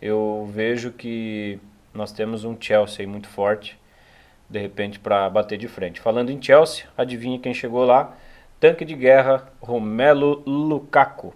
Eu 0.00 0.48
vejo 0.52 0.92
que 0.92 1.58
nós 1.92 2.12
temos 2.12 2.44
um 2.44 2.56
Chelsea 2.58 3.06
muito 3.08 3.28
forte, 3.28 3.78
de 4.54 4.60
repente, 4.60 5.00
para 5.00 5.28
bater 5.28 5.58
de 5.58 5.66
frente. 5.66 6.00
Falando 6.00 6.30
em 6.30 6.40
Chelsea, 6.40 6.84
adivinha 6.96 7.40
quem 7.40 7.52
chegou 7.52 7.84
lá? 7.84 8.16
Tanque 8.60 8.84
de 8.84 8.94
guerra 8.94 9.48
Romelu 9.60 10.44
Lukaku. 10.46 11.34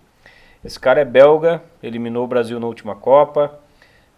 Esse 0.65 0.79
cara 0.79 1.01
é 1.01 1.05
belga, 1.05 1.61
eliminou 1.83 2.23
o 2.25 2.29
Brasil 2.29 2.61
na 2.61 2.69
última 2.69 2.95
Copa, 2.95 3.59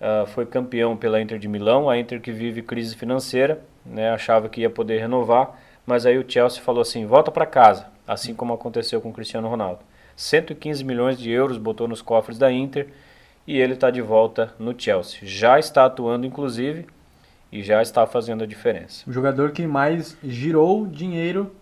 uh, 0.01 0.27
foi 0.27 0.45
campeão 0.45 0.99
pela 0.99 1.19
Inter 1.19 1.39
de 1.39 1.49
Milão, 1.49 1.89
a 1.89 1.99
Inter 1.99 2.21
que 2.21 2.31
vive 2.31 2.61
crise 2.61 2.95
financeira, 2.95 3.63
né, 3.87 4.11
achava 4.11 4.51
que 4.51 4.61
ia 4.61 4.69
poder 4.69 4.99
renovar, 5.01 5.59
mas 5.87 6.05
aí 6.05 6.19
o 6.19 6.31
Chelsea 6.31 6.63
falou 6.63 6.83
assim, 6.83 7.07
volta 7.07 7.31
para 7.31 7.47
casa, 7.47 7.87
assim 8.07 8.35
como 8.35 8.53
aconteceu 8.53 9.01
com 9.01 9.09
o 9.09 9.13
Cristiano 9.15 9.49
Ronaldo. 9.49 9.81
115 10.15 10.85
milhões 10.85 11.19
de 11.19 11.31
euros 11.31 11.57
botou 11.57 11.89
nos 11.89 12.03
cofres 12.03 12.37
da 12.37 12.53
Inter 12.53 12.89
e 13.47 13.59
ele 13.59 13.73
está 13.73 13.91
de 13.91 14.03
volta 14.03 14.55
no 14.59 14.79
Chelsea. 14.79 15.21
Já 15.23 15.59
está 15.59 15.87
atuando, 15.87 16.27
inclusive, 16.27 16.87
e 17.53 17.63
já 17.63 17.83
está 17.83 18.07
fazendo 18.07 18.45
a 18.45 18.47
diferença. 18.47 19.09
O 19.09 19.13
jogador 19.13 19.53
que 19.53 19.67
mais 19.67 20.17
girou 20.23 20.87
dinheiro 20.87 21.55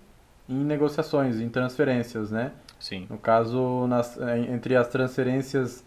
em 0.49 0.65
negociações, 0.65 1.41
em 1.41 1.49
transferências, 1.49 2.31
né? 2.31 2.53
Sim. 2.79 3.07
No 3.11 3.19
caso, 3.19 3.87
nas, 3.87 4.19
é, 4.19 4.39
entre 4.39 4.77
as 4.77 4.89
transferências 4.89 5.85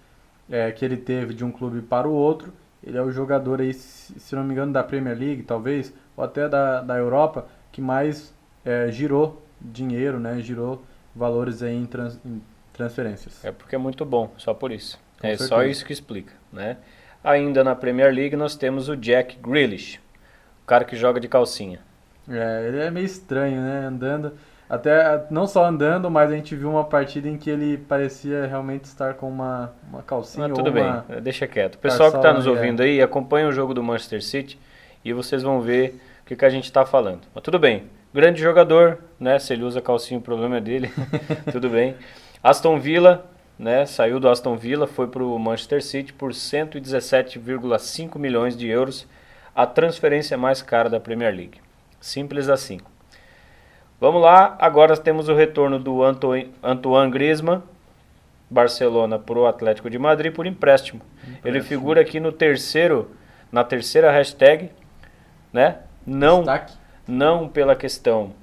é, 0.50 0.72
que 0.72 0.84
ele 0.84 0.98
teve 0.98 1.34
de 1.34 1.44
um 1.44 1.52
clube 1.52 1.82
para 1.82 2.08
o 2.08 2.12
outro, 2.12 2.54
ele 2.84 2.98
é 2.98 3.02
o 3.02 3.12
jogador 3.12 3.62
aí, 3.62 3.74
se 3.74 4.36
não 4.36 4.44
me 4.44 4.54
engano, 4.54 4.74
da 4.74 4.84
Premier 4.84 5.18
League, 5.18 5.44
talvez, 5.44 5.94
ou 6.18 6.24
até 6.24 6.50
da, 6.50 6.82
da 6.82 6.98
Europa, 6.98 7.48
que 7.72 7.80
mais 7.80 8.34
é, 8.66 8.92
girou 8.92 9.42
dinheiro, 9.60 10.20
né? 10.20 10.40
Girou 10.42 10.84
valores 11.16 11.62
aí 11.62 11.76
em, 11.76 11.86
trans, 11.86 12.20
em 12.26 12.42
transferências. 12.74 13.44
É 13.46 13.52
porque 13.52 13.76
é 13.76 13.78
muito 13.78 14.04
bom, 14.04 14.32
só 14.38 14.54
por 14.54 14.72
isso. 14.72 15.00
Com 15.20 15.28
é 15.28 15.32
certeza. 15.32 15.50
só 15.50 15.64
isso 15.64 15.86
que 15.86 15.94
explica, 15.94 16.34
né? 16.52 16.78
Ainda 17.24 17.64
na 17.64 17.76
Premier 17.76 18.14
League 18.14 18.36
nós 18.36 18.56
temos 18.56 18.90
o 18.90 18.96
Jack 18.96 19.38
Grealish, 19.38 20.00
o 20.64 20.66
cara 20.66 20.84
que 20.84 20.96
joga 20.96 21.20
de 21.20 21.28
calcinha. 21.28 21.80
É, 22.30 22.68
ele 22.68 22.80
é 22.80 22.92
meio 22.92 23.06
estranho, 23.06 23.62
né? 23.62 23.86
Andando. 23.86 24.34
Até 24.70 25.26
não 25.30 25.46
só 25.46 25.66
andando, 25.66 26.10
mas 26.10 26.32
a 26.32 26.36
gente 26.36 26.56
viu 26.56 26.70
uma 26.70 26.86
partida 26.86 27.28
em 27.28 27.38
que 27.38 27.50
ele 27.50 27.78
parecia 27.78 28.46
realmente 28.46 28.86
estar 28.86 29.16
com 29.16 29.28
uma, 29.28 29.74
uma 29.90 30.02
calcinha. 30.02 30.46
Ah, 30.46 30.50
tudo 30.50 30.72
bem, 30.72 30.86
deixa 31.22 31.46
quieto. 31.46 31.76
O 31.76 31.80
pessoal 31.80 32.10
que 32.10 32.16
está 32.16 32.32
nos 32.32 32.48
ouvindo 32.48 32.82
aí, 32.82 33.02
acompanha 33.02 33.50
o 33.50 33.52
jogo 33.52 33.74
do 33.74 33.84
Manchester 33.84 34.24
City 34.24 34.58
e 35.04 35.12
vocês 35.12 35.44
vão 35.44 35.60
ver 35.60 36.00
o 36.24 36.26
que, 36.26 36.38
que 36.38 36.46
a 36.46 36.50
gente 36.50 36.64
está 36.64 36.86
falando. 36.86 37.20
Mas 37.36 37.44
tudo 37.44 37.60
bem, 37.60 37.84
grande 38.14 38.42
jogador, 38.42 39.00
né? 39.20 39.38
Se 39.40 39.52
ele 39.52 39.64
usa 39.64 39.82
calcinha, 39.82 40.18
o 40.18 40.24
problema 40.24 40.56
é 40.56 40.62
dele. 40.62 40.90
tudo 41.52 41.70
bem. 41.70 41.98
Aston 42.42 42.80
Villa, 42.80 43.26
né? 43.62 43.86
Saiu 43.86 44.20
do 44.20 44.28
Aston 44.28 44.58
Villa, 44.58 44.88
foi 44.88 45.08
para 45.08 45.24
o 45.24 45.38
Manchester 45.38 45.84
City 45.84 46.12
por 46.12 46.32
117,5 46.32 48.18
milhões 48.18 48.58
de 48.58 48.68
euros, 48.68 49.08
a 49.56 49.68
transferência 49.68 50.36
mais 50.36 50.64
cara 50.64 50.90
da 50.90 51.00
Premier 51.00 51.32
League. 51.32 51.62
Simples 52.00 52.50
assim. 52.50 52.80
Vamos 54.00 54.20
lá, 54.20 54.58
agora 54.60 54.98
temos 54.98 55.30
o 55.30 55.36
retorno 55.36 55.78
do 55.78 56.04
Antoine, 56.04 56.52
Antoine 56.64 57.12
Griezmann, 57.12 57.62
Barcelona 58.50 59.20
para 59.20 59.38
o 59.38 59.46
Atlético 59.46 59.92
de 59.92 60.00
Madrid 60.00 60.34
por 60.34 60.48
empréstimo. 60.48 61.04
empréstimo. 61.20 61.48
Ele 61.48 61.62
figura 61.62 62.02
aqui 62.02 62.20
no 62.20 62.32
terceiro, 62.32 63.12
na 63.52 63.64
terceira 63.64 64.12
hashtag, 64.12 64.72
né? 65.54 65.78
Não, 66.04 66.40
Destaque. 66.40 66.74
não 67.08 67.48
pela 67.48 67.76
questão 67.76 68.34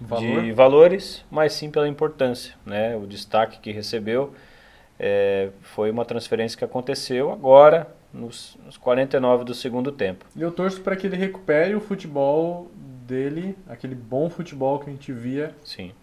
Valor. 0.00 0.42
de 0.42 0.52
valores, 0.52 1.24
mas 1.30 1.52
sim 1.52 1.70
pela 1.70 1.88
importância, 1.88 2.54
né? 2.64 2.96
O 2.96 3.06
destaque 3.06 3.58
que 3.60 3.70
recebeu 3.70 4.32
é, 4.98 5.50
foi 5.62 5.90
uma 5.90 6.04
transferência 6.04 6.56
que 6.58 6.64
aconteceu 6.64 7.30
agora 7.30 7.86
nos, 8.12 8.56
nos 8.64 8.76
49 8.76 9.44
do 9.44 9.54
segundo 9.54 9.92
tempo. 9.92 10.24
Eu 10.36 10.50
torço 10.50 10.80
para 10.80 10.96
que 10.96 11.06
ele 11.06 11.16
recupere 11.16 11.74
o 11.74 11.80
futebol 11.80 12.70
dele, 13.06 13.56
aquele 13.68 13.94
bom 13.94 14.30
futebol 14.30 14.78
que 14.78 14.88
a 14.88 14.92
gente 14.92 15.12
via 15.12 15.54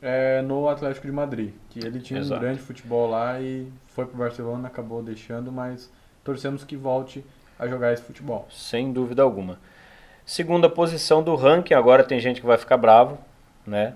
é, 0.02 0.42
no 0.42 0.68
Atlético 0.68 1.08
de 1.08 1.14
Madrid. 1.14 1.54
Que 1.70 1.80
ele 1.80 2.00
tinha 2.00 2.20
Exato. 2.20 2.40
um 2.40 2.44
grande 2.44 2.60
futebol 2.60 3.10
lá 3.10 3.40
e 3.40 3.68
foi 3.88 4.06
para 4.06 4.16
o 4.16 4.18
Barcelona, 4.18 4.68
acabou 4.68 5.02
deixando, 5.02 5.52
mas 5.52 5.92
torcemos 6.24 6.64
que 6.64 6.76
volte 6.76 7.24
a 7.58 7.68
jogar 7.68 7.94
esse 7.94 8.04
futebol. 8.04 8.48
Sem 8.52 8.92
dúvida 8.92 9.24
alguma. 9.24 9.58
Segunda 10.26 10.70
posição 10.70 11.24
do 11.24 11.36
ranking, 11.36 11.74
agora 11.74 12.04
tem 12.04 12.20
gente 12.20 12.42
que 12.42 12.48
vai 12.48 12.58
ficar 12.58 12.76
bravo, 12.76 13.18
né? 13.68 13.94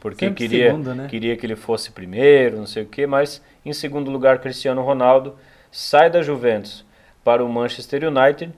Porque 0.00 0.30
queria, 0.30 0.70
segunda, 0.70 0.94
né? 0.94 1.08
queria 1.08 1.36
que 1.36 1.44
ele 1.44 1.56
fosse 1.56 1.90
primeiro, 1.90 2.56
não 2.56 2.66
sei 2.66 2.84
o 2.84 2.86
quê, 2.86 3.06
mas 3.06 3.42
Em 3.66 3.74
segundo 3.74 4.10
lugar, 4.10 4.38
Cristiano 4.38 4.80
Ronaldo 4.82 5.36
sai 5.70 6.08
da 6.08 6.22
Juventus 6.22 6.86
para 7.22 7.44
o 7.44 7.48
Manchester 7.48 8.08
United 8.08 8.52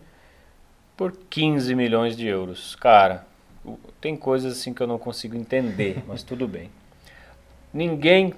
por 0.97 1.13
15 1.29 1.75
milhões 1.75 2.17
de 2.17 2.29
euros. 2.29 2.77
Cara, 2.77 3.27
tem 4.01 4.17
coisas 4.17 4.53
assim 4.59 4.73
que 4.73 4.81
eu 4.81 4.87
não 4.87 4.99
consigo 4.99 5.37
entender, 5.37 6.05
mas 6.07 6.23
tudo 6.25 6.47
bem. 6.47 6.71
Ninguém 7.75 8.35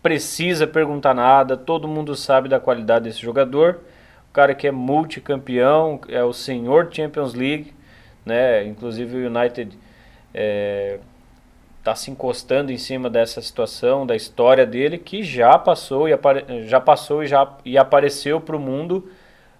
precisa 0.00 0.66
perguntar 0.66 1.14
nada, 1.14 1.56
todo 1.56 1.88
mundo 1.88 2.14
sabe 2.14 2.48
da 2.48 2.60
qualidade 2.60 3.06
desse 3.06 3.20
jogador. 3.20 3.80
O 4.30 4.32
cara 4.32 4.54
que 4.54 4.68
é 4.68 4.70
multicampeão, 4.70 6.00
é 6.08 6.22
o 6.22 6.32
senhor 6.32 6.88
Champions 6.92 7.34
League, 7.34 7.74
né? 8.24 8.64
Inclusive 8.64 9.16
o 9.16 9.26
United 9.26 9.76
é, 10.32 11.00
tá 11.82 11.94
se 11.94 12.10
encostando 12.10 12.70
em 12.70 12.78
cima 12.78 13.08
dessa 13.08 13.40
situação, 13.40 14.06
da 14.06 14.14
história 14.14 14.66
dele, 14.66 14.98
que 14.98 15.22
já 15.22 15.58
passou 15.58 16.08
e, 16.08 16.12
já 16.66 16.80
passou 16.80 17.22
e, 17.22 17.26
já, 17.26 17.50
e 17.64 17.78
apareceu 17.78 18.40
para 18.40 18.56
o 18.56 18.60
mundo 18.60 19.10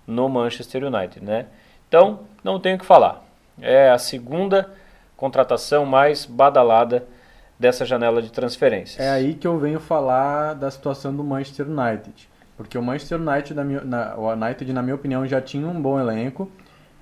no 0.07 0.29
Manchester 0.29 0.85
United, 0.85 1.25
né? 1.25 1.47
Então, 1.89 2.21
não 2.45 2.61
tenho 2.61 2.77
o 2.77 2.79
que 2.79 2.85
falar. 2.85 3.25
É 3.61 3.91
a 3.91 3.99
segunda 3.99 4.71
contratação 5.16 5.85
mais 5.85 6.25
badalada 6.25 7.07
dessa 7.59 7.85
janela 7.85 8.23
de 8.23 8.31
transferências. 8.31 8.99
É 9.05 9.11
aí 9.11 9.35
que 9.35 9.47
eu 9.47 9.59
venho 9.59 9.79
falar 9.79 10.55
da 10.55 10.71
situação 10.71 11.14
do 11.14 11.23
Manchester 11.23 11.66
United. 11.68 12.29
Porque 12.57 12.77
o 12.77 12.83
Manchester 12.83 13.21
United, 13.21 13.55
na 13.55 13.64
minha, 13.64 13.81
na, 13.83 14.16
o 14.16 14.31
United, 14.33 14.73
na 14.73 14.83
minha 14.83 14.95
opinião, 14.95 15.27
já 15.27 15.41
tinha 15.41 15.66
um 15.66 15.81
bom 15.81 15.99
elenco. 15.99 16.51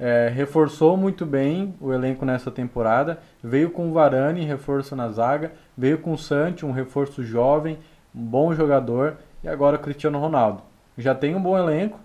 É, 0.00 0.30
reforçou 0.32 0.96
muito 0.96 1.26
bem 1.26 1.74
o 1.80 1.92
elenco 1.92 2.24
nessa 2.24 2.50
temporada. 2.50 3.18
Veio 3.42 3.70
com 3.70 3.88
o 3.88 3.92
Varane, 3.92 4.44
reforço 4.44 4.94
na 4.94 5.08
zaga. 5.08 5.52
Veio 5.76 5.98
com 5.98 6.12
o 6.12 6.18
Santi, 6.18 6.64
um 6.64 6.72
reforço 6.72 7.22
jovem, 7.24 7.78
um 8.14 8.22
bom 8.22 8.54
jogador. 8.54 9.16
E 9.42 9.48
agora 9.48 9.76
o 9.76 9.80
Cristiano 9.80 10.18
Ronaldo. 10.18 10.62
Já 10.96 11.14
tem 11.14 11.34
um 11.34 11.42
bom 11.42 11.58
elenco. 11.58 11.98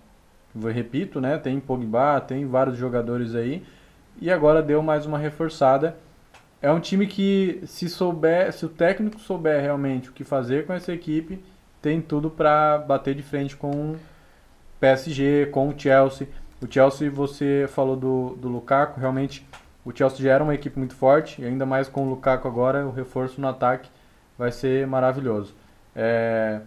Eu 0.55 0.71
repito, 0.71 1.21
né? 1.21 1.37
Tem 1.37 1.59
Pogba, 1.59 2.19
tem 2.21 2.45
vários 2.45 2.77
jogadores 2.77 3.35
aí. 3.35 3.63
E 4.21 4.31
agora 4.31 4.61
deu 4.61 4.81
mais 4.81 5.05
uma 5.05 5.17
reforçada. 5.17 5.95
É 6.61 6.71
um 6.71 6.79
time 6.79 7.05
que, 7.07 7.61
se 7.65 7.89
souber, 7.89 8.53
se 8.53 8.65
o 8.65 8.69
técnico 8.69 9.19
souber 9.19 9.61
realmente 9.61 10.09
o 10.09 10.13
que 10.13 10.23
fazer 10.23 10.65
com 10.65 10.73
essa 10.73 10.93
equipe, 10.93 11.43
tem 11.81 11.99
tudo 11.99 12.29
para 12.29 12.77
bater 12.77 13.13
de 13.13 13.21
frente 13.21 13.57
com 13.57 13.69
o 13.69 13.99
PSG, 14.79 15.47
com 15.47 15.67
o 15.67 15.73
Chelsea. 15.77 16.27
O 16.63 16.71
Chelsea, 16.71 17.11
você 17.11 17.65
falou 17.67 17.97
do, 17.97 18.37
do 18.37 18.47
Lukaku, 18.47 18.99
realmente 18.99 19.45
o 19.83 19.91
Chelsea 19.93 20.23
já 20.23 20.31
era 20.31 20.43
uma 20.43 20.55
equipe 20.55 20.79
muito 20.79 20.95
forte, 20.95 21.41
e 21.41 21.45
ainda 21.45 21.65
mais 21.65 21.89
com 21.89 22.05
o 22.05 22.09
Lukaku 22.09 22.47
agora, 22.47 22.85
o 22.85 22.91
reforço 22.91 23.41
no 23.41 23.47
ataque 23.49 23.89
vai 24.37 24.51
ser 24.51 24.87
maravilhoso. 24.87 25.53
É... 25.93 26.61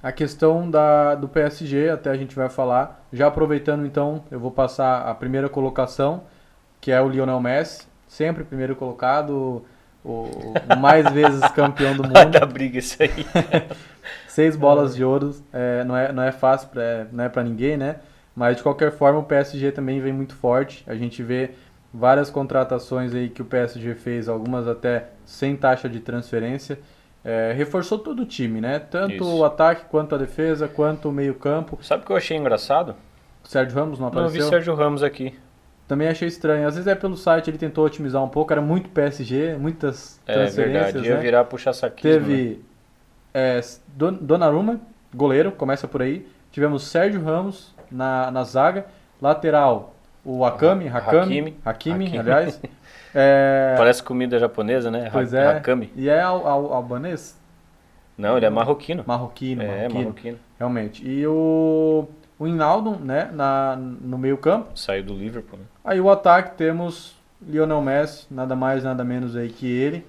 A 0.00 0.12
questão 0.12 0.70
da, 0.70 1.16
do 1.16 1.26
PSG, 1.26 1.90
até 1.90 2.10
a 2.10 2.16
gente 2.16 2.36
vai 2.36 2.48
falar. 2.48 3.04
Já 3.12 3.26
aproveitando 3.26 3.84
então, 3.84 4.22
eu 4.30 4.38
vou 4.38 4.52
passar 4.52 5.08
a 5.08 5.14
primeira 5.14 5.48
colocação, 5.48 6.22
que 6.80 6.92
é 6.92 7.02
o 7.02 7.08
Lionel 7.08 7.40
Messi 7.40 7.88
sempre 8.06 8.44
primeiro 8.44 8.76
colocado, 8.76 9.64
o 10.04 10.54
mais 10.78 11.10
vezes 11.12 11.40
campeão 11.52 11.96
do 11.96 12.04
mundo. 12.04 12.30
da 12.30 12.46
briga 12.46 12.78
isso 12.78 13.02
aí. 13.02 13.26
Seis 14.28 14.54
bolas 14.54 14.94
de 14.94 15.04
ouro, 15.04 15.34
é, 15.52 15.82
não, 15.82 15.96
é, 15.96 16.12
não 16.12 16.22
é 16.22 16.30
fácil, 16.30 16.68
pra, 16.68 17.06
não 17.10 17.24
é 17.24 17.28
para 17.28 17.42
ninguém, 17.42 17.76
né? 17.76 17.96
Mas 18.36 18.58
de 18.58 18.62
qualquer 18.62 18.92
forma 18.92 19.20
o 19.20 19.24
PSG 19.24 19.72
também 19.72 19.98
vem 19.98 20.12
muito 20.12 20.34
forte. 20.34 20.84
A 20.86 20.94
gente 20.94 21.22
vê 21.22 21.52
várias 21.92 22.28
contratações 22.28 23.14
aí 23.14 23.30
que 23.30 23.40
o 23.40 23.44
PSG 23.46 23.94
fez, 23.94 24.28
algumas 24.28 24.68
até 24.68 25.06
sem 25.24 25.56
taxa 25.56 25.88
de 25.88 26.00
transferência. 26.00 26.78
É, 27.24 27.52
reforçou 27.56 27.98
todo 27.98 28.22
o 28.22 28.26
time, 28.26 28.60
né? 28.60 28.78
Tanto 28.78 29.14
Isso. 29.14 29.36
o 29.36 29.44
ataque 29.44 29.86
quanto 29.86 30.14
a 30.14 30.18
defesa, 30.18 30.68
quanto 30.68 31.08
o 31.08 31.12
meio-campo. 31.12 31.78
Sabe 31.82 32.02
o 32.02 32.06
que 32.06 32.12
eu 32.12 32.16
achei 32.16 32.36
engraçado? 32.36 32.94
O 33.42 33.48
Sérgio 33.48 33.74
Ramos 33.74 33.98
não 33.98 34.08
apareceu? 34.08 34.38
Não 34.38 34.44
vi 34.44 34.50
Sérgio 34.50 34.74
Ramos 34.74 35.02
aqui. 35.02 35.34
Também 35.88 36.06
achei 36.06 36.28
estranho. 36.28 36.68
Às 36.68 36.74
vezes 36.74 36.86
é 36.86 36.94
pelo 36.94 37.16
site, 37.16 37.48
ele 37.48 37.58
tentou 37.58 37.84
otimizar 37.84 38.22
um 38.22 38.28
pouco, 38.28 38.52
era 38.52 38.60
muito 38.60 38.90
PSG, 38.90 39.56
muitas 39.56 40.20
é, 40.26 40.34
transferências. 40.34 40.88
É 40.88 40.92
verdade, 40.92 41.08
ia 41.08 41.16
né? 41.16 41.22
virar 41.22 41.44
puxa 41.44 41.72
saquismo. 41.72 42.20
Teve 42.20 42.60
né? 43.34 43.58
é, 43.58 43.60
Donnarumma, 43.96 44.80
goleiro, 45.14 45.50
começa 45.52 45.88
por 45.88 46.02
aí. 46.02 46.28
Tivemos 46.52 46.84
Sérgio 46.84 47.22
Ramos 47.22 47.74
na, 47.90 48.30
na 48.30 48.44
zaga. 48.44 48.86
Lateral, 49.20 49.94
o 50.24 50.44
Akami, 50.44 50.88
Hakami, 50.88 51.18
Hakimi, 51.18 51.56
Hakimi, 51.64 52.04
Hakimi. 52.04 52.18
aliás. 52.18 52.60
É... 53.18 53.74
Parece 53.78 54.02
comida 54.02 54.38
japonesa, 54.38 54.90
né? 54.90 55.08
Pois 55.10 55.32
é. 55.32 55.56
Hakami. 55.56 55.90
E 55.96 56.06
é 56.06 56.20
al 56.20 56.46
al 56.46 56.70
albanês? 56.74 57.34
Não, 58.18 58.36
ele 58.36 58.44
é 58.44 58.50
marroquino. 58.50 59.04
Marroquino, 59.06 59.62
é, 59.62 59.66
marroquino. 59.66 60.00
marroquino. 60.00 60.38
Realmente. 60.58 61.08
E 61.08 61.26
o 61.26 62.06
o 62.38 62.46
Hinaldo, 62.46 62.96
né, 62.96 63.30
na, 63.32 63.76
no 63.76 64.18
meio 64.18 64.36
campo. 64.36 64.68
Saiu 64.74 65.02
do 65.02 65.14
Liverpool, 65.14 65.58
né? 65.58 65.64
Aí 65.84 66.00
o 66.00 66.10
ataque 66.10 66.56
temos 66.56 67.16
Lionel 67.40 67.80
Messi, 67.80 68.26
nada 68.30 68.54
mais, 68.54 68.84
nada 68.84 69.02
menos 69.04 69.36
aí 69.36 69.48
que 69.48 69.66
ele. 69.66 70.04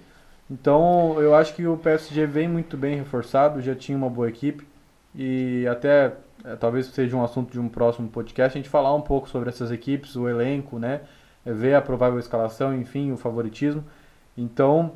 Então 0.49 1.15
eu 1.21 1.35
acho 1.35 1.53
que 1.53 1.65
o 1.65 1.77
PSG 1.77 2.25
vem 2.25 2.47
muito 2.47 2.75
bem 2.77 2.95
reforçado, 2.95 3.61
já 3.61 3.75
tinha 3.75 3.97
uma 3.97 4.09
boa 4.09 4.27
equipe. 4.27 4.67
E 5.15 5.65
até, 5.69 6.13
é, 6.47 6.55
talvez 6.55 6.85
seja 6.87 7.15
um 7.15 7.23
assunto 7.23 7.51
de 7.51 7.59
um 7.59 7.67
próximo 7.67 8.07
podcast, 8.07 8.57
a 8.57 8.61
gente 8.61 8.69
falar 8.69 8.95
um 8.95 9.01
pouco 9.01 9.27
sobre 9.27 9.49
essas 9.49 9.69
equipes, 9.69 10.15
o 10.15 10.29
elenco, 10.29 10.79
né? 10.79 11.01
É, 11.45 11.51
ver 11.51 11.75
a 11.75 11.81
provável 11.81 12.17
escalação, 12.17 12.73
enfim, 12.73 13.11
o 13.11 13.17
favoritismo. 13.17 13.83
Então, 14.37 14.93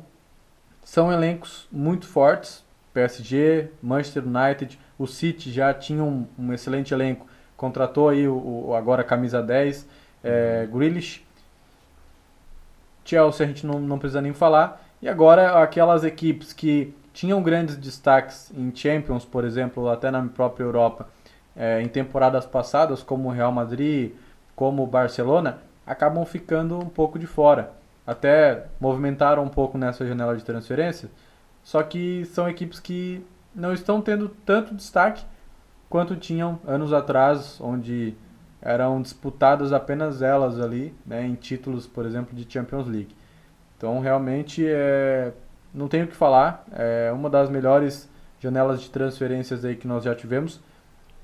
são 0.82 1.12
elencos 1.12 1.68
muito 1.70 2.06
fortes. 2.06 2.64
PSG, 2.94 3.70
Manchester 3.82 4.24
United, 4.26 4.78
o 4.98 5.06
City 5.06 5.50
já 5.50 5.72
tinha 5.72 6.02
um, 6.02 6.26
um 6.38 6.52
excelente 6.52 6.92
elenco, 6.92 7.26
contratou 7.56 8.10
aí 8.10 8.28
o, 8.28 8.66
o 8.68 8.74
agora 8.74 9.02
camisa 9.02 9.42
10, 9.42 9.86
é, 10.22 10.68
Grealish. 10.70 11.24
Chelsea 13.04 13.44
a 13.44 13.48
gente 13.48 13.66
não, 13.66 13.80
não 13.80 13.98
precisa 13.98 14.20
nem 14.20 14.32
falar. 14.32 14.82
E 15.00 15.08
agora 15.08 15.62
aquelas 15.62 16.04
equipes 16.04 16.52
que 16.52 16.94
tinham 17.12 17.42
grandes 17.42 17.76
destaques 17.76 18.50
em 18.54 18.74
Champions, 18.74 19.24
por 19.24 19.44
exemplo, 19.44 19.88
até 19.88 20.10
na 20.10 20.22
própria 20.22 20.64
Europa, 20.64 21.08
é, 21.56 21.80
em 21.80 21.88
temporadas 21.88 22.46
passadas, 22.46 23.02
como 23.02 23.28
o 23.28 23.32
Real 23.32 23.52
Madrid, 23.52 24.12
como 24.54 24.82
o 24.82 24.86
Barcelona, 24.86 25.58
acabam 25.86 26.24
ficando 26.24 26.78
um 26.78 26.88
pouco 26.88 27.18
de 27.18 27.26
fora. 27.26 27.72
Até 28.06 28.66
movimentaram 28.80 29.44
um 29.44 29.48
pouco 29.48 29.78
nessa 29.78 30.06
janela 30.06 30.36
de 30.36 30.44
transferência, 30.44 31.08
só 31.62 31.82
que 31.82 32.24
são 32.26 32.48
equipes 32.48 32.80
que 32.80 33.24
não 33.54 33.72
estão 33.72 34.00
tendo 34.00 34.28
tanto 34.44 34.74
destaque 34.74 35.24
quanto 35.88 36.16
tinham 36.16 36.58
anos 36.66 36.92
atrás, 36.92 37.60
onde 37.60 38.14
eram 38.60 39.02
disputadas 39.02 39.72
apenas 39.72 40.22
elas 40.22 40.58
ali, 40.58 40.94
né, 41.04 41.26
em 41.26 41.34
títulos, 41.34 41.86
por 41.86 42.06
exemplo, 42.06 42.34
de 42.34 42.50
Champions 42.50 42.86
League. 42.86 43.14
Então, 43.76 43.98
realmente, 44.00 44.64
é, 44.66 45.32
não 45.74 45.88
tenho 45.88 46.04
o 46.04 46.08
que 46.08 46.14
falar. 46.14 46.64
É 46.72 47.10
uma 47.12 47.28
das 47.28 47.50
melhores 47.50 48.08
janelas 48.38 48.80
de 48.80 48.88
transferências 48.90 49.64
aí 49.64 49.74
que 49.74 49.88
nós 49.88 50.04
já 50.04 50.14
tivemos. 50.14 50.60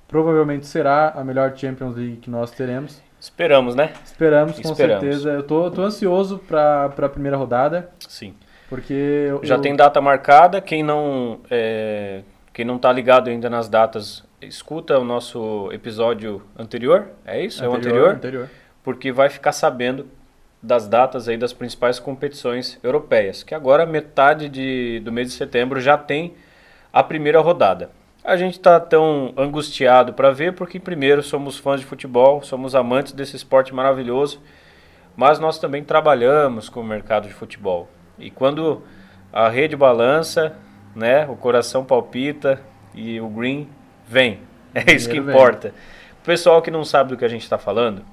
Provavelmente 0.08 0.66
será 0.66 1.10
a 1.10 1.22
melhor 1.22 1.54
Champions 1.54 1.94
League 1.94 2.16
que 2.16 2.30
nós 2.30 2.50
teremos. 2.50 3.00
Esperamos, 3.20 3.74
né? 3.74 3.92
Esperamos, 4.04 4.58
com 4.58 4.72
Esperamos. 4.72 5.02
certeza. 5.02 5.30
Eu 5.30 5.42
tô, 5.42 5.70
tô 5.70 5.82
ansioso 5.82 6.38
para 6.38 6.86
a 6.86 7.08
primeira 7.08 7.36
rodada. 7.36 7.90
Sim. 8.08 8.34
Porque 8.68 8.94
eu, 8.94 9.40
já 9.44 9.56
eu... 9.56 9.60
tem 9.60 9.76
data 9.76 10.00
marcada. 10.00 10.60
Quem 10.60 10.82
não 10.82 11.40
é, 11.50 12.22
quem 12.52 12.64
não 12.64 12.76
está 12.76 12.92
ligado 12.92 13.28
ainda 13.28 13.50
nas 13.50 13.68
datas, 13.68 14.24
escuta 14.40 14.98
o 14.98 15.04
nosso 15.04 15.70
episódio 15.72 16.42
anterior. 16.56 17.08
É 17.26 17.42
isso? 17.44 17.64
Anterior, 17.64 17.68
é 17.68 17.74
o 17.74 17.78
anterior? 17.78 18.10
Anterior. 18.14 18.50
Porque 18.82 19.12
vai 19.12 19.28
ficar 19.28 19.52
sabendo 19.52 20.06
das 20.62 20.88
datas 20.88 21.28
aí 21.28 21.36
das 21.36 21.52
principais 21.52 21.98
competições 21.98 22.78
europeias. 22.82 23.42
Que 23.42 23.54
agora 23.54 23.84
metade 23.84 24.48
de, 24.48 25.00
do 25.00 25.12
mês 25.12 25.28
de 25.28 25.34
setembro 25.34 25.80
já 25.80 25.98
tem 25.98 26.34
a 26.92 27.02
primeira 27.02 27.40
rodada. 27.40 27.90
A 28.28 28.36
gente 28.36 28.58
está 28.58 28.78
tão 28.78 29.32
angustiado 29.38 30.12
para 30.12 30.30
ver 30.30 30.52
porque 30.52 30.78
primeiro 30.78 31.22
somos 31.22 31.56
fãs 31.56 31.80
de 31.80 31.86
futebol, 31.86 32.42
somos 32.42 32.74
amantes 32.74 33.14
desse 33.14 33.36
esporte 33.36 33.74
maravilhoso, 33.74 34.38
mas 35.16 35.38
nós 35.38 35.58
também 35.58 35.82
trabalhamos 35.82 36.68
com 36.68 36.80
o 36.80 36.84
mercado 36.84 37.26
de 37.26 37.32
futebol. 37.32 37.88
E 38.18 38.30
quando 38.30 38.82
a 39.32 39.48
rede 39.48 39.74
balança, 39.74 40.54
né, 40.94 41.26
o 41.26 41.36
coração 41.36 41.86
palpita 41.86 42.60
e 42.94 43.18
o 43.18 43.28
green 43.30 43.66
vem. 44.06 44.40
É 44.74 44.92
isso 44.92 45.08
que 45.08 45.16
importa. 45.16 45.72
O 46.20 46.26
pessoal 46.26 46.60
que 46.60 46.70
não 46.70 46.84
sabe 46.84 47.08
do 47.08 47.16
que 47.16 47.24
a 47.24 47.28
gente 47.28 47.44
está 47.44 47.56
falando, 47.56 48.04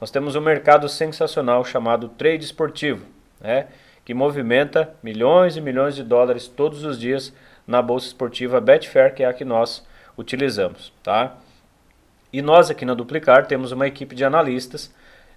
nós 0.00 0.10
temos 0.10 0.34
um 0.34 0.40
mercado 0.40 0.88
sensacional 0.88 1.64
chamado 1.64 2.08
trade 2.08 2.44
esportivo, 2.44 3.06
né, 3.40 3.68
que 4.04 4.14
movimenta 4.14 4.92
milhões 5.00 5.56
e 5.56 5.60
milhões 5.60 5.94
de 5.94 6.02
dólares 6.02 6.48
todos 6.48 6.82
os 6.82 6.98
dias 6.98 7.32
na 7.66 7.80
bolsa 7.80 8.06
esportiva 8.08 8.60
Betfair, 8.60 9.14
que 9.14 9.22
é 9.22 9.26
a 9.26 9.32
que 9.32 9.44
nós 9.44 9.86
utilizamos, 10.16 10.92
tá? 11.02 11.36
E 12.32 12.42
nós 12.42 12.70
aqui 12.70 12.84
na 12.84 12.94
Duplicar 12.94 13.46
temos 13.46 13.72
uma 13.72 13.86
equipe 13.86 14.14
de 14.14 14.24
analistas. 14.24 14.92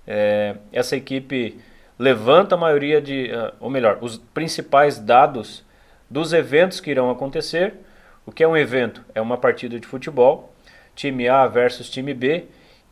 É, 0.06 0.56
essa 0.72 0.96
equipe 0.96 1.60
levanta 1.98 2.56
a 2.56 2.58
maioria 2.58 3.02
de, 3.02 3.32
uh, 3.32 3.54
ou 3.60 3.70
melhor, 3.70 3.98
os 4.02 4.18
principais 4.18 5.00
dados 5.00 5.66
dos 6.10 6.34
eventos 6.34 6.80
que 6.80 6.92
irão 6.92 7.10
acontecer, 7.10 7.76
O 8.28 8.32
que 8.32 8.44
é 8.44 8.48
um 8.48 8.58
evento? 8.58 9.06
É 9.16 9.22
uma 9.22 9.38
partida 9.38 9.80
de 9.80 9.88
futebol, 9.88 10.54
time 10.94 11.30
A 11.30 11.48
versus 11.48 11.90
time 11.90 12.14
B, 12.14 12.44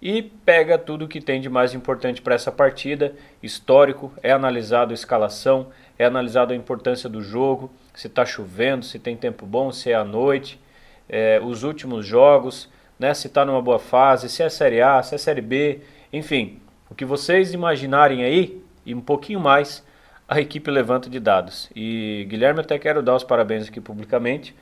e 0.02 0.22
pega 0.22 0.78
tudo 0.78 1.10
que 1.10 1.20
tem 1.20 1.42
de 1.42 1.50
mais 1.50 1.74
importante 1.74 2.22
para 2.22 2.36
essa 2.36 2.54
partida, 2.54 3.14
histórico, 3.44 4.14
é 4.24 4.32
analisado 4.32 4.92
a 4.92 4.94
escalação, 4.94 5.68
é 6.00 6.06
analisado 6.06 6.54
a 6.54 6.56
importância 6.56 7.10
do 7.10 7.22
jogo, 7.22 7.70
se 7.96 8.08
está 8.08 8.26
chovendo, 8.26 8.86
se 8.86 9.00
tem 9.00 9.16
tempo 9.16 9.46
bom, 9.46 9.72
se 9.72 9.92
é 9.92 9.96
à 9.96 10.04
noite, 10.04 10.60
é, 11.08 11.40
os 11.44 11.64
últimos 11.64 12.06
jogos, 12.06 12.70
né, 13.00 13.14
se 13.14 13.28
está 13.28 13.46
numa 13.46 13.62
boa 13.62 13.80
fase, 13.80 14.30
se 14.30 14.44
é 14.44 14.50
Série 14.50 14.82
A, 14.82 15.02
se 15.02 15.16
é 15.16 15.18
Série 15.18 15.42
B, 15.42 15.82
enfim, 16.12 16.60
o 16.90 16.96
que 16.96 17.06
vocês 17.06 17.54
imaginarem 17.54 18.24
aí 18.24 18.62
e 18.86 18.94
um 18.94 19.02
pouquinho 19.02 19.40
mais, 19.40 19.84
a 20.28 20.40
equipe 20.40 20.70
levanta 20.70 21.10
de 21.10 21.20
dados. 21.20 21.70
E 21.76 22.26
Guilherme, 22.30 22.62
até 22.62 22.78
quero 22.78 23.02
dar 23.02 23.16
os 23.16 23.24
parabéns 23.24 23.68
aqui 23.68 23.80
publicamente. 23.80 24.56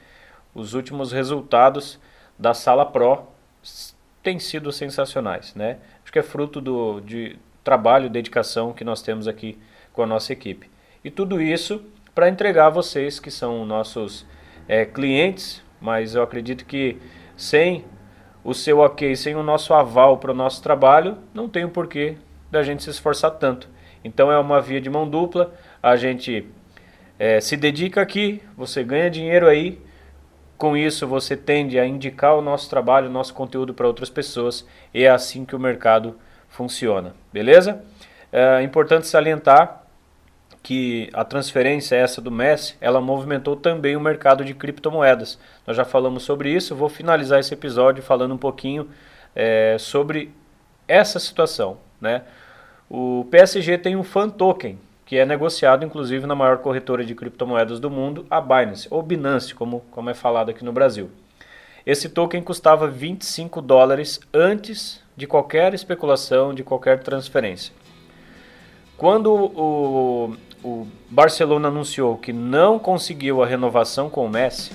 Os 0.53 0.73
últimos 0.73 1.11
resultados 1.11 1.99
da 2.38 2.53
Sala 2.53 2.86
Pro 2.86 3.27
têm 4.21 4.39
sido 4.39 4.71
sensacionais, 4.71 5.53
né? 5.55 5.77
Acho 6.03 6.11
que 6.11 6.19
é 6.19 6.23
fruto 6.23 6.61
do 6.61 6.99
de 7.01 7.38
trabalho 7.63 8.09
dedicação 8.09 8.73
que 8.73 8.84
nós 8.84 9.01
temos 9.01 9.27
aqui 9.27 9.57
com 9.93 10.03
a 10.03 10.05
nossa 10.05 10.34
equipe. 10.34 10.69
E 11.03 11.09
tudo 11.09 11.41
isso 11.41 11.84
para 12.14 12.30
entregar 12.30 12.68
a 12.68 12.70
vocês 12.70 13.20
que 13.20 13.32
são 13.32 13.66
nossos 13.66 14.26
é, 14.68 14.86
clientes, 14.86 15.64
mas 15.82 16.16
eu 16.16 16.22
acredito 16.22 16.66
que 16.66 16.97
sem 17.36 17.86
o 18.43 18.53
seu 18.53 18.80
ok, 18.80 19.16
sem 19.16 19.36
o 19.36 19.43
nosso 19.43 19.74
aval 19.74 20.18
para 20.18 20.32
o 20.32 20.36
nosso 20.36 20.61
trabalho, 20.61 21.18
não 21.34 21.47
tem 21.49 21.64
o 21.64 21.70
porquê 21.70 22.18
da 22.51 22.61
gente 22.61 22.84
se 22.84 22.89
esforçar 22.89 23.32
tanto. 23.32 23.70
Então 24.03 24.32
é 24.32 24.38
uma 24.38 24.61
via 24.61 24.82
de 24.82 24.89
mão 24.89 25.09
dupla, 25.09 25.53
a 25.82 25.95
gente 25.95 26.47
é, 27.18 27.39
se 27.39 27.55
dedica 27.55 28.01
aqui, 28.01 28.41
você 28.55 28.84
ganha 28.84 29.09
dinheiro 29.09 29.47
aí, 29.47 29.82
com 30.57 30.78
isso 30.78 31.07
você 31.07 31.36
tende 31.36 31.80
a 31.80 31.86
indicar 31.86 32.36
o 32.38 32.41
nosso 32.41 32.70
trabalho, 32.70 33.07
o 33.07 33.11
nosso 33.11 33.34
conteúdo 33.34 33.74
para 33.74 33.88
outras 33.88 34.09
pessoas, 34.09 34.68
e 34.93 35.03
é 35.03 35.09
assim 35.09 35.45
que 35.45 35.55
o 35.55 35.59
mercado 35.59 36.18
funciona, 36.47 37.16
beleza? 37.32 37.84
É 38.32 38.61
importante 38.61 39.07
salientar 39.07 39.82
que 40.64 41.09
a 41.11 41.26
transferência 41.26 41.97
essa 41.97 42.22
do 42.22 42.32
Messi, 42.32 42.76
ela 42.80 43.01
movimentou 43.01 43.57
também 43.57 43.97
o 43.97 43.99
mercado 43.99 44.45
de 44.45 44.53
criptomoedas. 44.53 45.38
Nós 45.68 45.76
já 45.76 45.84
falamos 45.84 46.24
sobre 46.24 46.49
isso, 46.49 46.74
vou 46.74 46.88
finalizar 46.88 47.41
esse 47.41 47.53
episódio 47.53 48.01
falando 48.01 48.34
um 48.34 48.38
pouquinho 48.38 48.89
é, 49.36 49.76
sobre 49.78 50.32
essa 50.88 51.20
situação. 51.20 51.78
Né? 51.99 52.22
O 52.89 53.28
PSG 53.30 53.78
tem 53.78 53.97
um 53.97 54.03
fan 54.03 54.30
token, 54.30 54.80
que 55.05 55.18
é 55.18 55.26
negociado 55.26 55.86
inclusive 55.86 56.26
na 56.26 56.34
maior 56.34 56.59
corretora 56.59 57.03
de 57.03 57.14
criptomoedas 57.14 57.82
do 57.82 57.89
mundo, 57.89 58.26
a 58.30 58.39
Binance, 58.39 58.88
ou 58.89 59.03
Binance, 59.03 59.53
como, 59.53 59.82
como 59.91 60.09
é 60.09 60.14
falado 60.14 60.49
aqui 60.49 60.64
no 60.64 60.72
Brasil. 60.72 61.11
Esse 61.86 62.07
token 62.07 62.41
custava 62.41 62.88
25 62.88 63.61
dólares 63.61 64.22
antes 64.34 65.03
de 65.18 65.28
qualquer 65.28 65.74
especulação, 65.74 66.53
de 66.53 66.64
qualquer 66.64 67.03
transferência. 67.03 67.74
Quando 68.95 69.34
o, 69.34 70.36
o 70.64 70.88
Barcelona 71.09 71.68
anunciou 71.68 72.18
que 72.18 72.32
não 72.32 72.80
conseguiu 72.80 73.43
a 73.43 73.45
renovação 73.45 74.09
com 74.09 74.26
o 74.26 74.30
Messi, 74.30 74.72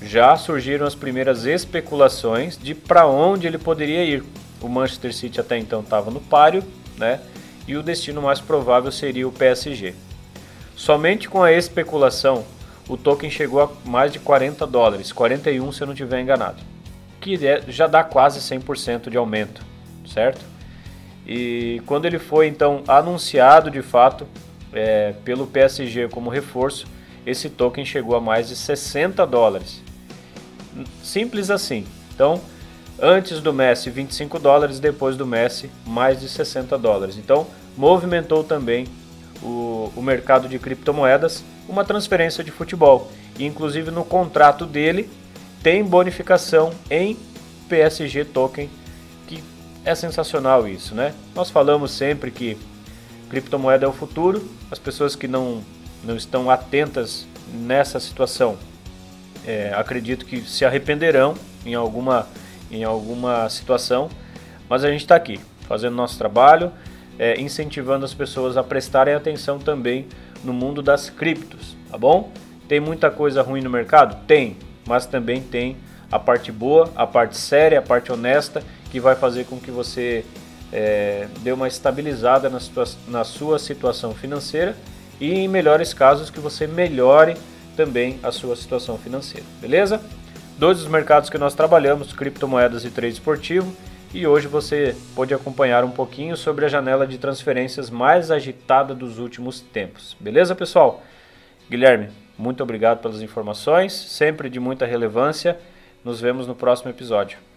já 0.00 0.34
surgiram 0.36 0.86
as 0.86 0.94
primeiras 0.94 1.44
especulações 1.44 2.56
de 2.56 2.74
para 2.74 3.06
onde 3.06 3.46
ele 3.46 3.58
poderia 3.58 4.02
ir. 4.02 4.24
O 4.62 4.68
Manchester 4.68 5.14
City 5.14 5.40
até 5.40 5.58
então 5.58 5.80
estava 5.80 6.10
no 6.10 6.20
páreo, 6.20 6.64
né? 6.96 7.20
E 7.68 7.76
o 7.76 7.82
destino 7.82 8.22
mais 8.22 8.40
provável 8.40 8.90
seria 8.90 9.28
o 9.28 9.32
PSG. 9.32 9.94
Somente 10.74 11.28
com 11.28 11.42
a 11.42 11.52
especulação, 11.52 12.44
o 12.88 12.96
token 12.96 13.30
chegou 13.30 13.60
a 13.60 13.70
mais 13.84 14.10
de 14.10 14.18
40 14.18 14.66
dólares, 14.66 15.12
41 15.12 15.70
se 15.70 15.82
eu 15.82 15.86
não 15.86 15.92
estiver 15.92 16.20
enganado, 16.20 16.62
que 17.20 17.46
é, 17.46 17.62
já 17.68 17.86
dá 17.86 18.02
quase 18.02 18.40
100% 18.40 19.10
de 19.10 19.16
aumento, 19.18 19.62
certo? 20.06 20.40
E 21.26 21.80
quando 21.86 22.06
ele 22.06 22.18
foi 22.18 22.46
então 22.46 22.82
anunciado 22.88 23.70
de 23.70 23.82
fato 23.82 24.26
é, 24.72 25.14
pelo 25.24 25.46
PSG 25.46 26.08
como 26.08 26.30
reforço, 26.30 26.86
esse 27.26 27.48
token 27.50 27.84
chegou 27.84 28.16
a 28.16 28.20
mais 28.20 28.48
de 28.48 28.56
60 28.56 29.26
dólares. 29.26 29.82
Simples 31.02 31.50
assim. 31.50 31.86
Então, 32.14 32.40
antes 32.98 33.40
do 33.40 33.52
Messi 33.52 33.90
25 33.90 34.38
dólares, 34.38 34.80
depois 34.80 35.16
do 35.16 35.26
Messi 35.26 35.70
mais 35.86 36.20
de 36.20 36.28
60 36.28 36.76
dólares. 36.78 37.16
Então, 37.16 37.46
movimentou 37.76 38.42
também 38.42 38.86
o, 39.42 39.92
o 39.96 40.02
mercado 40.02 40.48
de 40.48 40.58
criptomoedas 40.58 41.44
uma 41.68 41.84
transferência 41.84 42.42
de 42.42 42.50
futebol. 42.50 43.10
E, 43.38 43.44
inclusive 43.44 43.90
no 43.90 44.04
contrato 44.04 44.66
dele 44.66 45.08
tem 45.62 45.84
bonificação 45.84 46.72
em 46.90 47.16
PSG 47.68 48.24
token 48.24 48.68
é 49.84 49.94
sensacional 49.94 50.68
isso, 50.68 50.94
né? 50.94 51.14
Nós 51.34 51.50
falamos 51.50 51.90
sempre 51.90 52.30
que 52.30 52.56
criptomoeda 53.28 53.86
é 53.86 53.88
o 53.88 53.92
futuro. 53.92 54.46
As 54.70 54.78
pessoas 54.78 55.16
que 55.16 55.26
não, 55.26 55.62
não 56.04 56.16
estão 56.16 56.50
atentas 56.50 57.26
nessa 57.52 57.98
situação, 57.98 58.58
é, 59.46 59.72
acredito 59.74 60.26
que 60.26 60.40
se 60.42 60.64
arrependerão 60.64 61.34
em 61.64 61.74
alguma, 61.74 62.26
em 62.70 62.84
alguma 62.84 63.48
situação. 63.48 64.10
Mas 64.68 64.84
a 64.84 64.90
gente 64.90 65.00
está 65.00 65.16
aqui, 65.16 65.40
fazendo 65.66 65.96
nosso 65.96 66.18
trabalho, 66.18 66.72
é, 67.18 67.40
incentivando 67.40 68.04
as 68.04 68.14
pessoas 68.14 68.56
a 68.56 68.62
prestarem 68.62 69.14
atenção 69.14 69.58
também 69.58 70.06
no 70.44 70.52
mundo 70.52 70.82
das 70.82 71.10
criptos, 71.10 71.76
tá 71.90 71.98
bom? 71.98 72.32
Tem 72.68 72.80
muita 72.80 73.10
coisa 73.10 73.42
ruim 73.42 73.60
no 73.60 73.68
mercado? 73.68 74.24
Tem, 74.26 74.56
mas 74.86 75.04
também 75.04 75.42
tem 75.42 75.76
a 76.10 76.18
parte 76.18 76.50
boa, 76.50 76.90
a 76.94 77.06
parte 77.06 77.36
séria, 77.36 77.78
a 77.78 77.82
parte 77.82 78.10
honesta 78.12 78.62
que 78.90 79.00
vai 79.00 79.14
fazer 79.14 79.44
com 79.44 79.58
que 79.58 79.70
você 79.70 80.24
é, 80.72 81.28
dê 81.40 81.52
uma 81.52 81.68
estabilizada 81.68 82.48
na, 82.48 82.60
situa 82.60 82.84
na 83.08 83.24
sua 83.24 83.58
situação 83.58 84.14
financeira 84.14 84.76
e, 85.20 85.32
em 85.32 85.48
melhores 85.48 85.92
casos, 85.92 86.30
que 86.30 86.40
você 86.40 86.66
melhore 86.66 87.36
também 87.76 88.18
a 88.22 88.30
sua 88.30 88.56
situação 88.56 88.98
financeira, 88.98 89.46
beleza? 89.60 90.00
Dois 90.58 90.78
dos 90.78 90.88
mercados 90.88 91.30
que 91.30 91.38
nós 91.38 91.54
trabalhamos, 91.54 92.12
criptomoedas 92.12 92.84
e 92.84 92.90
trade 92.90 93.14
esportivo, 93.14 93.74
e 94.12 94.26
hoje 94.26 94.48
você 94.48 94.96
pode 95.14 95.32
acompanhar 95.32 95.84
um 95.84 95.90
pouquinho 95.90 96.36
sobre 96.36 96.64
a 96.64 96.68
janela 96.68 97.06
de 97.06 97.16
transferências 97.16 97.88
mais 97.88 98.30
agitada 98.30 98.94
dos 98.94 99.18
últimos 99.18 99.60
tempos, 99.60 100.16
beleza, 100.20 100.54
pessoal? 100.54 101.02
Guilherme, 101.70 102.08
muito 102.36 102.62
obrigado 102.62 103.00
pelas 103.00 103.20
informações, 103.20 103.92
sempre 103.92 104.50
de 104.50 104.58
muita 104.58 104.86
relevância. 104.86 105.58
Nos 106.02 106.20
vemos 106.20 106.46
no 106.46 106.54
próximo 106.54 106.90
episódio. 106.90 107.49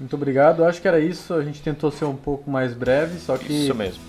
Muito 0.00 0.16
obrigado. 0.16 0.64
Acho 0.64 0.80
que 0.80 0.88
era 0.88 0.98
isso. 0.98 1.34
A 1.34 1.44
gente 1.44 1.60
tentou 1.60 1.90
ser 1.90 2.06
um 2.06 2.16
pouco 2.16 2.50
mais 2.50 2.72
breve, 2.72 3.18
só 3.20 3.36
que 3.36 3.68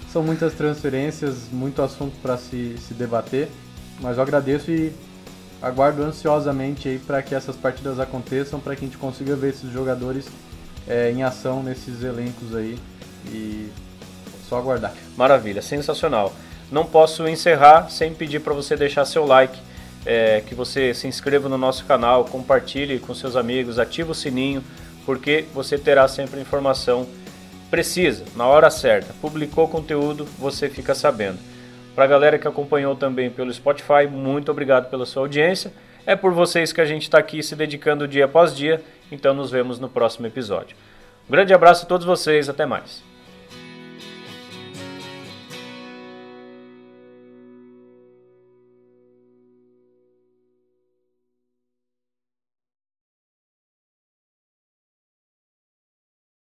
são 0.10 0.24
muitas 0.24 0.54
transferências, 0.54 1.50
muito 1.52 1.82
assunto 1.82 2.16
para 2.22 2.38
se, 2.38 2.78
se 2.80 2.94
debater. 2.94 3.50
Mas 4.00 4.16
eu 4.16 4.24
agradeço 4.24 4.72
e 4.72 4.94
aguardo 5.62 6.02
ansiosamente 6.02 6.88
aí 6.88 6.98
para 6.98 7.22
que 7.22 7.36
essas 7.36 7.58
partidas 7.58 8.00
aconteçam, 8.00 8.58
para 8.58 8.74
que 8.74 8.86
a 8.86 8.88
gente 8.88 8.98
consiga 8.98 9.36
ver 9.36 9.50
esses 9.50 9.70
jogadores 9.70 10.28
é, 10.88 11.12
em 11.12 11.24
ação 11.24 11.62
nesses 11.62 12.02
elencos 12.04 12.56
aí. 12.56 12.80
E 13.28 13.70
só 14.48 14.58
aguardar. 14.58 14.94
Maravilha, 15.18 15.62
sensacional. 15.62 16.34
Não 16.72 16.86
posso 16.86 17.28
encerrar 17.28 17.90
sem 17.90 18.14
pedir 18.14 18.40
para 18.40 18.54
você 18.54 18.78
deixar 18.78 19.04
seu 19.04 19.26
like, 19.26 19.60
é, 20.06 20.42
que 20.48 20.56
você 20.56 20.94
se 20.94 21.06
inscreva 21.06 21.50
no 21.50 21.58
nosso 21.58 21.84
canal, 21.84 22.24
compartilhe 22.24 22.98
com 22.98 23.14
seus 23.14 23.36
amigos, 23.36 23.78
ative 23.78 24.12
o 24.12 24.16
sininho 24.16 24.64
porque 25.06 25.46
você 25.54 25.78
terá 25.78 26.08
sempre 26.08 26.40
informação 26.40 27.08
precisa, 27.70 28.26
na 28.36 28.46
hora 28.46 28.70
certa. 28.70 29.14
Publicou 29.22 29.68
conteúdo, 29.68 30.26
você 30.38 30.70
fica 30.70 30.94
sabendo. 30.94 31.40
Para 31.96 32.04
a 32.04 32.08
galera 32.08 32.38
que 32.38 32.48
acompanhou 32.48 32.96
também 32.96 33.30
pelo 33.30 33.54
Spotify, 33.54 34.08
muito 34.10 34.52
obrigado 34.52 34.90
pela 34.90 35.06
sua 35.06 35.24
audiência. 35.24 35.74
É 36.06 36.16
por 36.16 36.34
vocês 36.34 36.74
que 36.74 36.82
a 36.82 36.86
gente 36.86 37.04
está 37.04 37.18
aqui 37.18 37.44
se 37.44 37.56
dedicando 37.56 38.08
dia 38.08 38.26
após 38.26 38.56
dia, 38.56 38.82
então 39.12 39.34
nos 39.34 39.52
vemos 39.52 39.80
no 39.80 39.90
próximo 39.90 40.28
episódio. 40.28 40.76
Um 41.28 41.32
grande 41.32 41.54
abraço 41.54 41.86
a 41.86 41.88
todos 41.88 42.06
vocês, 42.06 42.50
até 42.50 42.66
mais. 42.66 43.11